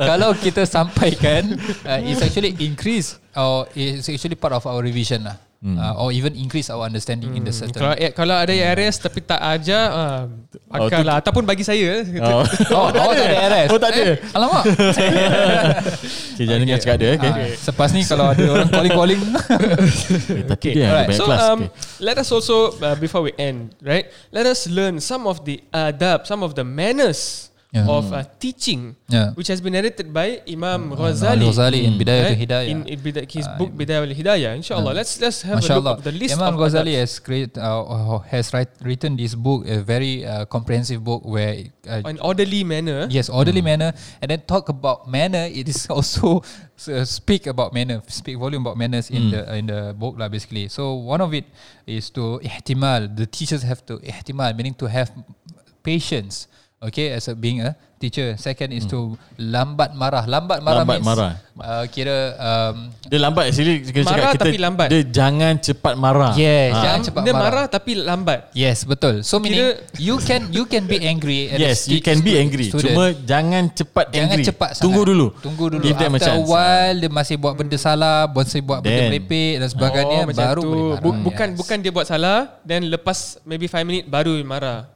kalau 0.13 0.31
kita 0.37 0.63
sampaikan 0.69 1.57
uh, 1.89 1.99
It's 2.05 2.21
actually 2.21 2.53
increase 2.61 3.17
Or 3.33 3.65
it's 3.73 4.13
actually 4.13 4.37
part 4.37 4.53
of 4.53 4.69
our 4.69 4.85
revision 4.85 5.25
lah 5.25 5.41
uh, 5.63 5.95
Or 5.97 6.11
even 6.11 6.35
increase 6.35 6.67
our 6.69 6.83
understanding 6.83 7.33
in 7.33 7.43
the 7.43 7.51
certain 7.51 7.73
Kalau 7.73 7.95
eh, 7.95 8.11
kalau 8.11 8.35
ada 8.35 8.51
ARS 8.51 8.99
tapi 8.99 9.23
tak 9.23 9.39
ajar, 9.39 9.85
ah, 9.89 10.23
Oh, 10.69 10.89
akal 10.89 11.01
tu- 11.01 11.07
lah. 11.07 11.17
Ataupun 11.19 11.45
bagi 11.45 11.63
saya. 11.63 12.03
Oh. 12.23 12.43
Oh, 12.73 12.89
awak 12.89 13.15
tak 13.15 13.25
ada 13.25 13.37
RS 13.47 13.69
Oh, 13.69 13.79
tak 13.79 13.91
ada. 13.91 14.03
eh, 14.03 14.17
Alamak 14.33 14.65
Okay, 16.35 16.45
jangan 16.45 16.61
dengar 16.61 16.79
cakap 16.79 16.97
dia. 16.99 17.11
Okay. 17.15 17.31
Ah, 17.31 17.47
Selepas 17.55 17.89
ni 17.93 18.03
kalau 18.03 18.27
ada 18.29 18.45
orang 18.45 18.69
calling-calling 18.69 19.21
okay. 19.23 20.43
Tapi 20.43 20.69
dia 20.73 20.83
ada 20.83 20.91
Alright, 20.91 21.09
banyak 21.09 21.19
so 21.19 21.25
kelas. 21.27 21.41
um, 21.45 21.59
okay. 21.61 21.69
let 22.01 22.17
us 22.17 22.29
also 22.29 22.57
uh, 22.75 22.97
before 22.97 23.23
we 23.23 23.33
end, 23.37 23.71
right? 23.81 24.09
Let 24.31 24.45
us 24.45 24.67
learn 24.67 24.99
some 24.99 25.25
of 25.25 25.45
the 25.45 25.61
adab, 25.71 26.25
some 26.25 26.43
of 26.43 26.55
the 26.55 26.65
manners 26.65 27.52
Yeah. 27.73 27.89
of 27.89 28.13
uh, 28.13 28.21
teaching, 28.37 29.01
Yeah. 29.09 29.33
which 29.33 29.49
has 29.49 29.65
been 29.65 29.73
narrated 29.73 30.13
by 30.13 30.45
Imam 30.45 30.93
Uh, 30.93 30.97
Ghazali. 31.09 31.41
Al-Ghazali 31.41 31.81
in 31.89 31.97
Bidayah 31.97 32.25
right? 32.29 32.37
to 32.37 32.41
Hidayah. 32.45 32.69
Ah, 32.69 32.73
In, 32.77 32.79
in 32.85 32.99
bida- 33.01 33.25
his 33.25 33.49
book 33.57 33.73
Bidayah 33.73 34.05
al 34.05 34.13
Hidayah. 34.13 34.53
Inshallah, 34.61 34.93
let's 34.93 35.17
let's 35.25 35.41
have 35.41 35.57
Masya 35.57 35.73
a 35.73 35.81
look 35.81 35.97
of 35.97 36.05
the 36.05 36.13
list 36.13 36.37
Imam 36.37 36.53
of 36.53 36.61
Ghazali 36.61 37.01
has 37.01 37.17
create, 37.17 37.57
uh, 37.57 38.21
has 38.29 38.53
write, 38.53 38.69
written 38.85 39.17
this 39.17 39.33
book, 39.33 39.65
a 39.65 39.81
very 39.81 40.21
uh, 40.21 40.45
comprehensive 40.53 41.01
book 41.01 41.25
where 41.25 41.65
uh, 41.89 42.05
an 42.05 42.21
orderly 42.21 42.61
manner. 42.61 43.09
Yes, 43.09 43.33
orderly 43.33 43.65
manner, 43.65 43.97
and 44.21 44.29
then 44.29 44.45
talk 44.45 44.69
about 44.69 45.09
manner. 45.09 45.49
It 45.49 45.65
is 45.65 45.89
also 45.97 46.45
uh, 46.93 47.09
speak 47.09 47.49
about 47.49 47.73
manner, 47.73 48.05
speak 48.05 48.37
volume 48.37 48.69
about 48.69 48.77
manners 48.77 49.09
in 49.09 49.33
the 49.33 49.49
in 49.57 49.73
the 49.73 49.97
book 49.97 50.21
lah 50.21 50.29
basically. 50.29 50.69
So 50.69 51.01
one 51.01 51.25
of 51.25 51.33
it 51.33 51.49
is 51.89 52.13
to 52.21 52.37
ihtimal. 52.45 53.09
The 53.17 53.25
teachers 53.25 53.65
have 53.65 53.81
to 53.89 53.97
ihtimal, 54.05 54.53
meaning 54.53 54.77
to 54.77 54.93
have 54.93 55.09
patience. 55.81 56.52
Okay, 56.83 57.15
as 57.15 57.27
a 57.27 57.33
being 57.33 57.63
a 57.63 57.73
teacher. 57.97 58.35
Second 58.35 58.75
is 58.75 58.83
to 58.85 59.15
lambat 59.39 59.95
marah. 59.95 60.27
Lambat 60.27 60.59
marah 60.59 60.83
Lambat 60.83 60.99
means 60.99 61.07
marah. 61.07 61.33
Uh, 61.55 61.85
kira 61.87 62.17
um, 62.35 62.91
Dia 63.07 63.23
lambat 63.23 63.45
actually 63.47 63.87
kita 63.87 64.03
Marah 64.03 64.19
cakap 64.19 64.33
kita 64.33 64.43
tapi 64.43 64.59
lambat. 64.59 64.89
dia 64.91 65.03
jangan 65.07 65.55
cepat 65.57 65.95
marah. 65.95 66.33
yes, 66.35 66.75
Ah. 66.75 66.83
jangan 66.83 67.01
cepat 67.05 67.21
Dia 67.23 67.31
marah. 67.31 67.45
marah 67.47 67.65
tapi 67.71 67.93
lambat. 67.95 68.41
Yes, 68.51 68.83
betul. 68.83 69.23
So 69.23 69.39
meaning 69.39 69.63
Kira- 69.63 69.79
you 69.97 70.17
can 70.19 70.51
you 70.51 70.65
can 70.67 70.83
be 70.85 70.99
angry. 70.99 71.49
at 71.49 71.63
Yes, 71.63 71.87
you 71.87 72.03
can 72.03 72.19
be 72.19 72.35
angry. 72.35 72.67
student. 72.67 72.91
Cuma 72.91 73.05
jangan 73.23 73.71
cepat 73.71 74.05
Jangan 74.11 74.27
angry. 74.35 74.45
cepat 74.45 74.69
sangat. 74.73 74.83
Tunggu 74.83 75.03
dulu. 75.07 75.27
Tunggu 75.39 75.65
dulu. 75.71 75.83
Give 75.83 75.95
them 75.95 76.11
a 76.11 76.19
After 76.19 76.27
a 76.27 76.31
chance. 76.35 76.51
while 76.51 76.97
dia 76.99 77.11
masih 77.13 77.37
buat 77.39 77.55
benda 77.55 77.79
salah, 77.79 78.27
masih 78.27 78.59
buat 78.61 78.83
benda 78.83 78.99
Then. 78.99 79.11
merepek 79.13 79.53
dan 79.57 79.69
sebagainya 79.71 80.19
oh, 80.19 80.27
macam 80.27 80.43
baru 80.43 80.59
tu. 80.59 80.67
boleh 80.67 80.83
marah. 80.83 81.03
Bu- 81.07 81.21
bukan 81.23 81.47
Yes. 81.47 81.59
bukan 81.63 81.77
dia 81.79 81.93
buat 81.93 82.07
salah 82.09 82.39
then 82.67 82.83
lepas 82.85 83.19
maybe 83.45 83.71
5 83.71 83.87
minit 83.87 84.05
baru 84.05 84.35
marah. 84.43 84.91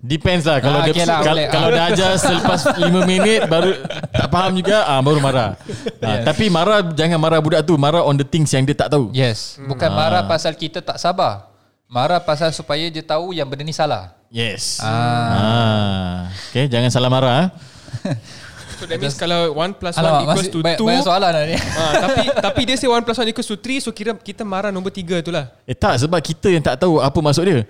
Depends 0.00 0.48
lah 0.48 0.58
kalau 0.58 0.80
Ah, 0.80 0.84
dia 0.84 0.92
okay 0.92 1.04
lah, 1.04 1.20
kalau, 1.20 1.36
boleh. 1.36 1.48
kalau 1.52 1.68
Ah. 1.68 1.74
dah 1.74 1.84
ajar 1.88 2.10
selepas 2.24 2.60
5 2.72 3.04
minit 3.04 3.40
baru 3.44 3.70
tak 4.08 4.26
faham 4.26 4.52
juga 4.54 4.78
ah 4.82 4.96
baru 4.98 5.18
marah. 5.18 5.60
Ah, 6.00 6.16
Yes. 6.16 6.24
tapi 6.24 6.48
marah 6.48 6.80
jangan 6.90 7.20
marah 7.20 7.36
budak 7.36 7.60
tu, 7.62 7.76
marah 7.76 8.00
on 8.00 8.16
the 8.16 8.24
things 8.24 8.48
yang 8.48 8.64
dia 8.64 8.72
tak 8.74 8.88
tahu. 8.88 9.12
Yes, 9.12 9.60
bukan 9.60 9.90
marah 9.90 10.24
pasal 10.24 10.52
kita 10.52 10.80
tak 10.80 10.96
sabar. 10.96 11.52
Marah 11.84 12.16
pasal 12.18 12.48
supaya 12.50 12.86
dia 12.86 13.02
tahu 13.02 13.30
yang 13.30 13.44
benda 13.44 13.60
ni 13.60 13.74
salah. 13.74 14.16
Yes. 14.30 14.80
Ah. 14.80 14.88
Ah. 14.88 16.16
Okay, 16.48 16.64
jangan 16.64 16.88
salah 16.88 17.10
marah. 17.10 17.52
So 18.80 18.88
that 18.88 18.96
means 18.96 19.12
kalau 19.12 19.52
1 19.52 19.76
plus 19.76 19.92
1 19.92 20.00
Alamak, 20.00 20.24
equals 20.24 20.48
to 20.48 20.58
banyak, 20.64 20.80
2 20.80 20.88
banyak 20.88 21.04
soalan 21.04 21.30
lah 21.36 21.44
ni. 21.44 21.56
Ah, 21.80 21.92
tapi 22.08 22.22
tapi 22.32 22.60
dia 22.64 22.76
say 22.80 22.88
1 22.88 23.04
plus 23.04 23.18
1 23.20 23.28
equals 23.28 23.48
to 23.52 23.56
3 23.60 23.84
so 23.84 23.92
kira 23.92 24.16
kita 24.16 24.40
marah 24.40 24.72
nombor 24.72 24.88
3 24.88 25.20
tu 25.20 25.28
lah. 25.28 25.52
Eh 25.68 25.76
tak 25.76 26.00
sebab 26.00 26.16
kita 26.24 26.48
yang 26.48 26.64
tak 26.64 26.80
tahu 26.80 26.96
apa 26.96 27.18
maksud 27.20 27.44
dia. 27.44 27.68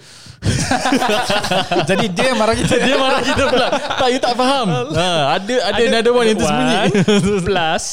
Jadi 1.90 2.06
dia 2.14 2.30
marah 2.38 2.54
kita. 2.54 2.74
dia 2.86 2.94
marah 2.94 3.22
kita 3.26 3.42
pula. 3.50 3.68
Tak 3.74 4.08
you 4.14 4.20
tak 4.22 4.34
faham. 4.38 4.66
Ha, 4.70 5.06
ada 5.34 5.54
ada 5.74 5.82
another 5.82 6.14
one 6.14 6.26
yang 6.30 6.38
tersembunyi. 6.38 6.78
plus. 7.42 7.84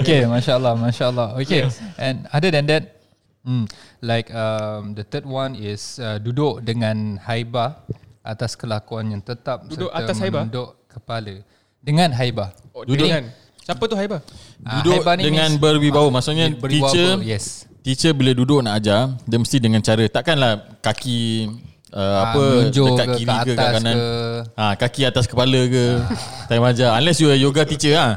okay, 0.00 0.24
masya 0.24 0.56
Allah, 0.56 0.74
masya 0.74 1.04
Allah. 1.12 1.36
Okay, 1.38 1.68
and 2.00 2.24
other 2.32 2.50
than 2.50 2.64
that, 2.66 3.04
hmm, 3.44 3.68
like 4.00 4.32
um, 4.32 4.96
the 4.96 5.04
third 5.04 5.28
one 5.28 5.54
is 5.54 6.00
uh, 6.00 6.16
duduk 6.18 6.64
dengan 6.64 7.20
haibah 7.22 7.84
atas 8.24 8.58
kelakuan 8.58 9.08
yang 9.08 9.22
tetap 9.22 9.64
Duduk 9.64 9.88
serta 9.88 10.04
atas 10.04 10.16
haibah? 10.20 10.44
menunduk 10.44 10.68
kepala 10.90 11.40
dengan 11.80 12.12
haibah. 12.12 12.52
Oh, 12.74 12.82
Duduk. 12.84 13.06
dengan. 13.06 13.28
Siapa 13.58 13.84
tu 13.84 14.00
Haibah? 14.00 14.24
Ah, 14.64 14.80
Duduk 14.80 14.96
haibah 14.96 15.12
ni 15.20 15.28
dengan 15.28 15.52
means- 15.52 15.60
berwibawa. 15.60 16.08
Maksudnya 16.08 16.48
berwibawa, 16.56 16.88
teacher 16.88 17.10
yes. 17.20 17.68
teacher 17.84 18.16
bila 18.16 18.32
duduk 18.32 18.64
nak 18.64 18.80
ajar, 18.80 19.12
dia 19.22 19.36
mesti 19.36 19.60
dengan 19.60 19.84
cara 19.84 20.08
takkanlah 20.08 20.80
kaki 20.80 21.52
uh, 21.92 22.00
Ah, 22.00 22.32
apa 22.32 22.44
dekat 22.72 23.06
ke, 23.06 23.16
kiri 23.20 23.28
ke 23.28 23.44
ke, 23.44 23.52
kat 23.52 23.60
atas 23.60 23.72
kanan. 23.76 23.92
ke. 23.92 24.08
Ha, 24.56 24.64
kaki 24.72 25.00
atas 25.04 25.24
kepala 25.28 25.60
ke. 25.68 25.84
Time 26.48 26.64
ajar. 26.64 26.96
Unless 26.96 27.20
you 27.20 27.28
a 27.28 27.36
yoga 27.36 27.68
teacher 27.68 27.92
ha. 27.92 28.16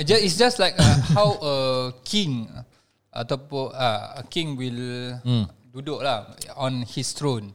Ju- 0.00 0.22
It's 0.24 0.34
just 0.34 0.56
like 0.56 0.72
uh, 0.80 0.96
how 1.12 1.28
a 1.44 1.54
king 2.00 2.48
ataupun 3.12 3.68
uh, 3.68 4.16
a 4.16 4.24
king 4.26 4.56
will 4.56 4.80
Hmm. 5.20 5.44
duduk 5.70 6.00
lah 6.00 6.32
on 6.56 6.88
his 6.88 7.12
throne. 7.12 7.52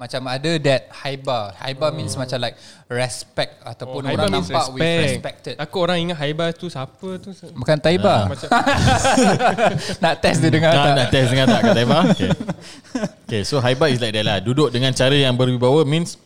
Macam 0.00 0.24
ada 0.32 0.52
that 0.64 0.88
haibah. 1.04 1.52
Haibah 1.60 1.92
means 1.92 2.16
macam 2.16 2.40
like 2.40 2.56
respect 2.88 3.60
ataupun 3.60 4.00
Oh, 4.08 4.14
orang 4.16 4.32
nampak 4.32 4.72
with 4.72 4.80
respect. 4.80 5.04
respected. 5.04 5.54
Aku 5.60 5.76
orang 5.84 6.00
ingat 6.08 6.16
Haibah 6.24 6.56
tu 6.56 6.72
siapa 6.72 7.20
tu? 7.20 7.36
Bukan 7.52 7.76
taibah. 7.76 8.24
Macam 8.32 8.48
nak 10.02 10.14
test 10.24 10.40
dia 10.40 10.48
dengar 10.48 10.72
Nak, 10.72 10.84
tak? 10.88 10.94
nak 10.96 11.08
test 11.12 11.28
dengan 11.28 11.46
tak 11.52 11.60
kata 11.60 11.78
Haibah? 11.84 12.02
Okay. 12.16 12.30
okay, 13.28 13.42
so 13.44 13.60
Haibah 13.60 13.92
is 13.92 14.00
like 14.00 14.16
that 14.16 14.24
lah. 14.24 14.40
Duduk 14.40 14.72
dengan 14.72 14.96
cara 14.96 15.12
yang 15.12 15.36
berwibawa 15.36 15.84
means 15.84 16.16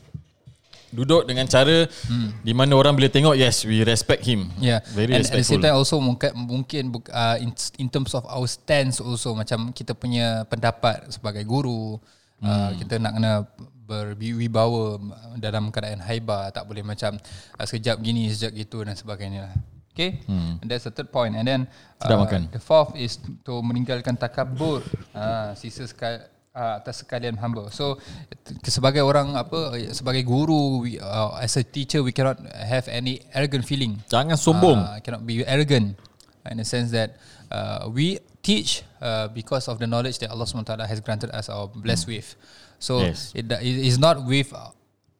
duduk 0.94 1.26
dengan 1.26 1.50
cara 1.50 1.90
hmm. 1.90 2.46
di 2.46 2.54
mana 2.54 2.78
orang 2.78 2.94
bila 2.94 3.10
tengok 3.10 3.34
yes 3.34 3.66
we 3.66 3.82
respect 3.82 4.22
him. 4.22 4.54
Yeah, 4.62 4.86
Very 4.94 5.18
and 5.18 5.26
at 5.26 5.34
the 5.34 5.42
respectful. 5.42 5.58
same 5.58 5.62
time 5.66 5.74
also 5.74 5.98
mungkin 5.98 6.30
mungkin 6.38 6.82
uh, 7.10 7.42
in, 7.42 7.50
in 7.82 7.90
terms 7.90 8.14
of 8.14 8.22
our 8.30 8.46
stance 8.46 9.02
also 9.02 9.34
macam 9.34 9.74
kita 9.74 9.98
punya 9.98 10.46
pendapat 10.46 11.10
sebagai 11.10 11.42
guru 11.42 11.98
hmm. 12.44 12.52
uh, 12.52 12.70
kita 12.76 13.00
nak 13.00 13.12
kena 13.16 13.32
berwibawa 13.84 14.96
dalam 15.36 15.68
keadaan 15.68 16.00
haibah 16.04 16.48
tak 16.52 16.64
boleh 16.68 16.84
macam 16.84 17.16
uh, 17.56 17.64
sekejap 17.64 17.96
gini 18.04 18.28
sekejap 18.28 18.52
gitu 18.60 18.78
dan 18.84 18.96
sebagainya. 18.96 19.52
Okay, 19.94 20.26
hmm. 20.26 20.58
and 20.58 20.66
that's 20.66 20.84
the 20.84 20.90
third 20.90 21.14
point. 21.14 21.38
And 21.38 21.46
then 21.46 21.70
uh, 22.02 22.18
makan. 22.18 22.50
the 22.50 22.58
fourth 22.58 22.98
is 22.98 23.14
to 23.46 23.62
meninggalkan 23.62 24.18
takabur. 24.18 24.82
uh, 25.14 25.54
sisa 25.54 25.86
sekali 25.86 26.18
uh, 26.54 26.82
atas 26.82 27.02
sekalian 27.02 27.36
hamba. 27.38 27.68
So 27.74 27.98
sebagai 28.66 29.02
orang 29.02 29.34
apa 29.34 29.74
sebagai 29.90 30.26
guru 30.26 30.86
we, 30.86 30.98
uh, 31.02 31.38
as 31.38 31.58
a 31.58 31.66
teacher 31.66 32.00
we 32.00 32.14
cannot 32.14 32.38
have 32.50 32.86
any 32.88 33.20
arrogant 33.34 33.66
feeling. 33.66 33.98
Jangan 34.08 34.38
sombong. 34.38 34.80
Uh, 34.80 34.98
cannot 35.02 35.26
be 35.26 35.42
arrogant 35.44 35.98
in 36.48 36.56
the 36.58 36.66
sense 36.66 36.94
that 36.94 37.18
uh, 37.50 37.90
we 37.90 38.18
teach 38.44 38.84
uh, 39.00 39.32
because 39.32 39.66
of 39.66 39.80
the 39.80 39.88
knowledge 39.88 40.20
that 40.20 40.28
Allah 40.28 40.44
SWT 40.44 40.76
has 40.84 41.00
granted 41.00 41.32
us 41.32 41.48
or 41.48 41.72
blessed 41.72 42.06
with. 42.06 42.36
So 42.76 43.00
Yes. 43.00 43.32
it, 43.32 43.48
it 43.48 43.64
is 43.80 43.96
not 43.96 44.20
with 44.28 44.52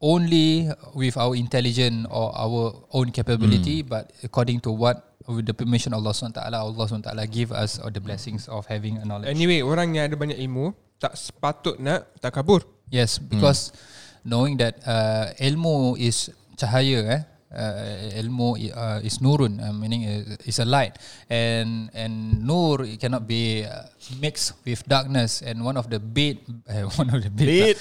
only 0.05 0.69
with 0.93 1.17
our 1.17 1.33
intelligence 1.33 2.05
or 2.13 2.29
our 2.37 2.85
own 2.93 3.09
capability, 3.09 3.81
but 3.81 4.13
according 4.21 4.61
to 4.69 4.71
what 4.71 5.17
with 5.25 5.49
the 5.49 5.57
permission 5.57 5.97
of 5.97 6.05
Allah 6.05 6.13
SWT, 6.13 6.37
Allah 6.37 6.69
SWT 6.85 7.09
give 7.33 7.49
us 7.57 7.81
all 7.81 7.89
the 7.89 8.05
blessings 8.05 8.45
of 8.53 8.69
having 8.69 9.01
a 9.01 9.05
knowledge. 9.09 9.33
Anyway, 9.33 9.65
orang 9.65 9.97
yang 9.97 10.13
ada 10.13 10.17
banyak 10.21 10.37
ilmu 10.37 10.77
tak 11.01 11.17
sepatut 11.17 11.81
nak 11.81 12.13
takabur. 12.21 12.61
Yes, 12.93 13.17
because 13.17 13.73
knowing 14.21 14.61
that 14.61 14.77
uh, 14.85 15.33
ilmu 15.41 15.97
is 15.97 16.29
cahaya, 16.61 17.01
eh, 17.09 17.21
uh, 17.55 18.19
ilmu 18.21 18.59
uh, 18.75 19.01
is 19.03 19.19
nurun, 19.19 19.63
uh, 19.63 19.73
meaning 19.73 20.03
is, 20.03 20.37
is 20.47 20.59
a 20.59 20.65
light, 20.67 20.99
and 21.31 21.91
and 21.95 22.43
nur 22.45 22.83
it 22.83 23.01
cannot 23.01 23.27
be 23.27 23.65
uh, 23.65 23.87
mixed 24.21 24.53
with 24.67 24.83
darkness. 24.87 25.43
And 25.43 25.65
one 25.65 25.77
of 25.77 25.89
the 25.89 25.99
bad, 25.99 26.39
uh, 26.69 26.91
one 26.99 27.11
of 27.15 27.23
the 27.23 27.31
bad, 27.31 27.77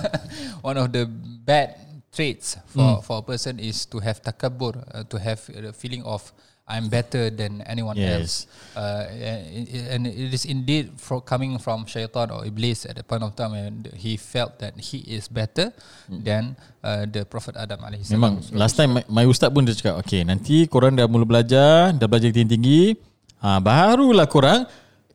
one 0.62 0.76
of 0.76 0.92
the 0.92 1.06
bad 1.06 1.76
traits 2.12 2.58
for 2.66 3.02
for 3.02 3.18
a 3.18 3.22
person 3.22 3.60
is 3.60 3.86
to 3.86 4.00
have 4.00 4.22
takabur, 4.22 4.80
uh, 4.90 5.04
to 5.04 5.16
have 5.18 5.44
the 5.46 5.72
feeling 5.72 6.02
of 6.02 6.32
I'm 6.70 6.86
better 6.86 7.34
than 7.34 7.66
anyone 7.66 7.98
Yes. 7.98 8.14
else. 8.14 8.34
Uh, 8.78 9.02
and 9.10 9.66
and 9.90 10.02
it 10.06 10.30
is 10.30 10.46
indeed 10.46 10.94
for 10.94 11.18
coming 11.18 11.58
from 11.58 11.82
syaitan 11.84 12.30
or 12.30 12.46
iblis 12.46 12.86
at 12.86 12.94
the 12.94 13.02
point 13.02 13.26
of 13.26 13.34
time 13.34 13.58
and 13.58 13.90
he 13.98 14.14
felt 14.14 14.62
that 14.62 14.78
he 14.78 15.02
is 15.02 15.26
better 15.26 15.74
than 16.06 16.54
uh, 16.80 17.02
the 17.10 17.26
prophet 17.26 17.58
Adam 17.58 17.82
alaihi 17.82 18.06
Memang 18.14 18.38
last 18.54 18.78
time 18.78 18.94
my, 18.94 19.02
my 19.10 19.24
ustaz 19.26 19.50
pun 19.50 19.66
dia 19.66 19.74
cakap 19.74 19.98
okay 19.98 20.22
nanti 20.22 20.70
korang 20.70 20.94
dah 20.94 21.10
mula 21.10 21.26
belajar 21.26 21.90
dah 21.90 22.06
belajar 22.06 22.30
tinggi-tinggi 22.30 22.94
ha, 23.42 23.58
barulah 23.58 24.30
korang 24.30 24.62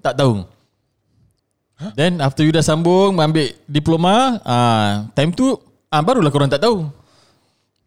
tak 0.03 0.19
tahu. 0.19 0.43
Then 1.95 2.19
after 2.23 2.43
you 2.43 2.51
dah 2.51 2.63
sambung 2.63 3.15
ambil 3.19 3.51
diploma 3.67 4.39
ah 4.43 5.07
time 5.11 5.31
tu 5.31 5.55
ah 5.87 6.03
barulah 6.03 6.31
korang 6.31 6.51
tak 6.51 6.59
tahu 6.63 6.87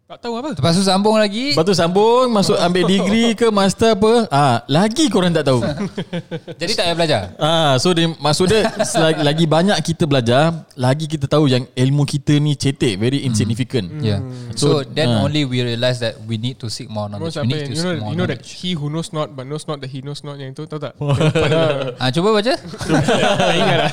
Tak 0.09 0.25
tahu 0.25 0.41
apa. 0.41 0.57
Lepas 0.57 0.73
tu 0.73 0.81
sambung 0.81 1.21
lagi. 1.21 1.53
Lepas 1.53 1.69
tu 1.69 1.77
sambung 1.77 2.33
masuk 2.33 2.57
ambil 2.57 2.81
degree 2.89 3.37
ke 3.37 3.53
master 3.53 3.93
apa. 3.93 4.25
Ah 4.33 4.65
lagi 4.65 5.05
korang 5.05 5.29
tak 5.29 5.45
tahu. 5.45 5.61
Jadi 6.65 6.71
tak 6.73 6.89
payah 6.89 6.97
belajar? 6.97 7.21
Ah 7.37 7.77
so 7.77 7.93
dia 7.93 8.09
maksud 8.17 8.49
dia 8.49 8.73
selagi, 8.89 9.21
lagi 9.21 9.45
banyak 9.45 9.77
kita 9.85 10.09
belajar 10.09 10.65
lagi 10.73 11.05
kita 11.05 11.29
tahu 11.29 11.45
yang 11.45 11.61
ilmu 11.77 12.09
kita 12.09 12.41
ni 12.41 12.57
cetek 12.57 12.97
very 12.97 13.21
insignificant. 13.21 13.85
Yeah. 14.01 14.25
So, 14.57 14.81
So, 14.81 14.89
then 14.89 15.13
uh, 15.13 15.29
only 15.29 15.45
we 15.45 15.61
realise 15.61 16.01
that 16.01 16.17
we 16.25 16.41
need 16.41 16.57
to 16.65 16.73
seek 16.73 16.89
more 16.89 17.05
knowledge. 17.05 17.37
We 17.45 17.45
need 17.45 17.69
to 17.69 17.77
you 17.77 17.85
know, 17.85 17.93
seek 17.93 18.01
more 18.01 18.09
you 18.09 18.17
know 18.17 18.25
that 18.25 18.41
knowledge. 18.41 18.65
he 18.65 18.73
who 18.73 18.89
knows 18.89 19.13
not 19.13 19.37
but 19.37 19.45
knows 19.45 19.69
not 19.69 19.77
that 19.85 19.93
he 19.93 20.01
knows 20.01 20.25
not 20.25 20.41
yang 20.41 20.57
tu 20.57 20.65
tahu 20.65 20.89
tak? 20.89 20.97
ah, 22.01 22.09
Cuba 22.09 22.33
baca. 22.33 22.57
Tak 22.57 23.53
ingat 23.61 23.77
lah. 23.77 23.91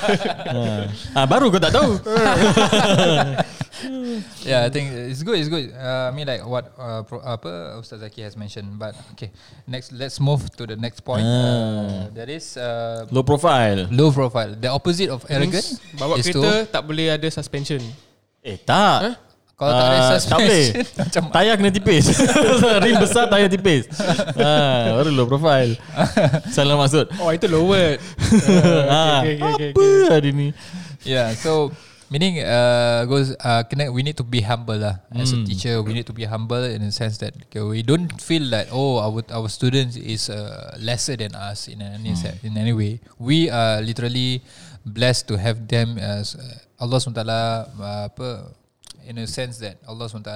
ah 1.12 1.26
baru 1.28 1.52
kau 1.52 1.60
tak 1.60 1.76
tahu 1.76 2.00
Yeah, 4.40 4.64
I 4.64 4.70
think 4.70 4.88
it's 4.92 5.20
good. 5.20 5.36
It's 5.36 5.48
good. 5.48 5.68
Uh, 5.70 6.08
I 6.08 6.12
mean, 6.12 6.24
like 6.24 6.40
what 6.42 6.72
uh, 6.76 7.02
pro, 7.02 7.20
apa 7.20 7.76
Ustaz 7.76 8.00
Zaki 8.00 8.22
has 8.22 8.32
mentioned. 8.32 8.78
But 8.78 8.96
okay, 9.12 9.28
next 9.66 9.92
let's 9.92 10.16
move 10.16 10.48
to 10.56 10.64
the 10.64 10.76
next 10.76 11.04
point. 11.04 11.24
Uh, 11.24 12.08
that 12.16 12.28
is 12.28 12.56
uh, 12.56 13.04
low 13.12 13.20
profile 13.22 13.84
low 13.92 14.08
profile. 14.08 14.56
The 14.56 14.72
opposite 14.72 15.12
of 15.12 15.26
arrogant 15.28 15.60
Means 15.60 15.80
Bawa 15.94 16.16
is 16.16 16.26
kereta 16.26 16.40
to 16.40 16.72
tak 16.72 16.82
boleh 16.82 17.12
ada 17.12 17.28
suspension. 17.28 17.82
eh 18.40 18.56
tak 18.56 19.18
kalau 19.56 19.72
tak 19.74 19.86
ada 19.88 19.98
Ah, 19.98 20.10
suspension, 20.14 20.30
Tak 20.30 20.38
boleh 20.38 20.64
macam 21.02 21.22
Tayar 21.34 21.54
kena 21.58 21.70
tipis 21.72 22.04
Rim 22.86 22.96
besar 23.00 23.24
Tayar 23.26 23.48
tipis 23.50 23.88
ha, 24.38 24.52
Baru 25.00 25.10
low 25.10 25.26
profile 25.26 25.74
Salah 26.54 26.76
maksud 26.76 27.08
Oh 27.18 27.32
itu 27.34 27.48
lowered. 27.50 27.98
ha, 28.86 29.24
okay, 29.24 29.34
okay, 29.34 29.50
okay, 29.50 29.70
Apa 29.74 29.84
hari 30.14 30.30
ni 30.30 30.48
yeah. 31.02 31.34
So 31.34 31.72
meaning 32.08 32.38
uh, 32.38 33.02
goes 33.04 33.34
uh, 33.42 33.62
kena, 33.66 33.90
we 33.90 34.02
need 34.02 34.14
to 34.16 34.22
be 34.22 34.40
humble 34.40 34.78
lah. 34.78 35.02
As 35.10 35.32
a 35.32 35.40
Hmm. 35.40 35.46
teacher, 35.46 35.74
we 35.82 35.92
need 35.92 36.06
to 36.06 36.14
be 36.14 36.24
humble 36.24 36.62
in 36.62 36.82
the 36.82 36.94
sense 36.94 37.18
that 37.18 37.34
okay, 37.48 37.62
we 37.62 37.82
don't 37.82 38.08
feel 38.22 38.46
that 38.54 38.70
oh 38.70 39.02
our 39.02 39.22
our 39.34 39.48
students 39.50 39.98
is 39.98 40.30
uh, 40.30 40.74
lesser 40.78 41.18
than 41.18 41.34
us 41.34 41.66
in 41.66 41.82
any 41.82 42.14
se- 42.14 42.38
in 42.46 42.54
any 42.54 42.70
way. 42.72 43.02
We 43.18 43.50
are 43.50 43.82
literally 43.82 44.42
blessed 44.86 45.26
to 45.30 45.36
have 45.36 45.66
them 45.66 45.98
as 45.98 46.38
uh, 46.38 46.62
Allah 46.78 47.02
SWT 47.02 47.18
uh, 47.18 48.06
apa 48.06 48.54
in 49.02 49.18
a 49.18 49.26
sense 49.26 49.58
that 49.58 49.82
Allah 49.82 50.06
SWT 50.06 50.30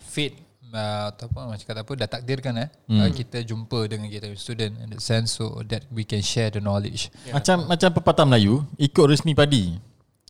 fate 0.00 0.40
uh, 0.72 1.12
atau 1.12 1.28
apa 1.28 1.40
macam 1.52 1.64
kata 1.68 1.80
apa 1.84 1.92
dah 2.00 2.08
takdirkan 2.08 2.54
eh 2.64 2.68
hmm. 2.88 3.00
uh, 3.00 3.10
kita 3.12 3.44
jumpa 3.44 3.84
dengan 3.92 4.08
kita 4.08 4.32
student 4.40 4.72
in 4.80 4.88
that 4.92 5.04
sense 5.04 5.36
so 5.36 5.60
that 5.68 5.84
we 5.92 6.00
can 6.02 6.24
share 6.24 6.48
the 6.48 6.64
knowledge. 6.64 7.12
Macam 7.28 7.68
macam 7.68 7.92
pepatah 7.92 8.24
Melayu, 8.24 8.64
ikut 8.80 9.04
resmi 9.04 9.36
padi. 9.36 9.76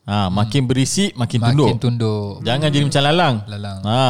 Ha, 0.05 0.29
makin 0.29 0.69
berisi 0.69 1.09
makin, 1.17 1.41
Makin 1.41 1.57
tunduk. 1.57 1.81
tunduk. 1.81 2.33
Jangan 2.45 2.61
jadi 2.69 2.79
macam 2.85 3.03
lalang. 3.03 3.35
Lalang. 3.49 3.79
Ha, 3.89 4.01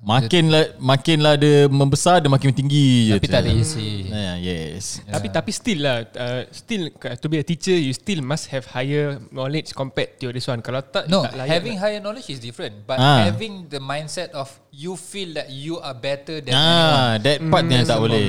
makinlah 0.00 0.64
makinlah 0.80 1.34
dia 1.36 1.68
membesar 1.68 2.22
dia 2.22 2.30
makin 2.30 2.54
tinggi 2.54 3.10
je. 3.10 3.18
Tapi 3.18 3.28
tak 3.28 3.42
ada 3.42 3.52
isi. 3.52 4.06
Ya, 4.06 4.38
yes. 4.38 5.02
Tapi 5.04 5.26
tapi 5.28 5.50
still 5.50 5.82
lah 5.82 6.06
uh, 6.06 6.46
Still 6.48 6.88
To 6.94 7.26
be 7.26 7.36
a 7.36 7.44
teacher 7.44 7.74
You 7.74 7.92
still 7.92 8.22
must 8.22 8.48
have 8.48 8.64
higher 8.66 9.20
knowledge 9.28 9.70
Compared 9.70 10.16
to 10.16 10.30
this 10.30 10.46
one 10.46 10.62
Kalau 10.62 10.80
tak 10.80 11.04
No, 11.06 11.26
tak 11.26 11.36
layak 11.36 11.50
having 11.52 11.76
lah. 11.76 11.82
higher 11.84 12.00
knowledge 12.00 12.26
is 12.26 12.38
different. 12.38 12.86
But 12.86 12.96
Ah. 12.96 13.28
having 13.28 13.66
the 13.66 13.76
mindset 13.78 14.30
of 14.32 14.48
you 14.70 14.94
feel 14.94 15.34
that 15.34 15.50
you 15.50 15.76
are 15.78 15.92
better 15.92 16.38
than 16.38 16.54
anyone. 16.54 16.94
Ah, 16.94 17.10
that 17.18 17.36
part 17.42 17.66
yang 17.66 17.82
tak 17.84 17.98
boleh. 17.98 18.22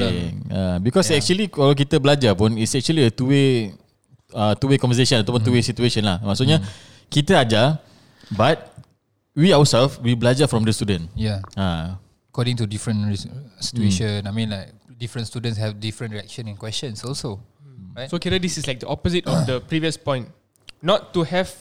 Uh, 0.49 0.77
because 0.81 1.05
yeah. 1.07 1.21
actually 1.21 1.47
kalau 1.47 1.71
kita 1.71 2.01
belajar 2.01 2.33
pun 2.33 2.57
it's 2.57 2.73
actually 2.73 3.05
a 3.05 3.13
two 3.13 3.29
way 3.29 3.71
uh, 4.33 4.57
two 4.57 4.67
way 4.67 4.75
conversation 4.75 5.21
ataupun 5.21 5.39
two 5.39 5.53
way 5.53 5.61
situation 5.61 6.01
lah. 6.01 6.17
Maksudnya 6.19 6.59
kita 7.11 7.43
ajar 7.43 7.83
but 8.31 8.71
we 9.35 9.51
ourselves 9.51 9.99
we 9.99 10.15
belajar 10.15 10.47
from 10.47 10.63
the 10.63 10.71
student. 10.71 11.11
Yeah. 11.13 11.43
Ah, 11.59 11.99
according 12.31 12.55
to 12.59 12.65
different 12.65 13.03
situation. 13.59 14.23
I 14.27 14.31
mean, 14.31 14.55
like 14.55 14.71
different 14.95 15.27
students 15.27 15.59
have 15.59 15.79
different 15.83 16.15
reaction 16.15 16.47
in 16.47 16.55
questions 16.55 17.03
also, 17.03 17.43
right? 17.93 18.07
So 18.07 18.15
kira 18.15 18.39
this 18.39 18.55
is 18.55 18.63
like 18.65 18.79
the 18.79 18.87
opposite 18.87 19.27
of 19.27 19.43
the 19.45 19.59
previous 19.59 19.99
point 19.99 20.31
Not 20.81 21.13
to 21.13 21.21
have 21.21 21.53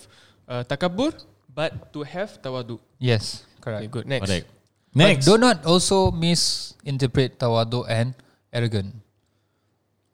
uh, 0.48 0.64
takabur 0.64 1.12
But 1.52 1.92
to 1.92 2.06
have 2.08 2.40
tawadu 2.40 2.80
yes, 2.96 3.44
Okay 3.60 3.84
correct. 3.84 3.92
good 3.92 4.06
Next 4.08 4.24
correct. 4.24 4.46
But 4.96 5.20
Next. 5.20 5.26
do 5.28 5.34
not 5.36 5.62
also 5.66 6.10
misinterpret 6.10 7.36
tawadu 7.36 7.84
and 7.86 8.16
arrogant. 8.50 8.96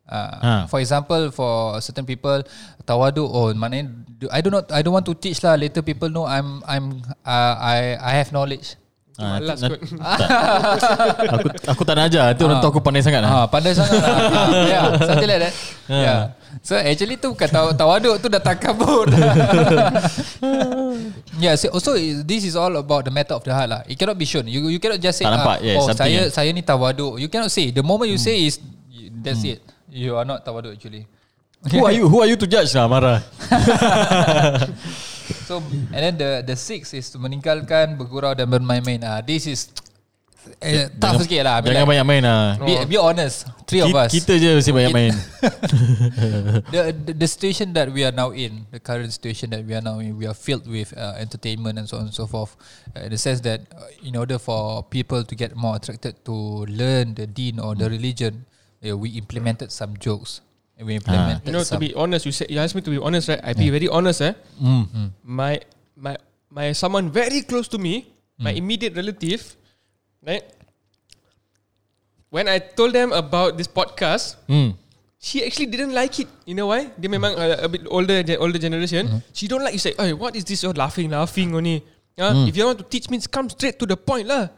Uh, 0.07 0.38
Ha. 0.38 0.52
For 0.70 0.78
example, 0.78 1.34
for 1.34 1.52
certain 1.78 2.07
people, 2.07 2.38
tawadu 2.82 3.26
oh 3.26 3.50
maknanya 3.52 3.90
do- 4.16 4.30
I 4.30 4.38
do 4.38 4.48
not 4.48 4.70
I 4.70 4.78
don't 4.80 4.94
want 4.94 5.02
to 5.04 5.14
teach 5.14 5.42
lah. 5.42 5.59
Later 5.59 5.82
people 5.82 6.07
know 6.07 6.22
I'm 6.24 6.62
I'm 6.62 7.02
uh, 7.20 7.54
I 7.59 7.78
I 7.98 8.12
have 8.16 8.30
knowledge. 8.30 8.78
Ah, 9.16 9.40
Malas 9.40 9.59
na- 9.59 9.72
kot 9.72 9.80
aku 11.34 11.48
aku 11.66 11.82
tak 11.82 11.94
nak 11.96 12.04
ajar. 12.07 12.36
Tu 12.36 12.44
orang 12.44 12.61
tahu 12.61 12.70
aku 12.70 12.80
pandai 12.80 13.00
sangat 13.00 13.24
lah. 13.24 13.30
Ah, 13.32 13.46
pandai 13.48 13.72
sangat 13.72 13.96
lah. 13.96 14.12
Ah, 14.12 14.48
yeah, 14.62 14.84
something 15.00 15.26
like 15.26 15.40
that. 15.42 15.54
Yeah. 15.88 16.20
So 16.62 16.76
actually 16.76 17.16
tu 17.16 17.32
bukan 17.32 17.48
taw- 17.48 17.72
tawaduk 17.72 18.20
tu 18.20 18.28
dah 18.28 18.38
takabur. 18.38 19.09
yeah, 21.40 21.54
so 21.57 21.68
also 21.72 21.94
this 22.22 22.44
is 22.44 22.54
all 22.54 22.72
about 22.76 23.04
the 23.04 23.12
matter 23.12 23.34
of 23.34 23.42
the 23.42 23.52
heart 23.52 23.68
lah. 23.68 23.80
It 23.86 23.96
cannot 23.96 24.16
be 24.16 24.24
shown. 24.24 24.46
You 24.46 24.68
you 24.68 24.78
cannot 24.78 25.00
just 25.00 25.18
say 25.18 25.26
Tak 25.26 25.34
nampak, 25.34 25.59
ah, 25.59 25.64
yes, 25.64 25.76
oh 25.80 25.88
saya 25.90 26.11
yang- 26.12 26.30
saya 26.30 26.48
ni 26.52 26.62
tawaduk. 26.62 27.18
You 27.18 27.28
cannot 27.28 27.50
say. 27.50 27.70
The 27.70 27.82
moment 27.82 28.09
you 28.09 28.20
say 28.20 28.46
is 28.46 28.61
that's 29.20 29.42
it. 29.42 29.61
You 29.97 30.20
are 30.20 30.28
not 30.28 30.44
tawaduk 30.44 30.76
actually. 30.76 31.09
Who 31.72 31.88
are 31.88 31.94
you? 31.97 32.05
Who 32.05 32.20
are 32.20 32.28
you 32.28 32.36
to 32.36 32.44
judge 32.44 32.76
lah 32.76 32.84
marah? 32.84 33.24
So 35.47 35.59
and 35.90 36.03
then 36.03 36.14
the 36.18 36.30
the 36.47 36.55
six 36.55 36.94
is 36.94 37.11
to 37.11 37.18
meninggalkan 37.18 37.99
bergurau 37.99 38.34
dan 38.38 38.47
bermain-main. 38.47 39.03
Ah, 39.03 39.18
this 39.22 39.51
is 39.51 39.74
eh, 40.62 40.86
tough 41.03 41.22
sikit 41.22 41.42
lah. 41.42 41.59
I 41.59 41.61
mean 41.66 41.74
Jangan 41.74 41.82
like, 41.82 41.90
banyak 41.90 42.07
main 42.07 42.22
lah. 42.22 42.42
Be, 42.62 42.74
be 42.86 42.99
honest. 42.99 43.51
Three 43.66 43.82
of 43.82 43.90
us. 43.90 44.14
Kita 44.14 44.38
je 44.38 44.55
mesti 44.55 44.70
banyak 44.70 44.94
main. 44.94 45.14
the, 46.74 46.94
the 46.94 47.12
the 47.14 47.26
situation 47.26 47.74
that 47.74 47.90
we 47.90 48.07
are 48.07 48.14
now 48.14 48.30
in, 48.30 48.70
the 48.70 48.78
current 48.78 49.11
situation 49.11 49.51
that 49.51 49.66
we 49.66 49.74
are 49.74 49.82
now 49.82 49.99
in, 49.99 50.14
we 50.14 50.30
are 50.30 50.36
filled 50.38 50.70
with 50.70 50.94
uh, 50.94 51.18
entertainment 51.18 51.78
and 51.82 51.90
so 51.90 51.99
on 51.99 52.07
and 52.07 52.14
so 52.14 52.30
forth. 52.30 52.55
Uh, 52.94 53.07
in 53.07 53.11
the 53.11 53.18
sense 53.18 53.42
that, 53.42 53.66
uh, 53.74 53.90
in 54.07 54.14
order 54.14 54.38
for 54.38 54.86
people 54.86 55.26
to 55.26 55.34
get 55.34 55.59
more 55.59 55.74
attracted 55.74 56.22
to 56.22 56.62
learn 56.70 57.18
the 57.18 57.26
deen 57.26 57.59
or 57.59 57.74
the 57.74 57.90
religion, 57.90 58.47
uh, 58.87 58.97
we 58.97 59.18
implemented 59.18 59.68
some 59.74 59.99
jokes. 59.99 60.41
We 60.76 60.95
implemented 61.01 61.49
You 61.49 61.57
know 61.57 61.64
to 61.64 61.72
some. 61.72 61.80
be 61.80 61.97
honest 61.97 62.28
You 62.28 62.37
said 62.37 62.53
You 62.53 62.61
asked 62.61 62.76
me 62.76 62.84
to 62.84 62.93
be 62.93 63.01
honest 63.01 63.32
right 63.32 63.41
I 63.41 63.57
be 63.57 63.72
very 63.72 63.89
honest 63.89 64.20
eh 64.20 64.37
My 65.24 65.57
My 65.97 66.20
My 66.53 66.76
someone 66.76 67.09
very 67.09 67.41
close 67.49 67.64
to 67.72 67.80
me 67.80 68.12
My 68.37 68.53
immediate 68.53 68.93
relative 68.93 69.57
Right 70.20 70.45
When 72.28 72.45
I 72.45 72.59
told 72.61 72.93
them 72.93 73.12
about 73.16 73.57
this 73.57 73.68
podcast 73.68 74.37
Hmm. 74.45 74.76
She 75.16 75.41
actually 75.43 75.66
didn't 75.72 75.97
like 75.97 76.12
it. 76.22 76.28
You 76.45 76.55
know 76.55 76.68
why? 76.70 76.93
Dia 77.01 77.09
memang 77.11 77.34
uh, 77.34 77.64
a 77.64 77.68
bit 77.72 77.82
older 77.89 78.20
older 78.39 78.61
generation. 78.61 79.09
She 79.32 79.49
don't 79.49 79.64
like 79.64 79.74
you 79.74 79.80
say, 79.82 79.97
"Hey, 79.97 80.12
what 80.14 80.37
is 80.37 80.45
this? 80.47 80.61
You're 80.62 80.76
laughing, 80.76 81.09
laughing 81.11 81.51
only." 81.57 81.82
Uh, 82.14 82.47
If 82.47 82.55
you 82.55 82.62
want 82.62 82.78
to 82.78 82.87
teach 82.87 83.09
me, 83.11 83.18
come 83.26 83.49
straight 83.51 83.80
to 83.80 83.89
the 83.89 83.97
point 83.99 84.28
lah. 84.28 84.53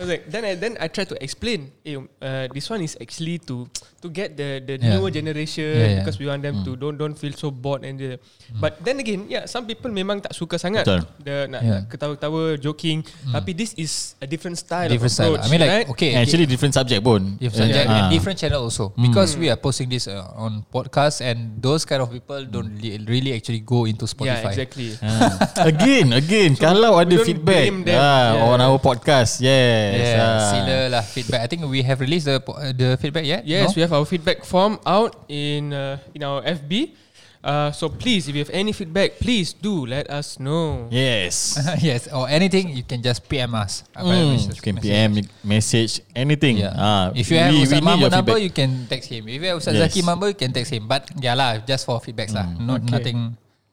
I 0.00 0.02
was 0.02 0.08
like, 0.08 0.24
then 0.32 0.48
I 0.48 0.56
then 0.56 0.80
I 0.80 0.88
try 0.88 1.04
to 1.04 1.12
explain. 1.20 1.76
Eh, 1.84 1.92
uh, 1.92 2.48
this 2.56 2.72
one 2.72 2.80
is 2.80 2.96
actually 2.96 3.36
to 3.44 3.68
to 4.00 4.08
get 4.08 4.32
the 4.32 4.64
the 4.64 4.80
Yeah. 4.80 4.96
newer 4.96 5.12
generation 5.12 5.60
Yeah, 5.60 5.76
yeah. 5.76 5.96
because 6.00 6.16
we 6.16 6.24
want 6.24 6.40
them 6.40 6.64
to 6.64 6.72
don't 6.72 6.96
don't 6.96 7.12
feel 7.12 7.36
so 7.36 7.52
bored 7.52 7.84
and 7.84 8.00
the, 8.00 8.16
but 8.56 8.80
then 8.80 8.96
again, 8.96 9.28
yeah, 9.28 9.44
some 9.44 9.68
people 9.68 9.92
memang 9.92 10.24
tak 10.24 10.32
suka 10.32 10.56
sangat 10.56 10.88
Betul. 10.88 11.04
the 11.20 11.36
nak, 11.52 11.60
Yeah. 11.60 11.80
ketawa-ketawa, 11.84 12.56
joking. 12.56 13.04
Tapi 13.28 13.52
this 13.52 13.76
is 13.76 14.16
a 14.16 14.26
different 14.26 14.56
style 14.56 14.88
different 14.88 15.12
of 15.12 15.20
style. 15.20 15.36
approach. 15.36 15.44
I 15.44 15.52
mean, 15.52 15.60
like 15.60 15.72
right? 15.84 15.86
okay, 15.92 16.10
Actually 16.16 16.48
different 16.48 16.72
subject 16.72 17.04
pun. 17.04 17.36
different 17.36 17.68
subject 17.68 17.84
Ah. 17.84 17.92
and 17.92 18.04
different 18.08 18.38
channel 18.40 18.64
also 18.64 18.96
because 18.96 19.36
we 19.36 19.52
are 19.52 19.60
posting 19.60 19.92
this 19.92 20.08
uh, 20.08 20.24
on 20.32 20.64
podcast 20.72 21.20
and 21.20 21.60
those 21.60 21.84
kind 21.84 22.00
of 22.00 22.08
people 22.08 22.40
don't 22.48 22.80
li- 22.80 22.96
really 23.04 23.36
actually 23.36 23.60
go 23.60 23.84
into 23.84 24.08
yeah, 24.08 24.40
Spotify. 24.40 24.48
exactly. 24.56 24.88
Ah. 25.04 25.44
again, 25.68 26.16
again. 26.16 26.56
kalau 26.56 26.96
ada 26.96 27.20
feedback 27.20 27.68
them. 27.68 27.84
ah, 27.92 28.32
Yeah. 28.32 28.48
on 28.48 28.58
our 28.64 28.80
podcast, 28.80 29.44
yes. 29.92 30.08
Yeah, 30.14 30.22
ah. 30.22 30.50
sila 30.50 30.76
lah 30.94 31.02
feedback. 31.02 31.40
I 31.42 31.48
think 31.50 31.60
we 31.66 31.82
have 31.82 31.98
released 32.00 32.26
the 32.30 32.38
uh, 32.38 32.72
the 32.72 32.96
feedback 33.00 33.26
yet. 33.26 33.42
Yes, 33.46 33.72
No? 33.72 33.76
we 33.76 33.80
have 33.82 33.92
our 33.94 34.06
feedback 34.06 34.42
form 34.46 34.78
out 34.86 35.26
in 35.26 35.74
uh, 35.74 35.98
in 36.14 36.22
our 36.22 36.40
FB. 36.42 36.94
Uh, 37.40 37.72
so 37.72 37.88
please, 37.88 38.28
if 38.28 38.36
you 38.36 38.44
have 38.44 38.52
any 38.52 38.68
feedback, 38.68 39.16
please 39.16 39.56
do 39.56 39.88
let 39.88 40.04
us 40.12 40.36
know. 40.36 40.92
Yes. 40.92 41.56
yes, 41.80 42.04
or 42.12 42.28
anything 42.28 42.68
you 42.68 42.84
can 42.84 43.00
just 43.00 43.24
PM 43.32 43.56
us. 43.56 43.80
Mm, 43.96 44.44
you 44.44 44.60
can 44.60 44.76
PM, 44.76 45.16
message, 45.40 46.04
anything. 46.12 46.60
Yeah. 46.60 46.76
Ah, 46.76 47.08
if 47.16 47.32
you 47.32 47.40
have 47.40 47.56
we, 47.56 47.64
Ustaz 47.64 47.80
we 47.80 47.80
need 47.80 47.88
Mahmud 47.88 48.12
number, 48.12 48.36
feedback. 48.36 48.44
you 48.44 48.52
can 48.52 48.70
text 48.92 49.08
him. 49.08 49.24
If 49.24 49.40
you 49.40 49.48
have 49.56 49.56
Ustaz 49.56 49.72
Yes. 49.72 49.88
Zaki 49.88 50.04
number, 50.04 50.28
you 50.28 50.36
can 50.36 50.52
text 50.52 50.68
him. 50.68 50.84
But 50.84 51.08
yeah 51.16 51.32
lah, 51.32 51.64
just 51.64 51.88
for 51.88 51.96
feedbacks 52.04 52.36
lah. 52.36 52.44
No, 52.60 52.76
Okay. 52.76 52.92
nothing 52.92 53.18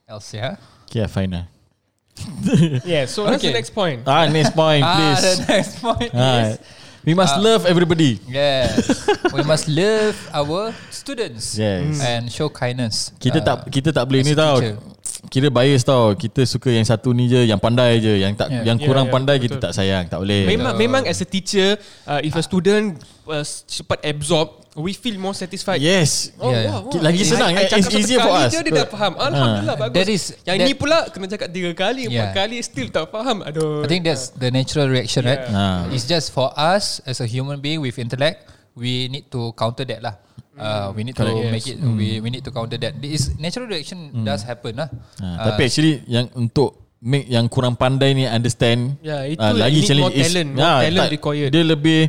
else. 0.08 0.32
Yeah. 0.32 0.56
Okay, 0.88 1.04
fine 1.12 1.36
lah. 1.36 1.52
Yeah. 2.84 3.06
So 3.06 3.24
what's 3.24 3.40
the 3.40 3.50
Okay. 3.50 3.56
next 3.56 3.72
point? 3.72 4.04
Ah, 4.04 4.26
next 4.28 4.54
point, 4.54 4.82
Ah, 4.82 4.96
please. 4.96 5.22
the 5.22 5.46
next 5.48 5.74
point 5.80 6.12
Ah, 6.12 6.54
is 6.54 6.62
we 7.04 7.14
must 7.14 7.36
Ah. 7.36 7.42
love 7.42 7.64
everybody. 7.64 8.20
yes, 8.28 8.84
we 9.36 9.42
must 9.42 9.66
love 9.66 10.16
our 10.32 10.72
students 10.90 11.56
Yes. 11.56 12.00
and 12.00 12.28
show 12.28 12.48
kindness. 12.48 13.16
Kita 13.16 13.40
Uh, 13.40 13.46
tak 13.46 13.58
kita 13.70 13.90
tak 13.92 14.04
boleh 14.06 14.22
ni 14.22 14.34
tau. 14.34 14.60
Kira 15.28 15.50
bias 15.50 15.82
tau. 15.82 16.14
Kita 16.14 16.46
suka 16.46 16.70
yang 16.70 16.86
satu 16.86 17.10
ni 17.10 17.26
je, 17.26 17.42
yang 17.42 17.58
pandai 17.58 17.98
je, 17.98 18.22
yang 18.22 18.32
tak 18.32 18.48
Yeah. 18.48 18.64
yang 18.70 18.78
Yeah, 18.78 18.86
kurang 18.86 19.08
yeah, 19.10 19.16
pandai 19.18 19.36
betul. 19.38 19.46
kita 19.50 19.56
tak 19.60 19.74
sayang, 19.74 20.06
tak 20.08 20.22
boleh. 20.22 20.46
Memang, 20.46 20.74
memang 20.78 21.04
as 21.04 21.20
a 21.20 21.28
teacher, 21.28 21.76
uh, 22.06 22.22
if 22.22 22.32
a 22.32 22.44
student 22.46 23.02
uh, 23.28 23.44
cepat 23.44 24.00
absorb, 24.04 24.48
we 24.74 24.94
feel 24.94 25.18
more 25.18 25.34
satisfied. 25.34 25.80
Yes. 25.80 26.32
Oh, 26.38 26.50
Yeah, 26.50 26.64
yeah. 26.64 26.72
wow, 26.80 26.88
wow. 26.88 27.02
Lagi 27.02 27.24
senang, 27.24 27.50
I, 27.52 27.66
I 27.66 27.78
it's 27.78 27.90
easier 27.90 28.20
for 28.20 28.32
kali 28.32 28.46
us. 28.48 28.52
Je, 28.54 28.60
dia 28.62 28.74
dah 28.74 28.88
faham. 28.88 29.14
Alhamdulillah 29.18 29.76
bagus. 29.78 29.96
That 29.96 30.08
is- 30.08 30.30
Yang 30.46 30.58
that- 30.58 30.68
ni 30.68 30.74
pula 30.74 30.98
kena 31.10 31.26
cakap 31.28 31.50
tiga 31.50 31.72
kali, 31.74 32.02
empat 32.08 32.14
Yeah. 32.14 32.34
kali 32.34 32.58
still 32.62 32.88
tak 32.88 33.10
faham. 33.10 33.42
Aduh. 33.42 33.84
I 33.84 33.88
think 33.88 34.06
that's 34.06 34.32
the 34.34 34.50
natural 34.50 34.88
reaction, 34.88 35.26
right? 35.26 35.44
Ah. 35.50 35.90
It's 35.90 36.06
just 36.06 36.30
for 36.30 36.54
us 36.54 37.02
as 37.04 37.20
a 37.20 37.28
human 37.28 37.58
being 37.58 37.80
with 37.80 37.98
intellect, 37.98 38.48
we 38.74 39.10
need 39.10 39.28
to 39.34 39.52
counter 39.58 39.84
that 39.84 40.02
lah. 40.02 40.16
Uh, 40.58 40.90
we 40.98 41.06
need 41.06 41.14
to 41.14 41.22
Correct. 41.22 41.54
make 41.54 41.70
it. 41.70 41.78
We 41.78 42.18
we 42.18 42.34
need 42.34 42.42
to 42.42 42.50
counter 42.50 42.82
that. 42.82 42.98
This 42.98 43.30
natural 43.38 43.70
reaction 43.70 44.26
does 44.26 44.42
happen 44.42 44.74
lah. 44.74 44.90
Ah, 45.22 45.54
tapi 45.54 45.70
actually 45.70 46.02
yang 46.10 46.34
untuk 46.34 46.82
make 46.98 47.30
yang 47.30 47.46
kurang 47.46 47.78
pandai 47.78 48.18
ni 48.18 48.26
understand 48.26 48.98
Ya, 49.06 49.22
itu 49.30 49.38
ah, 49.38 49.54
lagi 49.54 49.86
need 49.86 49.86
challenge 49.86 50.02
more 50.02 50.18
talent, 50.18 50.50
more 50.58 50.66
Ah, 50.66 50.80
talent 50.82 51.06
tak, 51.06 51.14
required. 51.14 51.50
Dia 51.54 51.62
lebih 51.62 52.00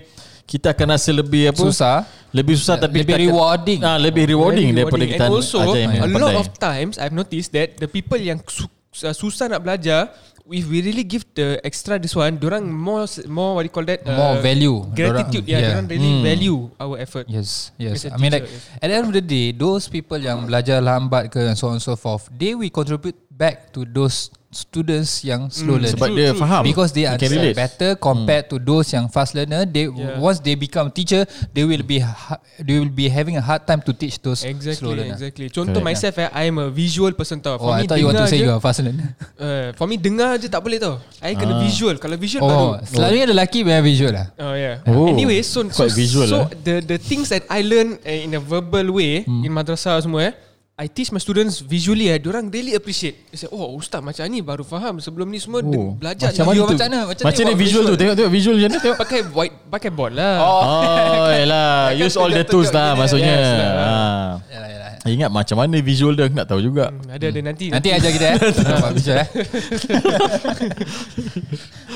kita 0.49 0.72
akan 0.72 0.96
rasa 0.96 1.12
lebih 1.12 1.53
apa? 1.53 1.61
Susah. 1.61 2.09
Lebih 2.28 2.57
susah 2.57 2.76
tapi 2.76 3.05
Lebih 3.05 3.05
kita 3.05 3.16
akan- 3.20 3.28
rewarding. 3.28 3.80
Ah, 3.80 3.96
lebih 3.96 4.24
rewarding 4.26 4.68
Very 4.68 4.78
daripada 4.80 5.05
rewarding. 5.05 5.11
kita 5.14 5.24
And 5.28 5.36
also, 5.36 5.57
ajar 5.62 5.78
yang 5.78 5.92
a 5.92 6.01
lot 6.01 6.09
pandai. 6.09 6.34
of 6.34 6.46
times 6.57 6.94
I've 6.96 7.12
noticed 7.12 7.51
that 7.53 7.76
the 7.76 7.86
people 7.86 8.16
yang 8.16 8.40
su- 8.42 8.68
uh, 9.05 9.12
susah 9.12 9.49
nak 9.49 9.61
belajar, 9.61 10.09
if 10.49 10.64
we 10.64 10.80
really 10.80 11.05
give 11.05 11.28
the 11.32 11.61
extra 11.61 11.96
this 11.96 12.12
one, 12.12 12.36
orang 12.38 12.64
more 12.64 13.05
more 13.28 13.53
what 13.53 13.62
do 13.62 13.68
you 13.68 13.74
call 13.74 13.84
that? 13.84 14.01
Uh, 14.03 14.12
More 14.12 14.36
value. 14.40 14.88
Gratitude. 14.90 15.44
Dorang- 15.44 15.53
yeah, 15.53 15.61
yeah. 15.62 15.72
orang 15.74 15.84
really 15.86 16.09
Hmm. 16.11 16.24
value 16.24 16.59
our 16.76 16.96
effort. 16.96 17.28
Yes, 17.28 17.68
yes. 17.76 18.05
I 18.05 18.16
mean, 18.16 18.32
like 18.32 18.44
teacher, 18.44 18.80
at 18.80 18.86
the 18.88 18.94
end 18.94 19.05
of 19.05 19.12
the 19.12 19.20
day, 19.20 19.53
those 19.53 19.84
people 19.86 20.16
yang 20.16 20.44
belajar 20.44 20.80
lambat 20.80 21.28
ke 21.28 21.40
and 21.42 21.57
so 21.57 21.68
on 21.68 21.76
and 21.76 21.84
so 21.84 21.92
forth, 21.92 22.28
they 22.30 22.53
will 22.53 22.68
contribute 22.68 23.16
back 23.28 23.68
to 23.70 23.84
those 23.84 24.32
students 24.49 25.20
yang 25.22 25.53
slow 25.53 25.76
learner. 25.76 25.92
Sebab 25.92 26.09
dia 26.16 26.32
faham 26.32 26.64
Because 26.64 26.88
they 26.96 27.05
relate. 27.05 27.53
better 27.53 27.92
compared 28.01 28.49
to 28.49 28.57
those 28.57 28.88
yang 28.90 29.05
fast 29.07 29.36
learner. 29.36 29.68
They 29.68 29.84
Yeah. 29.88 30.16
once 30.16 30.40
they 30.40 30.57
become 30.57 30.88
teacher, 30.88 31.28
they 31.53 31.68
will 31.68 31.84
be 31.84 32.01
ha- 32.01 32.40
they 32.57 32.80
will 32.80 32.88
be 32.88 33.12
having 33.12 33.36
a 33.36 33.44
hard 33.44 33.68
time 33.68 33.84
to 33.84 33.92
teach 33.92 34.16
those 34.24 34.40
slow 34.40 34.49
Exactly, 34.49 34.88
learner. 34.96 35.16
exactly. 35.20 35.46
Contoh 35.53 35.78
Correct. 35.78 35.84
myself, 35.84 36.14
eh, 36.16 36.28
I 36.32 36.49
am 36.49 36.57
a 36.59 36.68
visual 36.72 37.12
person 37.12 37.44
tau. 37.44 37.61
Oh, 37.61 37.68
For 37.68 37.72
I 37.76 37.84
me, 37.84 37.86
thought 37.86 38.01
you 38.01 38.09
want 38.09 38.18
to 38.18 38.26
say 38.26 38.40
je, 38.40 38.49
you 38.49 38.53
are 38.53 38.61
fast 38.61 38.80
learner. 38.80 39.12
uh, 39.36 39.68
for 39.78 39.84
me, 39.84 40.01
dengar 40.01 40.40
je 40.40 40.49
tak 40.49 40.64
boleh 40.64 40.80
tau. 40.80 40.96
I 41.20 41.36
kena 41.36 41.53
Ah. 41.53 41.61
visual. 41.61 41.94
Kalau 42.01 42.16
visual 42.16 42.40
Oh, 42.40 42.49
baru. 42.49 42.88
selalunya 42.88 43.26
lelaki 43.28 43.61
memang 43.61 43.84
visual 43.84 44.12
lah. 44.16 44.32
Oh 44.40 44.57
yeah. 44.57 44.80
Oh, 44.88 45.12
anyway, 45.12 45.44
so 45.44 45.61
so, 45.68 45.84
visual, 45.92 46.24
so 46.24 46.49
eh. 46.49 46.57
the 46.57 46.74
the 46.80 46.99
things 46.99 47.28
that 47.28 47.44
I 47.53 47.61
learn 47.61 48.01
uh, 48.01 48.24
in 48.24 48.32
a 48.32 48.40
verbal 48.40 48.96
way 48.96 49.28
Hmm. 49.28 49.44
in 49.44 49.53
madrasah 49.53 50.01
semua 50.01 50.32
eh, 50.32 50.34
I 50.78 50.86
teach 50.86 51.10
my 51.10 51.18
students 51.18 51.58
visually 51.58 52.06
eh, 52.06 52.22
orang 52.22 52.54
really 52.54 52.70
appreciate. 52.78 53.34
They 53.34 53.38
say, 53.42 53.50
oh 53.50 53.74
ustaz 53.74 53.98
macam 53.98 54.22
ni 54.30 54.38
baru 54.38 54.62
faham. 54.62 55.02
Sebelum 55.02 55.26
ni 55.26 55.42
semua 55.42 55.58
oh, 55.58 55.98
belajar 55.98 56.30
Macam 56.30 56.54
mana 56.54 56.70
macam 56.70 56.86
mana? 56.86 57.00
Macam 57.10 57.24
Macam 57.26 57.42
ni 57.42 57.50
ni 57.50 57.50
buat 57.50 57.58
visual 57.58 57.82
tu 57.82 57.90
visual. 57.90 57.98
Tengok 57.98 58.14
tengok 58.14 58.30
visual 58.30 58.54
macam 58.54 58.70
mana 58.70 58.78
tengok 58.78 58.98
pakai 59.02 59.20
white 59.34 59.56
pakai 59.66 59.90
board 59.90 60.12
lah. 60.14 60.34
Oh 60.38 61.26
yelah 61.42 61.90
Use 61.98 62.14
all 62.14 62.30
the 62.30 62.46
tools 62.46 62.70
lah 62.70 62.94
Maksudnya 62.94 63.34
Yes, 63.34 63.50
lah. 63.58 63.70
Ah. 63.74 64.30
Yalah, 64.54 64.68
yalah. 64.70 64.90
Ingat 65.10 65.30
macam 65.34 65.56
mana 65.58 65.74
visual 65.82 66.14
dia 66.14 66.30
nak 66.30 66.46
tahu 66.46 66.62
juga 66.62 66.94
Hmm, 66.94 67.10
ada 67.10 67.26
ada 67.26 67.40
nanti. 67.42 67.74
Nanti 67.74 67.88
ajar 67.90 68.10
kita 68.14 68.26
eh. 68.30 68.38
Visual 69.02 69.18
eh. 69.18 69.28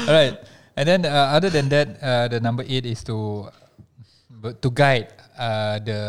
Alright. 0.11 0.35
And 0.75 0.85
then 0.91 1.01
uh, 1.07 1.39
other 1.39 1.55
than 1.55 1.71
that, 1.71 2.03
uh, 2.03 2.27
the 2.27 2.43
number 2.43 2.67
eight 2.67 2.83
is 2.83 3.07
to 3.07 3.47
to 4.43 4.69
guide 4.75 5.07
uh, 5.39 5.79
the 5.79 6.01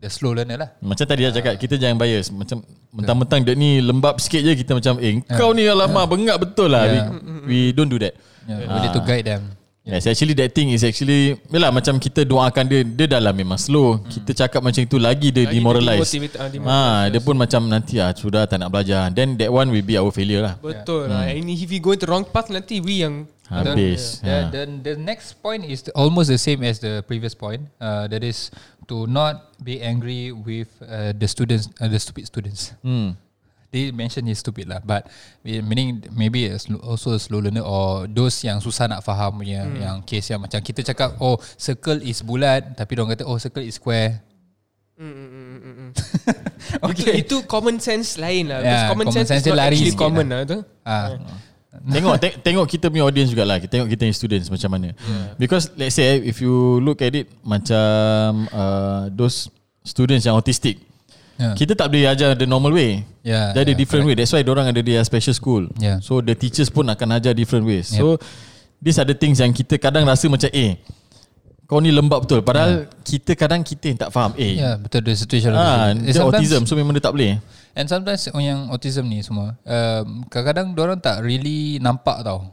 the 0.00 0.08
slow 0.08 0.32
learner 0.32 0.56
lah. 0.56 0.68
Macam 0.80 1.04
tadi 1.04 1.22
dah 1.22 1.32
cakap 1.32 1.54
Kita 1.56 1.76
jangan 1.76 1.96
bias. 1.96 2.32
Macam 2.32 2.64
Mentang-mentang 2.90 3.44
dia 3.44 3.54
ni 3.54 3.78
Lembab 3.78 4.16
sikit 4.16 4.40
je 4.40 4.52
Kita 4.56 4.72
macam 4.72 4.96
Eh 4.98 5.20
kau 5.30 5.52
ni 5.52 5.68
alamak 5.68 6.08
Bengak 6.08 6.40
betul 6.40 6.72
lah. 6.72 6.88
Yeah. 6.88 7.06
we, 7.44 7.46
we 7.46 7.58
don't 7.70 7.86
do 7.86 8.00
that. 8.00 8.16
Yeah, 8.48 8.64
we 8.64 8.78
need 8.80 8.96
to 8.96 9.04
guide 9.04 9.28
them. 9.28 9.44
Yes, 9.80 10.04
actually 10.04 10.36
that 10.36 10.52
thing 10.52 10.68
is 10.70 10.84
actually 10.84 11.40
Yalah 11.48 11.72
macam 11.72 11.96
kita 11.96 12.20
doakan 12.22 12.64
dia 12.64 12.80
Dia 12.84 13.06
dalam 13.10 13.32
memang 13.32 13.56
slow. 13.56 14.00
Kita 14.04 14.36
cakap 14.36 14.60
macam 14.60 14.80
itu 14.80 14.96
Lagi 14.96 15.32
dia 15.32 15.48
Lagi 15.48 15.56
demoralize. 15.56 16.04
ah, 16.36 16.36
Ah, 16.36 16.48
demoralize, 16.48 17.08
Dia 17.12 17.20
pun 17.20 17.36
macam 17.36 17.60
nanti 17.64 17.94
ah 17.96 18.12
Sudah 18.12 18.44
tak 18.44 18.60
nak 18.60 18.68
belajar. 18.68 19.08
Then 19.08 19.36
that 19.36 19.48
one 19.48 19.68
will 19.68 19.84
be 19.84 19.96
our 19.96 20.12
failure 20.12 20.40
lah. 20.40 20.54
Betul 20.56 21.08
lah. 21.08 21.28
And 21.28 21.48
if 21.48 21.64
we 21.64 21.80
go 21.80 21.92
into 21.92 22.04
wrong 22.04 22.24
path 22.24 22.48
nanti 22.48 22.80
we 22.80 23.04
yang 23.04 23.24
Habis 23.50 24.22
The, 24.22 24.26
yeah. 24.26 24.46
the, 24.48 24.62
the 24.80 24.94
next 24.94 25.42
point 25.42 25.66
is 25.66 25.82
almost 25.98 26.30
the 26.30 26.38
same 26.38 26.62
as 26.62 26.78
the 26.78 27.02
previous 27.02 27.34
point. 27.34 27.66
Uh, 27.82 28.06
that 28.06 28.22
is 28.22 28.54
to 28.86 29.10
not 29.10 29.58
be 29.58 29.82
angry 29.82 30.30
with 30.30 30.70
uh, 30.86 31.10
the 31.10 31.26
students, 31.26 31.66
uh, 31.82 31.90
the 31.90 31.98
stupid 31.98 32.30
students. 32.30 32.78
hmm. 32.86 33.18
They 33.70 33.94
mention 33.94 34.26
he's 34.26 34.42
stupid 34.42 34.66
lah, 34.66 34.82
but 34.82 35.06
meaning 35.46 36.02
maybe 36.10 36.50
also 36.82 37.14
a 37.14 37.22
slow 37.22 37.38
learner 37.38 37.62
or 37.62 38.10
those 38.10 38.42
yang 38.42 38.58
susah 38.58 38.90
nak 38.90 39.06
faham 39.06 39.38
punya 39.38 39.62
hmm. 39.62 39.78
yang 39.78 39.96
case 40.02 40.34
yang 40.34 40.42
macam 40.42 40.58
kita 40.58 40.82
cakap 40.82 41.14
oh 41.22 41.38
circle 41.54 42.02
is 42.02 42.18
bulat 42.26 42.74
tapi 42.74 42.98
orang 42.98 43.14
kata 43.14 43.30
oh 43.30 43.38
circle 43.38 43.62
is 43.62 43.78
square. 43.78 44.26
okay. 46.82 47.22
itu, 47.22 47.38
itu 47.40 47.46
common 47.46 47.78
sense 47.78 48.18
lain 48.18 48.50
lah. 48.50 48.58
Yeah, 48.58 48.66
Because 48.66 48.90
common, 48.90 49.06
common 49.06 49.16
sense, 49.16 49.28
sense 49.32 49.46
is 49.46 49.54
not 49.54 49.58
lari 49.62 49.76
actually 49.78 49.96
common 49.96 50.26
lah. 50.28 50.42
lah. 50.42 50.50
tu. 50.50 50.58
Ah, 50.82 51.06
Tengok 51.80 52.14
te- 52.20 52.38
tengok 52.44 52.66
kita 52.68 52.92
punya 52.92 53.08
audience 53.08 53.32
jugalah. 53.32 53.56
Kita 53.56 53.80
tengok 53.80 53.88
kita 53.88 54.02
punya 54.04 54.16
students 54.16 54.46
macam 54.52 54.70
mana. 54.76 54.88
Yeah. 54.92 55.26
Because 55.40 55.72
let's 55.80 55.96
say 55.96 56.20
if 56.20 56.36
you 56.44 56.80
look 56.84 57.00
at 57.00 57.16
it 57.16 57.32
macam 57.40 58.44
uh, 58.52 59.08
those 59.08 59.48
students 59.80 60.28
yang 60.28 60.36
autistic. 60.36 60.76
Yeah. 61.40 61.56
Kita 61.56 61.72
tak 61.72 61.88
boleh 61.88 62.04
ajar 62.04 62.36
the 62.36 62.44
normal 62.44 62.76
way. 62.76 63.00
Yeah, 63.24 63.56
Dia 63.56 63.64
ada 63.64 63.72
yeah, 63.72 63.80
different 63.80 64.04
way. 64.04 64.12
That's 64.12 64.28
why 64.28 64.44
orang 64.44 64.68
ada 64.68 64.84
dia 64.84 65.00
special 65.08 65.32
school. 65.32 65.72
Yeah. 65.80 66.04
So 66.04 66.20
the 66.20 66.36
teachers 66.36 66.68
pun 66.68 66.84
akan 66.84 67.16
ajar 67.16 67.32
different 67.32 67.64
ways. 67.64 67.88
So 67.88 68.20
these 68.76 69.00
are 69.00 69.08
the 69.08 69.16
things 69.16 69.40
yang 69.40 69.56
kita 69.56 69.80
kadang 69.80 70.04
rasa 70.04 70.28
macam 70.28 70.52
eh 70.52 70.76
kau 71.70 71.78
ni 71.78 71.94
lembab 71.94 72.26
betul. 72.26 72.42
Padahal 72.42 72.90
kita 73.06 73.38
kadang 73.38 73.62
kita 73.62 73.94
yang 73.94 73.98
tak 74.02 74.10
faham. 74.10 74.34
Eh, 74.34 74.58
yeah, 74.58 74.74
betul 74.74 75.06
the 75.06 75.14
situation. 75.14 75.54
ah, 75.54 75.94
Eh, 75.94 76.10
dia 76.10 76.18
sometimes- 76.18 76.42
autism 76.42 76.66
so 76.66 76.74
memang 76.74 76.98
dia 76.98 77.04
tak 77.06 77.14
boleh. 77.14 77.38
And 77.78 77.86
sometimes 77.86 78.26
orang 78.34 78.42
yang 78.44 78.60
autism 78.74 79.06
ni 79.06 79.22
semua 79.22 79.54
um, 79.62 80.26
Kadang-kadang 80.26 80.74
orang 80.74 80.98
tak 80.98 81.22
really 81.22 81.78
nampak 81.78 82.26
tau 82.26 82.50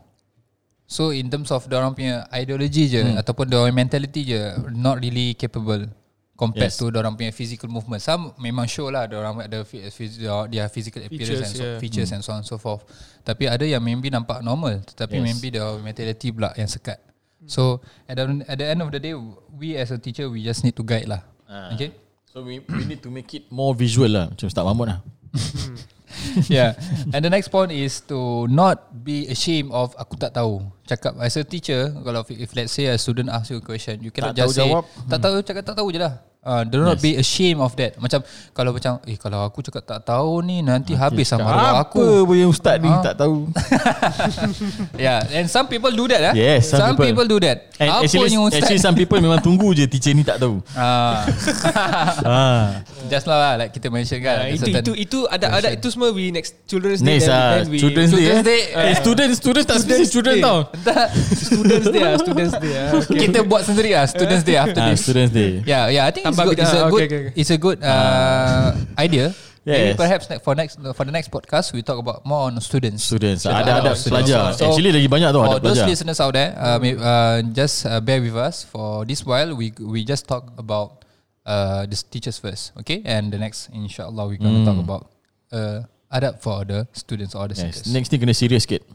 So 0.85 1.09
in 1.09 1.25
terms 1.27 1.49
of 1.49 1.65
orang 1.67 1.97
punya 1.97 2.29
ideology 2.29 2.85
je 2.85 3.01
hmm. 3.01 3.17
Ataupun 3.17 3.49
orang 3.49 3.73
mentality 3.73 4.29
je 4.29 4.37
Not 4.69 5.01
really 5.01 5.33
capable 5.33 5.89
Compared 6.37 6.69
Yes. 6.69 6.77
to 6.77 6.93
orang 6.93 7.17
punya 7.17 7.33
physical 7.33 7.65
movement 7.65 7.97
Some 7.97 8.29
memang 8.37 8.69
show 8.69 8.93
lah 8.93 9.09
orang 9.09 9.41
ada 9.41 9.65
fi- 9.65 9.89
phys- 9.89 10.21
Their 10.21 10.69
physical 10.69 11.01
appearance 11.01 11.33
Features, 11.33 11.41
and 11.49 11.53
so, 11.57 11.63
yeah. 11.65 11.77
features 11.81 12.09
and 12.13 12.21
so 12.21 12.29
on 12.37 12.45
and 12.45 12.47
so 12.47 12.61
forth 12.61 12.85
Tapi 13.25 13.49
ada 13.49 13.65
yang 13.65 13.81
maybe 13.81 14.13
nampak 14.13 14.45
normal 14.45 14.85
Tetapi 14.85 15.17
Yes. 15.17 15.25
maybe 15.25 15.47
their 15.49 15.81
mentality 15.81 16.29
pula 16.29 16.53
yang 16.53 16.69
sekat 16.69 17.01
So 17.47 17.79
at 18.05 18.19
the, 18.19 18.43
at 18.45 18.59
the 18.59 18.67
end 18.67 18.83
of 18.83 18.91
the 18.91 18.99
day 18.99 19.15
We 19.55 19.79
as 19.79 19.89
a 19.89 19.97
teacher 19.97 20.27
We 20.27 20.43
just 20.43 20.67
need 20.67 20.75
to 20.75 20.83
guide 20.83 21.07
lah 21.07 21.23
Ah. 21.47 21.71
Okay 21.73 21.95
So 22.27 22.43
we, 22.43 22.59
we 22.61 22.83
need 22.85 23.01
to 23.01 23.09
make 23.09 23.31
it 23.33 23.47
more 23.49 23.71
visual 23.73 24.11
lah. 24.11 24.29
Macam 24.29 24.45
Ustaz 24.45 24.61
Mahmud 24.61 24.87
lah. 24.93 24.99
yeah. 26.53 26.77
And 27.13 27.25
the 27.25 27.31
next 27.31 27.49
point 27.49 27.71
is 27.71 27.99
to 28.11 28.45
not 28.45 28.93
be 28.93 29.25
ashamed 29.25 29.71
of 29.73 29.95
aku 29.97 30.15
tak 30.19 30.37
tahu. 30.37 30.61
Cakap 30.85 31.17
as 31.17 31.33
a 31.35 31.43
teacher, 31.43 31.91
kalau 32.05 32.21
if, 32.21 32.29
if 32.37 32.49
let's 32.53 32.71
say 32.71 32.87
a 32.87 32.97
student 32.99 33.33
ask 33.33 33.49
you 33.49 33.57
a 33.57 33.63
question, 33.63 33.99
you 34.05 34.11
cannot 34.13 34.35
Tak 34.35 34.45
just 34.45 34.53
tahu 34.53 34.59
say 34.59 34.67
jawab. 34.69 34.83
tak 35.09 35.19
tahu 35.19 35.35
cakap 35.41 35.63
tak 35.65 35.75
tahu 35.81 35.87
je 35.89 35.99
lah. 35.99 36.13
Uh, 36.47 36.63
do 36.63 36.79
not 36.79 36.95
Yes. 36.95 37.03
be 37.03 37.11
ashamed 37.19 37.59
of 37.59 37.75
that. 37.75 37.99
Macam 37.99 38.23
kalau 38.55 38.71
macam 38.71 39.03
eh 39.03 39.19
kalau 39.19 39.43
aku 39.43 39.59
cakap 39.59 39.83
tak 39.83 39.99
tahu 40.07 40.39
ni 40.39 40.63
nanti 40.63 40.95
habis 40.95 41.27
sama 41.27 41.43
Apa 41.43 41.83
aku. 41.83 42.23
pun 42.23 42.39
yang 42.39 42.47
Ustaz 42.47 42.79
ni 42.79 42.87
Ah. 42.87 43.03
tak 43.03 43.19
tahu. 43.19 43.51
Yeah, 44.97 45.27
and 45.29 45.45
some 45.45 45.67
people 45.67 45.91
do 45.91 46.07
that. 46.07 46.31
Eh? 46.31 46.39
Yes, 46.39 46.71
some 46.71 46.79
some, 46.79 46.95
people. 46.95 47.23
people. 47.23 47.27
do 47.27 47.37
that. 47.43 47.67
And 47.77 47.91
Apa 47.91 48.07
actually, 48.07 48.31
yang 48.31 48.47
ustaz? 48.47 48.63
actually 48.63 48.79
some 48.79 48.95
people 48.95 49.19
memang 49.19 49.43
tunggu 49.43 49.75
je 49.75 49.83
teacher 49.85 50.15
ni 50.15 50.23
tak 50.23 50.39
tahu. 50.39 50.63
Ah, 50.71 51.27
ah. 52.25 52.65
just 53.07 53.27
lah, 53.27 53.37
lah 53.37 53.53
like 53.59 53.71
kita 53.71 53.91
mention 53.91 54.23
kan. 54.23 54.47
Ah, 54.47 54.49
ada 54.49 54.55
itu 54.55 54.71
itu 54.71 54.91
itu 54.95 55.19
ada 55.27 55.45
ada 55.51 55.69
itu 55.69 55.87
semua 55.91 56.09
we 56.09 56.31
next 56.31 56.55
children's 56.65 57.03
day 57.03 57.19
Next 57.19 57.27
ah, 57.27 57.59
then 57.59 57.67
we 57.67 57.77
Children's 57.77 58.11
Day. 58.11 58.23
Children's 58.23 58.47
eh. 58.47 58.47
Day. 58.47 58.61
Eh, 58.87 58.95
student, 58.97 59.29
student 59.35 59.65
tak 59.67 59.77
student 59.83 60.37
Day. 60.39 60.45
tau. 60.45 60.57
Entah, 60.77 61.05
students 61.35 61.87
day 61.91 62.01
ah 62.01 62.15
students 62.15 62.53
day 62.55 62.71
ah 62.73 62.89
okay. 62.95 63.19
kita 63.27 63.39
buat 63.43 63.61
sendiri 63.65 63.91
lah 63.93 64.05
Students 64.07 64.43
Day 64.43 64.55
after 64.55 64.79
Ah, 64.79 64.87
this 64.89 64.99
Students 65.03 65.31
Day. 65.33 65.51
Yeah, 65.65 65.83
yeah. 65.91 66.03
I 66.07 66.11
think 66.15 66.25
it's 66.37 66.45
good. 66.45 66.59
It's 66.61 66.73
a 66.73 66.85
good. 66.89 67.03
Okay. 67.09 67.23
It's 67.35 67.51
a 67.51 67.59
good 67.59 67.79
uh, 67.81 68.69
idea. 69.05 69.33
Maybe 69.67 69.91
Yes. 69.91 69.99
perhaps 69.99 70.29
ne- 70.31 70.39
for 70.39 70.55
next 70.55 70.79
for 70.95 71.03
the 71.03 71.11
next 71.11 71.27
podcast 71.27 71.75
we 71.75 71.83
talk 71.83 71.99
about 71.99 72.23
more 72.23 72.47
on 72.47 72.55
students. 72.63 73.03
Students. 73.03 73.43
So, 73.43 73.51
Ada 73.51 73.83
ada 73.83 73.91
pelajar. 73.99 74.55
So, 74.55 74.71
Actually 74.71 74.95
lagi 74.95 75.11
banyak 75.11 75.27
tau 75.35 75.43
for 75.43 75.59
ada 75.59 75.59
those 75.59 75.75
pelajar. 75.83 75.91
listeners 75.91 76.19
out 76.23 76.31
there, 76.39 76.55
uh, 76.55 76.79
may, 76.79 76.95
uh, 76.95 77.43
just 77.51 77.83
uh, 77.83 77.99
bear 77.99 78.23
with 78.23 78.31
us 78.39 78.63
for 78.63 79.03
this 79.03 79.27
while. 79.27 79.51
We 79.51 79.75
we 79.75 80.07
just 80.07 80.23
talk 80.23 80.55
about 80.55 81.03
uh, 81.43 81.83
the 81.83 81.99
teachers 81.99 82.39
first, 82.39 82.71
okay? 82.79 83.03
And 83.03 83.27
the 83.27 83.35
next, 83.43 83.67
inshallah, 83.75 84.31
we're 84.31 84.39
gonna 84.39 84.63
talk 84.63 84.79
about 84.79 85.11
uh, 85.51 85.83
adab 86.15 86.39
for 86.39 86.63
the 86.63 86.87
students 86.95 87.35
or 87.35 87.51
the 87.51 87.55
Yes. 87.59 87.83
seekers. 87.83 87.91
Next 87.91 88.07
ni 88.15 88.23
kena 88.23 88.31
serius 88.31 88.63
sikit. 88.63 88.87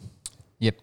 Yep. 0.56 0.80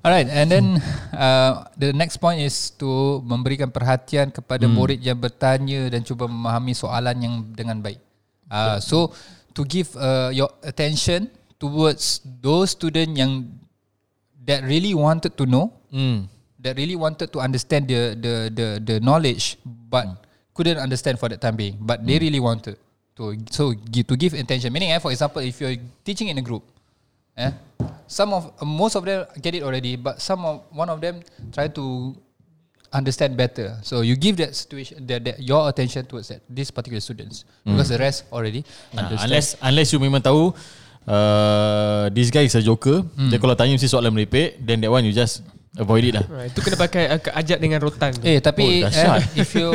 Alright, 0.00 0.32
and 0.32 0.48
then 0.48 0.66
uh, 1.12 1.68
the 1.76 1.92
next 1.92 2.16
point 2.24 2.40
is 2.40 2.72
to 2.80 3.20
memberikan 3.20 3.68
perhatian 3.68 4.32
kepada 4.32 4.64
hmm. 4.64 4.72
murid 4.72 5.00
yang 5.04 5.20
bertanya 5.20 5.92
dan 5.92 6.00
cuba 6.00 6.24
memahami 6.24 6.72
soalan 6.72 7.16
yang 7.20 7.34
dengan 7.52 7.84
baik. 7.84 8.00
Uh, 8.48 8.80
so 8.80 9.12
to 9.52 9.62
give 9.68 9.92
uh, 10.00 10.32
your 10.32 10.48
attention 10.64 11.28
towards 11.60 12.24
those 12.40 12.72
student 12.72 13.12
yang 13.12 13.52
that 14.48 14.64
really 14.64 14.96
wanted 14.96 15.36
to 15.36 15.44
know, 15.44 15.68
Hmm. 15.90 16.30
that 16.62 16.78
really 16.78 16.94
wanted 16.94 17.28
to 17.34 17.42
understand 17.42 17.90
the 17.90 18.14
the 18.14 18.34
the 18.54 18.66
the 18.78 18.96
knowledge 19.02 19.58
but 19.66 20.06
couldn't 20.54 20.78
understand 20.78 21.18
for 21.18 21.26
that 21.28 21.42
time 21.42 21.58
being, 21.58 21.76
but 21.82 22.00
they 22.06 22.16
really 22.16 22.40
wanted 22.40 22.78
to 23.18 23.36
so 23.50 23.74
give, 23.90 24.06
to 24.06 24.14
give 24.16 24.32
attention. 24.38 24.72
Meaning, 24.72 24.94
eh, 24.94 25.00
for 25.02 25.10
example, 25.10 25.42
if 25.42 25.60
you're 25.60 25.76
teaching 26.06 26.30
in 26.30 26.38
a 26.38 26.44
group, 26.44 26.62
eh, 27.36 27.52
some 28.06 28.32
of 28.32 28.50
uh, 28.56 28.64
most 28.64 28.94
of 28.94 29.04
them 29.04 29.26
get 29.38 29.54
it 29.54 29.62
already, 29.62 29.94
but 29.94 30.18
some 30.18 30.42
of 30.42 30.64
one 30.70 30.88
of 30.88 30.98
them 30.98 31.20
try 31.50 31.68
to 31.68 32.14
understand 32.90 33.38
better. 33.38 33.78
So 33.82 34.02
you 34.02 34.18
give 34.18 34.34
that 34.42 34.50
situation 34.52 35.06
that, 35.06 35.22
that 35.22 35.36
your 35.38 35.70
attention 35.70 36.06
towards 36.06 36.26
that 36.28 36.42
these 36.50 36.74
particular 36.74 36.98
students 36.98 37.46
because 37.62 37.86
the 37.86 37.98
rest 38.02 38.26
already 38.34 38.66
Nah, 38.90 39.06
understand. 39.06 39.30
unless 39.30 39.46
unless 39.62 39.88
you 39.94 40.02
memang 40.02 40.26
tahu 40.26 40.50
uh, 41.06 42.10
this 42.10 42.30
guy 42.30 42.44
is 42.46 42.54
a 42.54 42.62
joker, 42.62 43.06
Hmm. 43.14 43.30
dia 43.30 43.38
kalau 43.38 43.54
tanya 43.54 43.78
mesti 43.78 43.86
soalan 43.86 44.10
merepek, 44.10 44.58
then 44.58 44.82
that 44.82 44.90
one 44.90 45.06
you 45.06 45.14
just 45.14 45.46
avoid 45.78 46.02
it 46.02 46.18
lah. 46.18 46.26
Ah, 46.34 46.44
itu 46.50 46.58
kena 46.60 46.76
pakai 46.76 47.02
uh, 47.14 47.20
ajak 47.38 47.58
dengan 47.62 47.78
rotan 47.78 48.10
tu. 48.10 48.26
Eh 48.26 48.42
tapi 48.42 48.82
Oh, 48.82 48.90
eh, 48.90 49.22
if 49.46 49.50
you 49.54 49.68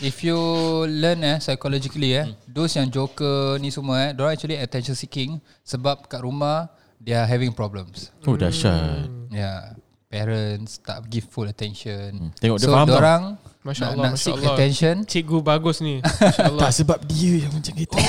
if 0.00 0.16
you 0.22 0.38
learn 0.86 1.18
eh 1.26 1.42
psychologically 1.42 2.14
eh 2.14 2.30
those 2.46 2.78
yang 2.78 2.86
joker 2.86 3.58
ni 3.58 3.74
semua 3.74 4.06
eh 4.06 4.10
they 4.14 4.22
actually 4.30 4.54
attention 4.54 4.94
seeking 4.94 5.42
sebab 5.66 6.06
kat 6.06 6.22
rumah 6.22 6.70
they 7.02 7.14
are 7.14 7.26
having 7.26 7.52
problems. 7.52 8.10
Oh 8.26 8.38
dahsyat. 8.38 9.10
Yeah, 9.28 9.74
parents 10.06 10.78
tak 10.78 11.08
give 11.10 11.26
full 11.26 11.48
attention. 11.48 12.30
Tengok 12.38 12.58
dia 12.60 12.66
so 12.68 12.74
faham 12.74 12.88
orang 12.92 13.22
Masya 13.62 13.78
nak, 13.78 13.90
Allah, 13.94 14.02
nak 14.02 14.12
Masya 14.18 14.24
seek 14.26 14.34
Allah. 14.42 14.54
attention. 14.54 14.94
Cikgu 15.06 15.38
bagus 15.38 15.78
ni. 15.78 16.02
Tak 16.62 16.70
sebab 16.74 16.98
dia 17.06 17.46
yang 17.46 17.52
macam 17.54 17.72
gitu. 17.78 17.94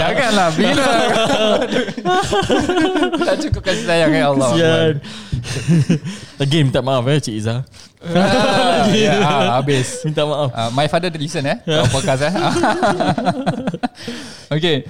Jangan 0.00 0.30
lah 0.34 0.48
Bila 0.54 0.86
Tak 3.26 3.36
cukup 3.42 3.62
kasih 3.62 3.84
sayang 3.86 4.12
Ya 4.14 4.26
Allah 4.30 4.48
Sian 4.54 4.94
Again 6.38 6.70
minta 6.70 6.80
maaf 6.80 7.04
eh 7.10 7.18
Cik 7.20 7.34
Izzah 7.36 7.60
Ah, 8.04 8.84
ya, 8.92 9.16
ah, 9.20 9.42
Habis 9.60 10.04
Minta 10.04 10.22
maaf 10.24 10.50
Uh, 10.52 10.70
my 10.72 10.86
father 10.86 11.08
the 11.10 11.18
listen 11.18 11.44
eh 11.44 11.56
yeah. 11.64 11.84
podcast 11.88 12.22
eh. 12.28 12.32
okay. 14.54 14.84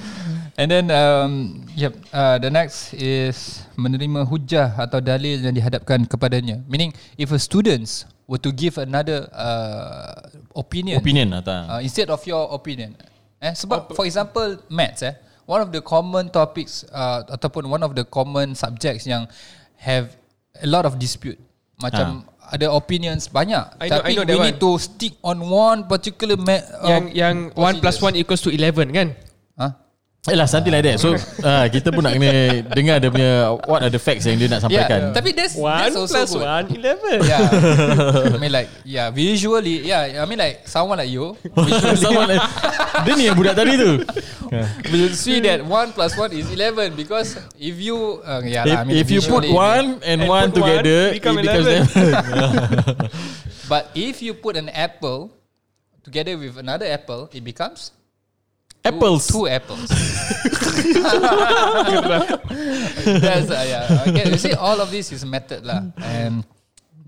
And 0.55 0.71
then 0.71 0.87
um, 0.95 1.67
yep, 1.75 1.99
uh, 2.15 2.39
the 2.39 2.47
next 2.47 2.95
is 2.95 3.67
menerima 3.75 4.23
hujah 4.23 4.71
atau 4.79 5.03
dalil 5.03 5.43
yang 5.43 5.51
dihadapkan 5.51 6.07
kepadanya. 6.07 6.63
Meaning 6.71 6.95
if 7.19 7.35
a 7.35 7.41
students 7.43 8.07
were 8.31 8.39
to 8.39 8.55
give 8.55 8.79
another 8.79 9.27
uh, 9.35 10.31
opinion, 10.55 11.03
Opinion 11.03 11.35
atau 11.35 11.59
uh, 11.75 11.81
instead 11.83 12.07
of 12.07 12.23
your 12.23 12.55
opinion. 12.55 12.95
Eh 13.43 13.51
sebab 13.53 13.93
for 13.93 14.07
example 14.07 14.63
maths 14.71 15.03
eh 15.03 15.19
one 15.45 15.59
of 15.59 15.75
the 15.75 15.83
common 15.83 16.31
topics 16.31 16.87
uh, 16.95 17.27
ataupun 17.29 17.67
one 17.67 17.83
of 17.83 17.93
the 17.99 18.07
common 18.07 18.55
subjects 18.55 19.05
yang 19.05 19.27
have 19.77 20.15
a 20.63 20.69
lot 20.71 20.87
of 20.87 21.03
dispute. 21.03 21.37
Macam 21.83 22.31
ada 22.47 22.71
opinions 22.71 23.27
banyak 23.27 23.75
I 23.83 23.91
know- 23.91 23.99
tapi 23.99 24.15
I 24.15 24.23
know 24.23 24.25
we 24.39 24.39
need 24.39 24.63
to 24.63 24.79
stick 24.79 25.19
on 25.27 25.43
one 25.43 25.91
particular 25.91 26.39
ma- 26.39 26.63
uh, 26.79 26.87
Yang 26.87 27.05
yang 27.11 27.37
1 27.59 27.83
plus 27.83 27.99
procedures. 27.99 28.23
1 28.23 28.23
equals 28.23 28.43
to 28.47 28.51
11 28.55 28.95
kan? 28.95 29.09
Huh? 30.25 30.33
Yelah 30.33 30.49
something 30.49 30.73
like 30.73 30.89
that 30.89 30.97
So 30.97 31.21
uh, 31.45 31.69
kita 31.75 31.93
pun 31.93 32.01
nak 32.01 32.17
kena 32.17 32.65
Dengar 32.73 32.97
dia 32.97 33.13
punya 33.13 33.61
What 33.69 33.85
are 33.85 33.93
the 33.93 34.01
facts 34.01 34.25
yang 34.25 34.41
dia 34.41 34.49
nak 34.49 34.65
Yeah, 34.73 34.89
sampaikan 34.89 35.01
tapi 35.13 35.37
that's 35.37 35.53
1 35.53 35.61
that's 35.61 35.97
also 36.01 36.17
plus 36.17 36.31
good. 36.33 36.49
1 36.49 37.21
11 37.21 37.29
Yeah, 37.29 37.45
I 38.33 38.39
mean 38.41 38.53
like 38.57 38.69
yeah, 38.89 39.13
visually 39.13 39.85
yeah, 39.85 40.17
I 40.17 40.25
mean 40.25 40.41
like 40.41 40.65
someone 40.65 40.97
like 40.97 41.13
you 41.13 41.37
Sama 42.01 42.25
like, 42.25 42.41
Dia 43.05 43.13
ni 43.21 43.29
yang 43.29 43.37
budak 43.37 43.53
tadi 43.53 43.77
tu 43.77 44.01
will 44.89 45.13
see 45.13 45.45
that 45.45 45.61
one 45.61 45.93
plus 45.93 46.17
one 46.17 46.33
is 46.33 46.49
eleven 46.49 46.97
because 46.97 47.37
if 47.61 47.77
you 47.77 48.25
uh, 48.25 48.41
yeah, 48.49 48.65
If, 48.65 48.73
lah, 48.73 48.81
I 48.81 48.85
mean 48.89 48.97
if 48.97 49.13
you 49.13 49.21
put 49.21 49.45
one 49.45 50.01
And, 50.01 50.25
And 50.25 50.31
one 50.31 50.49
put 50.57 50.65
one, 50.65 50.81
together 50.81 50.99
become 51.13 51.37
It 51.37 51.45
becomes 51.45 51.69
11. 51.69 53.05
11 53.13 53.45
but 53.69 53.93
if 53.97 54.21
you 54.21 54.33
put 54.33 54.57
an 54.57 54.69
apple 54.73 55.33
together 56.05 56.37
with 56.37 56.61
another 56.61 56.85
apple, 56.87 57.33
it 57.33 57.43
becomes 57.43 57.93
Apples 58.85 59.27
Two, 59.33 59.49
apples. 59.49 59.89
That's 63.25 63.49
uh, 63.51 63.65
yeah. 63.65 64.05
Okay, 64.13 64.29
you 64.31 64.37
see, 64.39 64.53
all 64.53 64.77
of 64.81 64.91
this 64.93 65.09
is 65.13 65.25
method 65.25 65.65
lah, 65.65 65.89
and 66.05 66.45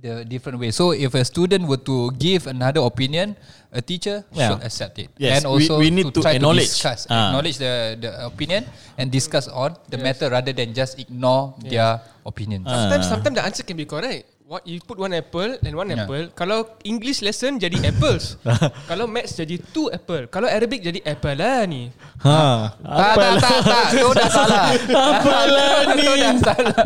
the 0.01 0.24
different 0.24 0.57
way. 0.57 0.70
So, 0.72 0.93
if 0.97 1.12
a 1.12 1.24
student 1.24 1.68
were 1.68 1.81
to 1.85 2.12
give 2.16 2.47
another 2.49 2.81
opinion, 2.81 3.37
a 3.72 3.81
teacher 3.85 4.24
Yeah. 4.33 4.57
should 4.57 4.62
accept 4.64 4.97
it, 5.05 5.12
Yes, 5.20 5.45
and 5.45 5.53
also 5.53 5.77
we- 5.77 5.93
we 5.93 6.01
need 6.01 6.12
to 6.16 6.20
try 6.24 6.41
acknowledge. 6.41 6.68
to 6.68 6.72
discuss, 6.81 7.05
Ah. 7.12 7.29
acknowledge 7.29 7.61
the 7.61 7.97
the 8.01 8.11
opinion, 8.24 8.64
and 8.97 9.12
discuss 9.12 9.45
on 9.49 9.77
the 9.93 10.01
matter 10.01 10.33
rather 10.33 10.57
than 10.57 10.72
just 10.72 10.97
ignore 10.97 11.57
their 11.61 12.01
opinions. 12.24 12.64
Sometimes 12.64 13.05
sometimes 13.05 13.37
the 13.37 13.45
answer 13.45 13.64
can 13.68 13.77
be 13.77 13.85
correct. 13.85 14.24
What 14.47 14.62
you 14.62 14.78
put 14.78 14.94
one 14.94 15.11
apple 15.11 15.59
and 15.59 15.74
one 15.74 15.90
Yeah. 15.90 16.07
apple. 16.07 16.30
Kalau 16.30 16.78
English 16.86 17.18
lesson 17.18 17.59
jadi 17.59 17.82
apples. 17.82 18.38
Kalau 18.90 19.11
maths 19.11 19.34
jadi 19.34 19.59
two 19.74 19.90
apple. 19.90 20.30
Kalau 20.30 20.47
Arabic 20.47 20.86
jadi 20.86 21.03
apple 21.03 21.34
lah 21.34 21.66
ni. 21.66 21.90
ha. 22.22 22.70
Tak, 22.78 23.12
tak, 23.18 23.32
tak, 23.42 23.59
tak. 23.66 23.86
Tu 23.99 24.07
dah 24.14 24.28
salah. 24.30 24.66
Apalah 24.86 25.70
ni 25.90 25.99
Tu 25.99 26.14
dah 26.14 26.34
salah. 26.38 26.76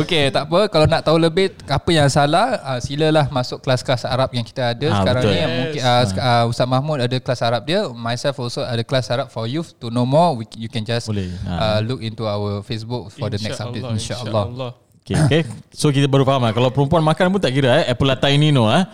Okay, 0.00 0.32
tak 0.32 0.48
apa. 0.48 0.60
Kalau 0.68 0.88
nak 0.88 1.04
tahu 1.04 1.20
lebih 1.20 1.52
apa 1.68 1.90
yang 1.92 2.08
salah, 2.08 2.56
uh, 2.64 2.80
silalah 2.80 3.28
masuk 3.28 3.60
kelas-kelas 3.60 4.08
Arab 4.08 4.32
yang 4.32 4.40
kita 4.42 4.72
ada 4.72 4.86
Ah, 4.88 5.04
sekarang 5.04 5.22
betul. 5.22 5.32
ni. 5.32 5.36
Yes. 5.38 5.52
Mungkin 5.52 5.80
uh, 5.84 6.02
sek- 6.08 6.22
uh, 6.24 6.44
Ustaz 6.48 6.64
Mahmud 6.66 6.96
ada 6.98 7.16
kelas 7.20 7.40
Arab 7.44 7.62
dia. 7.62 7.80
Myself 7.92 8.40
also 8.40 8.64
ada 8.64 8.80
kelas 8.80 9.04
Arab 9.12 9.28
for 9.28 9.44
youth. 9.44 9.76
To 9.76 9.92
know 9.92 10.08
more, 10.08 10.32
we, 10.32 10.48
you 10.56 10.72
can 10.72 10.80
just 10.80 11.12
Boleh. 11.12 11.28
uh, 11.44 11.76
Ah. 11.76 11.78
look 11.84 12.00
into 12.00 12.24
our 12.24 12.64
Facebook 12.64 13.12
for 13.12 13.28
the 13.28 13.36
next 13.36 13.60
update. 13.60 13.84
InsyaAllah. 13.84 14.48
InsyaAllah. 14.48 14.87
Okay, 15.08 15.16
okay. 15.24 15.42
So 15.72 15.88
kita 15.88 16.04
baru 16.04 16.28
faham 16.28 16.44
lah 16.44 16.52
Kalau 16.52 16.68
perempuan 16.68 17.00
makan 17.00 17.32
pun 17.32 17.40
tak 17.40 17.56
kira 17.56 17.80
eh 17.80 17.96
Apple 17.96 18.12
latte 18.12 18.28
ini 18.28 18.52
no 18.52 18.68
eh 18.68 18.84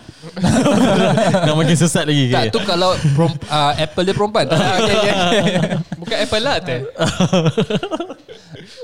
Nak 1.45 1.55
makin 1.59 1.75
sesat 1.75 2.07
lagi 2.07 2.31
Tak, 2.31 2.39
okay. 2.47 2.55
tu 2.55 2.63
kalau 2.63 2.95
perom- 3.11 3.35
uh, 3.51 3.75
Apple 3.75 4.07
dia 4.07 4.15
perempuan. 4.15 4.47
Okay, 4.47 4.95
okay. 4.95 5.13
Bukan 5.99 6.15
apple 6.15 6.43
lah 6.43 6.55
teh. 6.63 6.79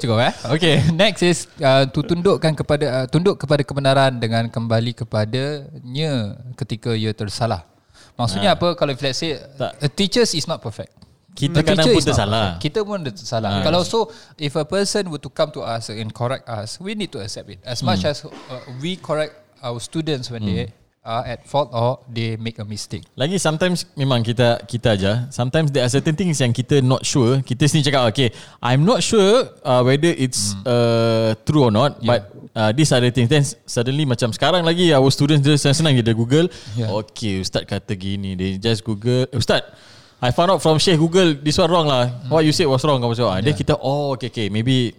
Cukup 0.03 0.17
eh 0.19 0.33
Okay 0.59 0.75
Next 0.91 1.21
is 1.23 1.39
uh, 1.63 1.87
to 1.87 2.03
tundukkan 2.03 2.51
kepada 2.51 2.85
uh, 2.85 3.05
Tunduk 3.07 3.39
kepada 3.39 3.61
kebenaran 3.63 4.17
Dengan 4.17 4.49
kembali 4.49 4.97
kepadanya 4.97 6.35
Ketika 6.59 6.93
ia 6.93 7.13
tersalah 7.13 7.63
Maksudnya 8.19 8.57
apa 8.57 8.73
Kalau 8.75 8.91
if 8.93 9.01
let's 9.01 9.21
say 9.21 9.37
Tak. 9.37 9.77
A 9.79 9.87
teachers 9.87 10.35
is 10.35 10.45
not 10.45 10.59
perfect 10.59 11.00
Kita 11.41 11.59
A 11.59 11.65
kadang 11.65 11.85
pun 11.89 12.03
tersalah. 12.05 12.45
Kita 12.61 12.79
pun 12.85 13.01
tersalah 13.01 13.49
Ah. 13.49 13.63
Kalau 13.65 13.81
so 13.81 14.07
If 14.37 14.53
a 14.53 14.63
person 14.63 15.09
were 15.09 15.17
to 15.17 15.27
come 15.27 15.49
to 15.51 15.65
us 15.65 15.89
And 15.89 16.13
correct 16.13 16.45
us 16.45 16.77
We 16.77 16.93
need 16.93 17.09
to 17.11 17.19
accept 17.19 17.49
it 17.49 17.57
As 17.65 17.81
much 17.81 18.05
as 18.05 18.21
uh, 18.21 18.29
We 18.77 18.95
correct 18.95 19.33
our 19.59 19.81
students 19.81 20.29
When 20.29 20.45
they 20.45 20.69
are 21.01 21.25
at 21.25 21.49
fault 21.49 21.73
Or 21.73 22.05
they 22.05 22.37
make 22.37 22.61
a 22.61 22.65
mistake 22.65 23.01
Lagi 23.17 23.41
sometimes 23.41 23.89
memang 23.97 24.21
kita 24.21 24.61
kita 24.69 24.93
aja. 24.93 25.25
Sometimes 25.33 25.73
there 25.73 25.81
are 25.81 25.89
certain 25.89 26.13
things 26.13 26.37
yang 26.37 26.53
kita 26.53 26.77
not 26.85 27.01
sure. 27.01 27.41
Kita 27.41 27.65
sendiri 27.65 27.89
cakap 27.89 28.03
okay, 28.13 28.29
I'm 28.61 28.85
not 28.85 29.01
sure 29.01 29.49
uh, 29.65 29.81
whether 29.81 30.13
it's 30.13 30.53
uh, 30.61 31.33
true 31.41 31.65
or 31.65 31.73
not, 31.73 31.97
Yeah. 32.05 32.05
but 32.05 32.19
uh, 32.53 32.69
these 32.69 32.93
are 32.93 33.01
the 33.01 33.09
things. 33.09 33.33
Then 33.33 33.41
suddenly 33.65 34.05
macam 34.05 34.29
sekarang 34.29 34.61
lagi 34.61 34.93
our 34.93 35.09
students 35.09 35.41
dia 35.41 35.57
senang-senang 35.57 35.97
dia 35.97 36.13
Google. 36.13 36.53
Yeah. 36.77 36.93
Okay, 37.01 37.41
ustaz 37.41 37.65
kata 37.65 37.97
gini. 37.97 38.37
They 38.37 38.61
just 38.61 38.85
Google, 38.85 39.25
ustaz 39.33 39.65
I 40.21 40.29
found 40.29 40.53
out 40.53 40.61
from 40.61 40.77
Sheikh 40.77 40.95
Google 40.95 41.33
this 41.33 41.57
one 41.57 41.65
wrong 41.65 41.89
lah. 41.89 42.05
What 42.29 42.45
you 42.45 42.53
said 42.53 42.69
was 42.69 42.85
wrong 42.85 43.01
apa 43.01 43.13
semua. 43.17 43.41
Then 43.41 43.57
kita 43.57 43.73
oh 43.75 44.13
okay 44.13 44.29
okay 44.29 44.47
maybe 44.47 44.93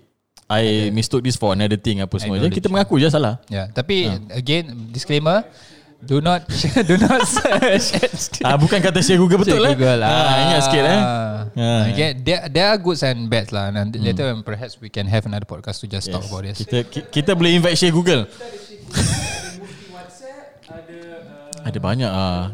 I 0.51 0.91
mistook 0.91 1.23
this 1.23 1.39
for 1.39 1.55
another 1.55 1.79
thing 1.79 2.03
apa 2.03 2.19
semua. 2.19 2.37
Jadi 2.37 2.59
kita 2.59 2.67
mengaku 2.67 2.99
je 2.99 3.07
salah. 3.07 3.39
Yeah, 3.47 3.71
tapi 3.71 4.11
again 4.35 4.91
disclaimer, 4.91 5.47
do 6.03 6.19
not 6.19 6.43
do 6.91 6.99
not 6.99 7.23
search. 7.23 7.95
Ah 8.43 8.59
bukan 8.59 8.83
kata 8.83 8.99
Sheikh 8.99 9.17
Google 9.17 9.39
betul 9.39 9.63
lah. 9.63 9.79
Google 9.79 10.03
lah. 10.03 10.11
Ah, 10.11 10.37
ingat 10.51 10.61
sikit 10.67 10.85
eh. 10.85 10.99
Ah. 10.99 11.81
Okay, 11.87 12.11
there, 12.19 12.43
there 12.51 12.67
are 12.67 12.79
goods 12.83 13.07
and 13.07 13.31
bads 13.31 13.55
lah. 13.55 13.71
And 13.71 13.95
later 13.95 14.27
when 14.27 14.43
perhaps 14.43 14.75
we 14.83 14.91
can 14.91 15.07
have 15.07 15.23
another 15.23 15.47
podcast 15.47 15.79
to 15.81 15.87
just 15.87 16.11
talk 16.11 16.27
about 16.27 16.43
this. 16.43 16.59
Kita 16.59 16.83
ki- 16.83 17.07
kita 17.15 17.39
boleh 17.39 17.55
invite 17.55 17.79
Syekh 17.79 17.95
Google. 17.95 18.27
Ada 21.63 21.79
banyak 21.79 22.11
ah. 22.11 22.51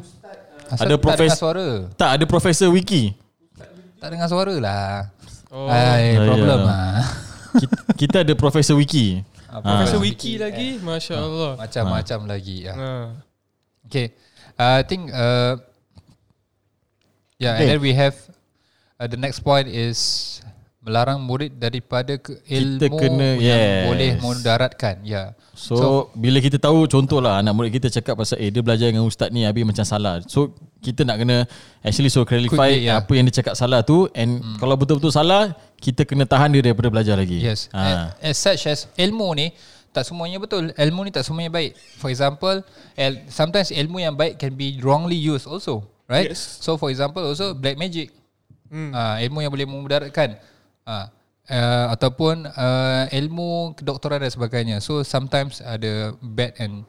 Asal 0.69 0.85
ada 0.85 0.95
tak 0.95 1.03
profes- 1.03 1.21
dengar 1.25 1.39
suara. 1.39 1.69
Tak 1.95 2.11
ada 2.15 2.25
Profesor 2.25 2.69
Wiki. 2.69 3.17
Tak 3.99 4.09
dengar 4.09 4.29
suara 4.29 4.55
lah. 4.55 5.11
Oh. 5.49 5.67
Ay, 5.67 6.15
Oh, 6.15 6.29
problem 6.29 6.61
ya. 6.61 6.69
lah. 6.69 6.97
Kita, 7.49 7.77
kita 7.97 8.17
ada 8.21 8.35
Profesor 8.37 8.77
Wiki. 8.77 9.25
Ah, 9.49 9.59
Profesor 9.59 9.99
Ah. 9.99 10.05
Wiki 10.05 10.33
lagi. 10.37 10.77
Masya 10.79 11.15
Allah. 11.17 11.53
Macam-macam 11.57 12.19
lagi. 12.29 12.69
Ya. 12.69 12.75
Ha. 12.77 12.91
Okay. 13.89 14.13
Uh, 14.55 14.75
I 14.77 14.85
think 14.85 15.09
uh, 15.09 15.57
yeah, 17.39 17.57
and 17.57 17.65
Okay. 17.65 17.69
then 17.71 17.81
we 17.81 17.95
have 17.95 18.15
uh, 18.99 19.07
the 19.07 19.17
next 19.17 19.41
point 19.41 19.67
is 19.67 19.99
melarang 20.89 21.21
murid 21.21 21.61
daripada 21.61 22.17
ke 22.17 22.41
ilmu 22.49 22.97
kena- 22.97 23.37
yang 23.37 23.61
yes. 23.61 23.85
boleh 23.85 24.11
mudaratkan. 24.25 25.05
Ya. 25.05 25.13
Yeah. 25.13 25.27
So, 25.53 25.75
so 25.77 25.89
bila 26.17 26.41
kita 26.41 26.57
tahu 26.57 26.89
contoh 26.89 27.21
lah 27.21 27.45
anak 27.45 27.53
murid 27.53 27.77
kita 27.77 27.93
cakap 27.93 28.17
pasal 28.17 28.41
eh 28.41 28.49
dia 28.49 28.65
belajar 28.65 28.89
dengan 28.89 29.05
ustaz 29.05 29.29
ni 29.29 29.45
habis 29.45 29.69
macam 29.69 29.85
salah. 29.85 30.25
So 30.25 30.57
kita 30.81 31.05
nak 31.05 31.21
kena 31.21 31.45
actually 31.85 32.09
so 32.09 32.25
clarify 32.25 32.73
Quickly, 32.73 32.89
yeah. 32.89 33.05
apa 33.05 33.13
yang 33.13 33.29
dia 33.29 33.45
cakap 33.45 33.55
salah 33.59 33.85
tu 33.85 34.09
and 34.17 34.41
hmm. 34.41 34.57
kalau 34.57 34.81
betul-betul 34.81 35.13
salah 35.13 35.53
kita 35.77 36.09
kena 36.09 36.25
tahan 36.25 36.57
dia 36.57 36.65
daripada 36.65 36.89
belajar 36.89 37.21
lagi. 37.21 37.37
Yes. 37.37 37.69
Ha. 37.77 38.17
As 38.25 38.41
such 38.41 38.65
as 38.65 38.89
ilmu 38.97 39.29
ni 39.37 39.53
tak 39.93 40.07
semuanya 40.07 40.39
betul. 40.39 40.71
Ilmu 40.73 41.01
ni 41.05 41.11
tak 41.11 41.27
semuanya 41.27 41.51
baik. 41.51 41.75
For 41.99 42.09
example, 42.09 42.63
el- 42.95 43.27
sometimes 43.29 43.75
ilmu 43.75 43.99
yang 44.01 44.15
baik 44.15 44.39
can 44.39 44.55
be 44.55 44.79
wrongly 44.81 45.19
used 45.19 45.51
also, 45.51 45.85
right? 46.07 46.31
Yes. 46.33 46.63
So 46.63 46.79
for 46.79 46.89
example 46.89 47.27
also 47.27 47.53
black 47.53 47.77
magic. 47.77 48.15
Hmm. 48.69 48.93
Uh, 48.95 49.17
ilmu 49.27 49.43
yang 49.43 49.53
boleh 49.53 49.67
memudaratkan. 49.67 50.39
Uh, 50.89 51.07
uh, 51.53 51.87
ataupun 51.93 52.49
uh, 52.49 53.05
ilmu 53.13 53.77
kedoktoran 53.77 54.25
dan 54.25 54.33
sebagainya. 54.33 54.77
So 54.81 55.05
sometimes 55.05 55.61
ada 55.61 56.17
bad 56.21 56.57
and 56.57 56.89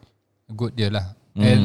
good 0.56 0.76
dia 0.76 0.88
lah. 0.88 1.16
Hmm. 1.36 1.44
And 1.44 1.64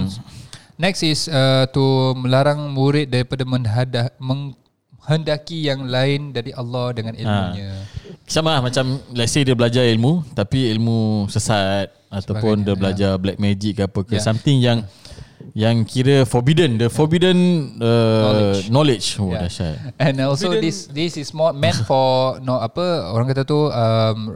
next 0.78 1.06
is 1.06 1.30
uh, 1.30 1.70
to 1.70 2.14
melarang 2.18 2.74
murid 2.74 3.10
daripada 3.10 3.46
menghada, 3.46 4.10
menghendaki 4.18 5.66
yang 5.66 5.86
lain 5.86 6.34
dari 6.34 6.50
Allah 6.54 6.90
dengan 6.94 7.14
ilmunya. 7.14 7.86
Sama 8.24 8.56
lah 8.56 8.62
macam 8.64 8.98
let's 9.12 9.36
say 9.36 9.44
dia 9.44 9.54
belajar 9.54 9.84
ilmu 9.84 10.24
tapi 10.32 10.72
ilmu 10.72 11.28
sesat 11.28 11.92
ataupun 12.08 12.64
dia 12.64 12.74
belajar 12.78 13.20
black 13.20 13.36
magic 13.36 13.78
ke 13.78 13.82
apa 13.84 14.00
ke 14.00 14.16
Yeah. 14.16 14.24
something 14.24 14.58
yang 14.62 14.78
yang 15.54 15.86
kira 15.86 16.26
forbidden 16.26 16.82
the 16.82 16.90
forbidden 16.90 17.38
uh, 17.78 18.58
knowledge. 18.66 19.22
oh 19.22 19.30
Yeah. 19.30 19.46
dahsyat 19.46 19.74
And 20.02 20.18
also 20.18 20.50
Forbidden- 20.50 20.66
this 20.66 20.90
this 20.90 21.14
is 21.14 21.30
more 21.30 21.54
meant 21.54 21.78
for 21.90 22.42
no 22.42 22.58
apa 22.58 23.06
orang 23.14 23.30
kata 23.30 23.46
tu 23.46 23.70
um, 23.70 24.34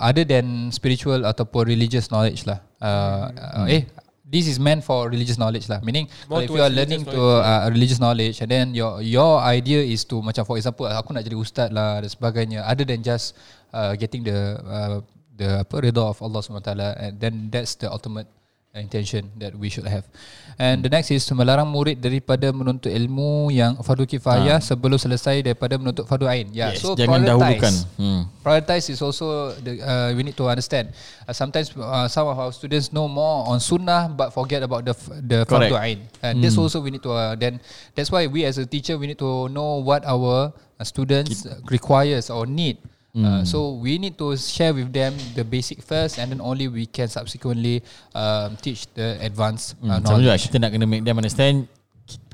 other 0.00 0.24
than 0.24 0.72
spiritual 0.72 1.28
ataupun 1.28 1.68
religious 1.68 2.08
knowledge 2.08 2.48
lah. 2.48 2.64
Uh, 2.80 3.28
uh, 3.60 3.66
eh 3.68 3.84
this 4.24 4.48
is 4.48 4.56
meant 4.56 4.80
for 4.80 5.12
religious 5.12 5.36
knowledge 5.36 5.68
lah. 5.68 5.84
Meaning 5.84 6.08
More 6.32 6.40
if 6.40 6.48
you 6.48 6.64
are 6.64 6.72
learning 6.72 7.04
to 7.04 7.20
uh, 7.44 7.68
religious 7.68 8.00
knowledge 8.00 8.40
and 8.40 8.48
then 8.48 8.72
your 8.72 9.04
your 9.04 9.36
idea 9.44 9.84
is 9.84 10.08
to 10.08 10.24
macam 10.24 10.48
for 10.48 10.56
example 10.56 10.88
aku 10.88 11.12
nak 11.12 11.28
jadi 11.28 11.36
ustaz 11.36 11.68
lah 11.68 12.00
dan 12.00 12.08
sebagainya 12.08 12.64
other 12.64 12.88
than 12.88 13.04
just 13.04 13.36
uh, 13.76 13.92
getting 14.00 14.24
the 14.24 14.56
uh, 14.64 15.04
the 15.36 15.60
apa 15.60 15.76
redha 15.76 16.00
of 16.00 16.16
Allah 16.24 16.40
SWT 16.40 16.72
and 16.96 17.20
then 17.20 17.52
that's 17.52 17.76
the 17.76 17.92
ultimate 17.92 18.24
intention 18.72 19.28
that 19.36 19.52
we 19.52 19.68
should 19.68 19.84
have. 19.84 20.08
And 20.56 20.80
the 20.80 20.88
next 20.88 21.12
is 21.12 21.28
melarang 21.32 21.68
murid 21.68 22.00
daripada 22.00 22.48
menuntut 22.56 22.88
ilmu 22.88 23.52
yang 23.52 23.76
fardu 23.84 24.08
kifayah 24.08 24.64
sebelum 24.64 24.96
selesai 24.96 25.44
daripada 25.44 25.76
menuntut 25.76 26.08
fardu 26.08 26.24
ain. 26.24 26.48
Yeah, 26.56 26.72
Yes, 26.72 26.80
so 26.80 26.96
jangan 26.96 27.20
prioritize. 27.20 27.28
dahulukan. 27.28 27.72
Hmm. 28.00 28.22
Prioritize 28.40 28.86
is 28.88 29.00
also 29.04 29.52
the 29.60 29.76
uh, 29.84 30.08
we 30.16 30.24
need 30.24 30.36
to 30.40 30.48
understand. 30.48 30.88
Uh, 31.28 31.36
sometimes 31.36 31.68
uh, 31.76 32.08
some 32.08 32.24
of 32.28 32.36
our 32.40 32.52
students 32.52 32.92
know 32.96 33.08
more 33.08 33.44
on 33.44 33.60
sunnah 33.60 34.08
but 34.08 34.32
forget 34.32 34.64
about 34.64 34.88
the 34.88 34.96
the 35.20 35.44
Correct. 35.44 35.68
fardu 35.68 35.76
ain. 35.76 35.98
And 36.24 36.40
this 36.40 36.56
also 36.56 36.80
we 36.80 36.96
need 36.96 37.04
to 37.04 37.12
uh, 37.12 37.36
then 37.36 37.60
that's 37.92 38.08
why 38.08 38.24
we 38.24 38.48
as 38.48 38.56
a 38.56 38.64
teacher 38.64 38.96
we 38.96 39.04
need 39.04 39.20
to 39.20 39.52
know 39.52 39.84
what 39.84 40.00
our 40.08 40.52
uh, 40.52 40.84
students 40.84 41.44
requires 41.68 42.32
or 42.32 42.48
need. 42.48 42.80
Uh, 43.12 43.44
so 43.44 43.76
we 43.76 44.00
need 44.00 44.16
to 44.16 44.32
share 44.34 44.72
with 44.72 44.88
them 44.88 45.12
the 45.36 45.44
basic 45.44 45.84
first, 45.84 46.16
and 46.16 46.32
then 46.32 46.40
only 46.40 46.64
we 46.64 46.88
can 46.88 47.04
subsequently 47.06 47.84
um, 48.16 48.56
teach 48.56 48.88
the 48.96 49.20
advanced 49.20 49.76
uh, 49.84 50.00
Hmm, 50.00 50.00
sama 50.00 50.16
juga 50.16 50.32
knowledge. 50.32 50.44
kita 50.48 50.56
nak 50.56 50.70
kena 50.72 50.84
make 50.88 51.04
them 51.04 51.20
understand 51.20 51.68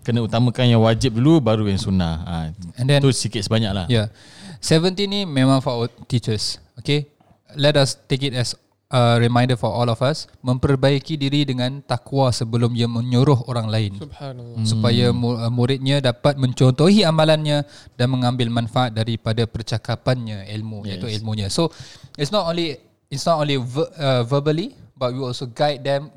kena 0.06 0.22
utamakan 0.22 0.70
yang 0.70 0.78
wajib 0.78 1.18
dulu 1.18 1.42
baru 1.42 1.66
yang 1.66 1.82
sunnah. 1.82 2.14
Ha, 2.22 2.34
And 2.78 2.86
then- 2.86 3.02
tu 3.02 3.10
sikit 3.10 3.42
sebanyak 3.42 3.74
lah. 3.74 3.86
Yeah. 3.90 4.14
70 4.62 4.94
ni 5.10 5.26
memang 5.26 5.58
for 5.58 5.74
our 5.74 5.88
teachers. 6.06 6.62
Okay. 6.78 7.10
Let 7.58 7.74
us 7.74 7.98
take 7.98 8.22
it 8.22 8.38
as 8.38 8.54
a 8.89 9.20
reminder 9.20 9.57
for 9.57 9.68
all 9.68 9.89
of 9.93 10.01
us. 10.01 10.26
Memperbaiki 10.41 11.20
diri 11.20 11.45
dengan 11.45 11.84
takwa 11.84 12.32
sebelum 12.32 12.72
ia 12.72 12.89
menyuruh 12.89 13.45
orang 13.45 13.68
lain. 13.68 13.93
Subhanallah. 14.01 14.64
Supaya 14.64 15.12
mu- 15.12 15.36
uh, 15.36 15.53
muridnya 15.53 16.01
dapat 16.01 16.41
mencontohi 16.41 17.05
amalannya 17.05 17.68
dan 18.01 18.09
mengambil 18.09 18.49
manfaat 18.49 18.97
daripada 18.97 19.45
percakapannya 19.45 20.49
ilmu 20.57 20.89
yes. 20.89 20.89
iaitu 20.97 21.07
ilmunya. 21.20 21.53
So 21.53 21.68
it's 22.16 22.32
not 22.32 22.49
only 22.49 22.80
it's 23.12 23.28
not 23.28 23.36
only 23.36 23.61
ver, 23.61 23.89
uh, 24.01 24.22
verbally 24.24 24.72
but 24.97 25.12
we 25.12 25.20
also 25.20 25.45
guide 25.45 25.84
them 25.84 26.09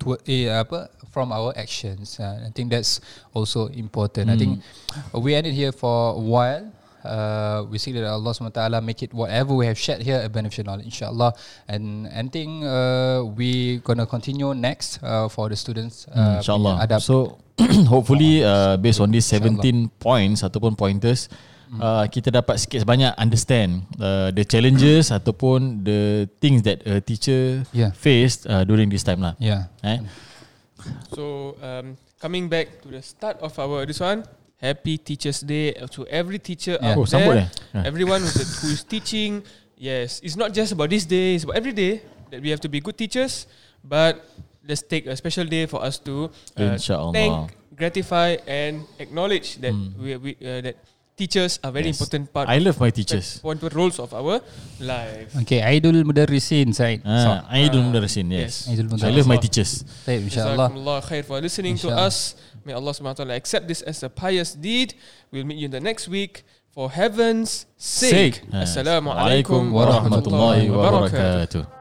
to 0.00 0.16
eh, 0.24 0.48
apa 0.48 0.88
from 1.12 1.28
our 1.32 1.52
actions. 1.60 2.16
Uh, 2.16 2.48
I 2.48 2.50
think 2.56 2.72
that's 2.72 3.04
also 3.36 3.68
important. 3.74 4.32
I 4.32 4.36
think 4.36 4.64
we 5.12 5.36
ended 5.36 5.52
here 5.52 5.72
for 5.76 6.16
a 6.16 6.22
while. 6.22 6.72
Uh, 7.00 7.62
we 7.66 7.78
seek 7.78 7.94
that 7.94 8.06
Allah 8.06 8.34
SWT 8.34 8.58
make 8.82 9.02
it 9.02 9.14
whatever 9.14 9.54
we 9.54 9.66
have 9.66 9.78
shared 9.78 10.02
here 10.02 10.18
a 10.18 10.28
beneficial 10.28 10.66
knowledge, 10.66 10.90
inshallah. 10.90 11.32
And 11.66 12.10
and 12.10 12.28
think 12.28 12.62
uh, 12.62 13.22
we 13.24 13.78
gonna 13.82 14.02
continue 14.04 14.50
next 14.52 14.98
uh, 15.00 15.30
for 15.30 15.46
the 15.46 15.54
students. 15.54 16.10
Hmm, 16.10 16.18
Uh, 16.18 16.38
InsyaAllah. 16.42 16.74
punya 16.74 16.84
adab. 16.84 17.00
So 17.00 17.38
hopefully 17.92 18.42
uh, 18.42 18.78
based 18.78 18.98
on 18.98 19.10
these 19.10 19.26
17 19.26 19.62
points 19.98 20.46
ataupun 20.46 20.78
pointers 20.78 21.26
uh, 21.74 22.06
kita 22.06 22.30
dapat 22.30 22.54
sikit 22.54 22.86
sebanyak 22.86 23.12
understand 23.18 23.82
uh, 23.98 24.30
the 24.30 24.46
challenges 24.46 25.10
ataupun 25.18 25.82
the 25.82 26.30
things 26.38 26.62
that 26.62 26.82
a 26.86 27.02
teacher 27.02 27.66
Yeah. 27.74 27.90
faced 27.94 28.46
uh, 28.46 28.62
during 28.62 28.90
this 28.90 29.02
time 29.02 29.18
lah. 29.20 29.34
yeah. 29.42 29.66
Eh? 29.82 29.98
So 31.12 31.54
um, 31.58 31.98
coming 32.22 32.46
back 32.46 32.80
to 32.82 32.88
the 32.94 33.02
start 33.02 33.42
of 33.42 33.52
our 33.58 33.82
this 33.84 33.98
one, 33.98 34.22
Happy 34.58 34.98
Teachers 34.98 35.40
Day 35.46 35.70
to 35.94 36.02
every 36.10 36.42
teacher 36.42 36.74
Yeah. 36.82 36.90
out 36.90 36.98
Oh, 36.98 37.06
there, 37.06 37.46
eh? 37.46 37.48
Yeah. 37.74 37.86
everyone 37.86 38.22
who's, 38.26 38.58
who 38.58 38.74
is 38.74 38.82
teaching. 38.82 39.46
Yes, 39.78 40.18
it's 40.26 40.34
not 40.34 40.50
just 40.50 40.74
about 40.74 40.90
this 40.90 41.06
day; 41.06 41.38
it's 41.38 41.46
about 41.46 41.54
every 41.54 41.70
day 41.70 42.02
that 42.34 42.42
we 42.42 42.50
have 42.50 42.58
to 42.66 42.68
be 42.68 42.82
good 42.82 42.98
teachers. 42.98 43.46
But 43.86 44.18
let's 44.66 44.82
take 44.82 45.06
a 45.06 45.14
special 45.14 45.46
day 45.46 45.70
for 45.70 45.78
us 45.78 46.02
to 46.02 46.34
uh, 46.58 46.74
thank, 47.14 47.54
gratify, 47.78 48.42
and 48.50 48.82
acknowledge 48.98 49.62
that 49.62 49.70
we, 49.94 50.18
we 50.18 50.30
uh, 50.42 50.66
that 50.66 50.74
teachers 51.14 51.62
are 51.62 51.70
very 51.70 51.94
Yes. 51.94 52.02
important 52.02 52.26
part. 52.34 52.50
I 52.50 52.58
love 52.58 52.82
my 52.82 52.90
teachers. 52.90 53.38
Important 53.38 53.70
roles 53.78 54.02
of 54.02 54.10
our 54.10 54.42
life. 54.82 55.30
Okay, 55.46 55.62
Aidul 55.62 56.02
Mudarrisin 56.02 56.74
Said. 56.74 57.06
Ah, 57.06 57.46
Aidul 57.54 57.86
Ah, 57.86 57.86
Mudarrisin, 57.94 58.26
yes. 58.34 58.66
yes. 58.66 58.74
Aidul 58.74 58.90
I 59.06 59.14
love 59.14 59.30
my 59.30 59.38
teachers. 59.38 59.86
Said 60.02 60.26
insyaAllah. 60.26 60.74
Jazakumullah 60.74 60.98
khair 61.06 61.22
for 61.22 61.38
listening 61.38 61.78
to 61.78 61.86
Inshallah. 61.94 62.10
us. 62.10 62.34
May 62.68 62.76
Allah 62.76 62.92
subhanahu 62.92 63.16
wa 63.16 63.24
ta'ala 63.24 63.34
accept 63.40 63.64
this 63.64 63.80
as 63.80 64.02
a 64.04 64.12
pious 64.12 64.52
deed. 64.52 64.92
We'll 65.32 65.48
meet 65.48 65.56
you 65.56 65.64
in 65.64 65.70
the 65.72 65.80
next 65.80 66.04
week 66.04 66.44
for 66.68 66.92
heaven's 66.92 67.64
sake. 67.80 68.44
Sake. 68.44 68.52
Assalamualaikum 68.52 69.72
Assalamualaikum 69.72 69.72
warahmatullahi 69.72 70.68
wabarakatuh. 70.68 71.77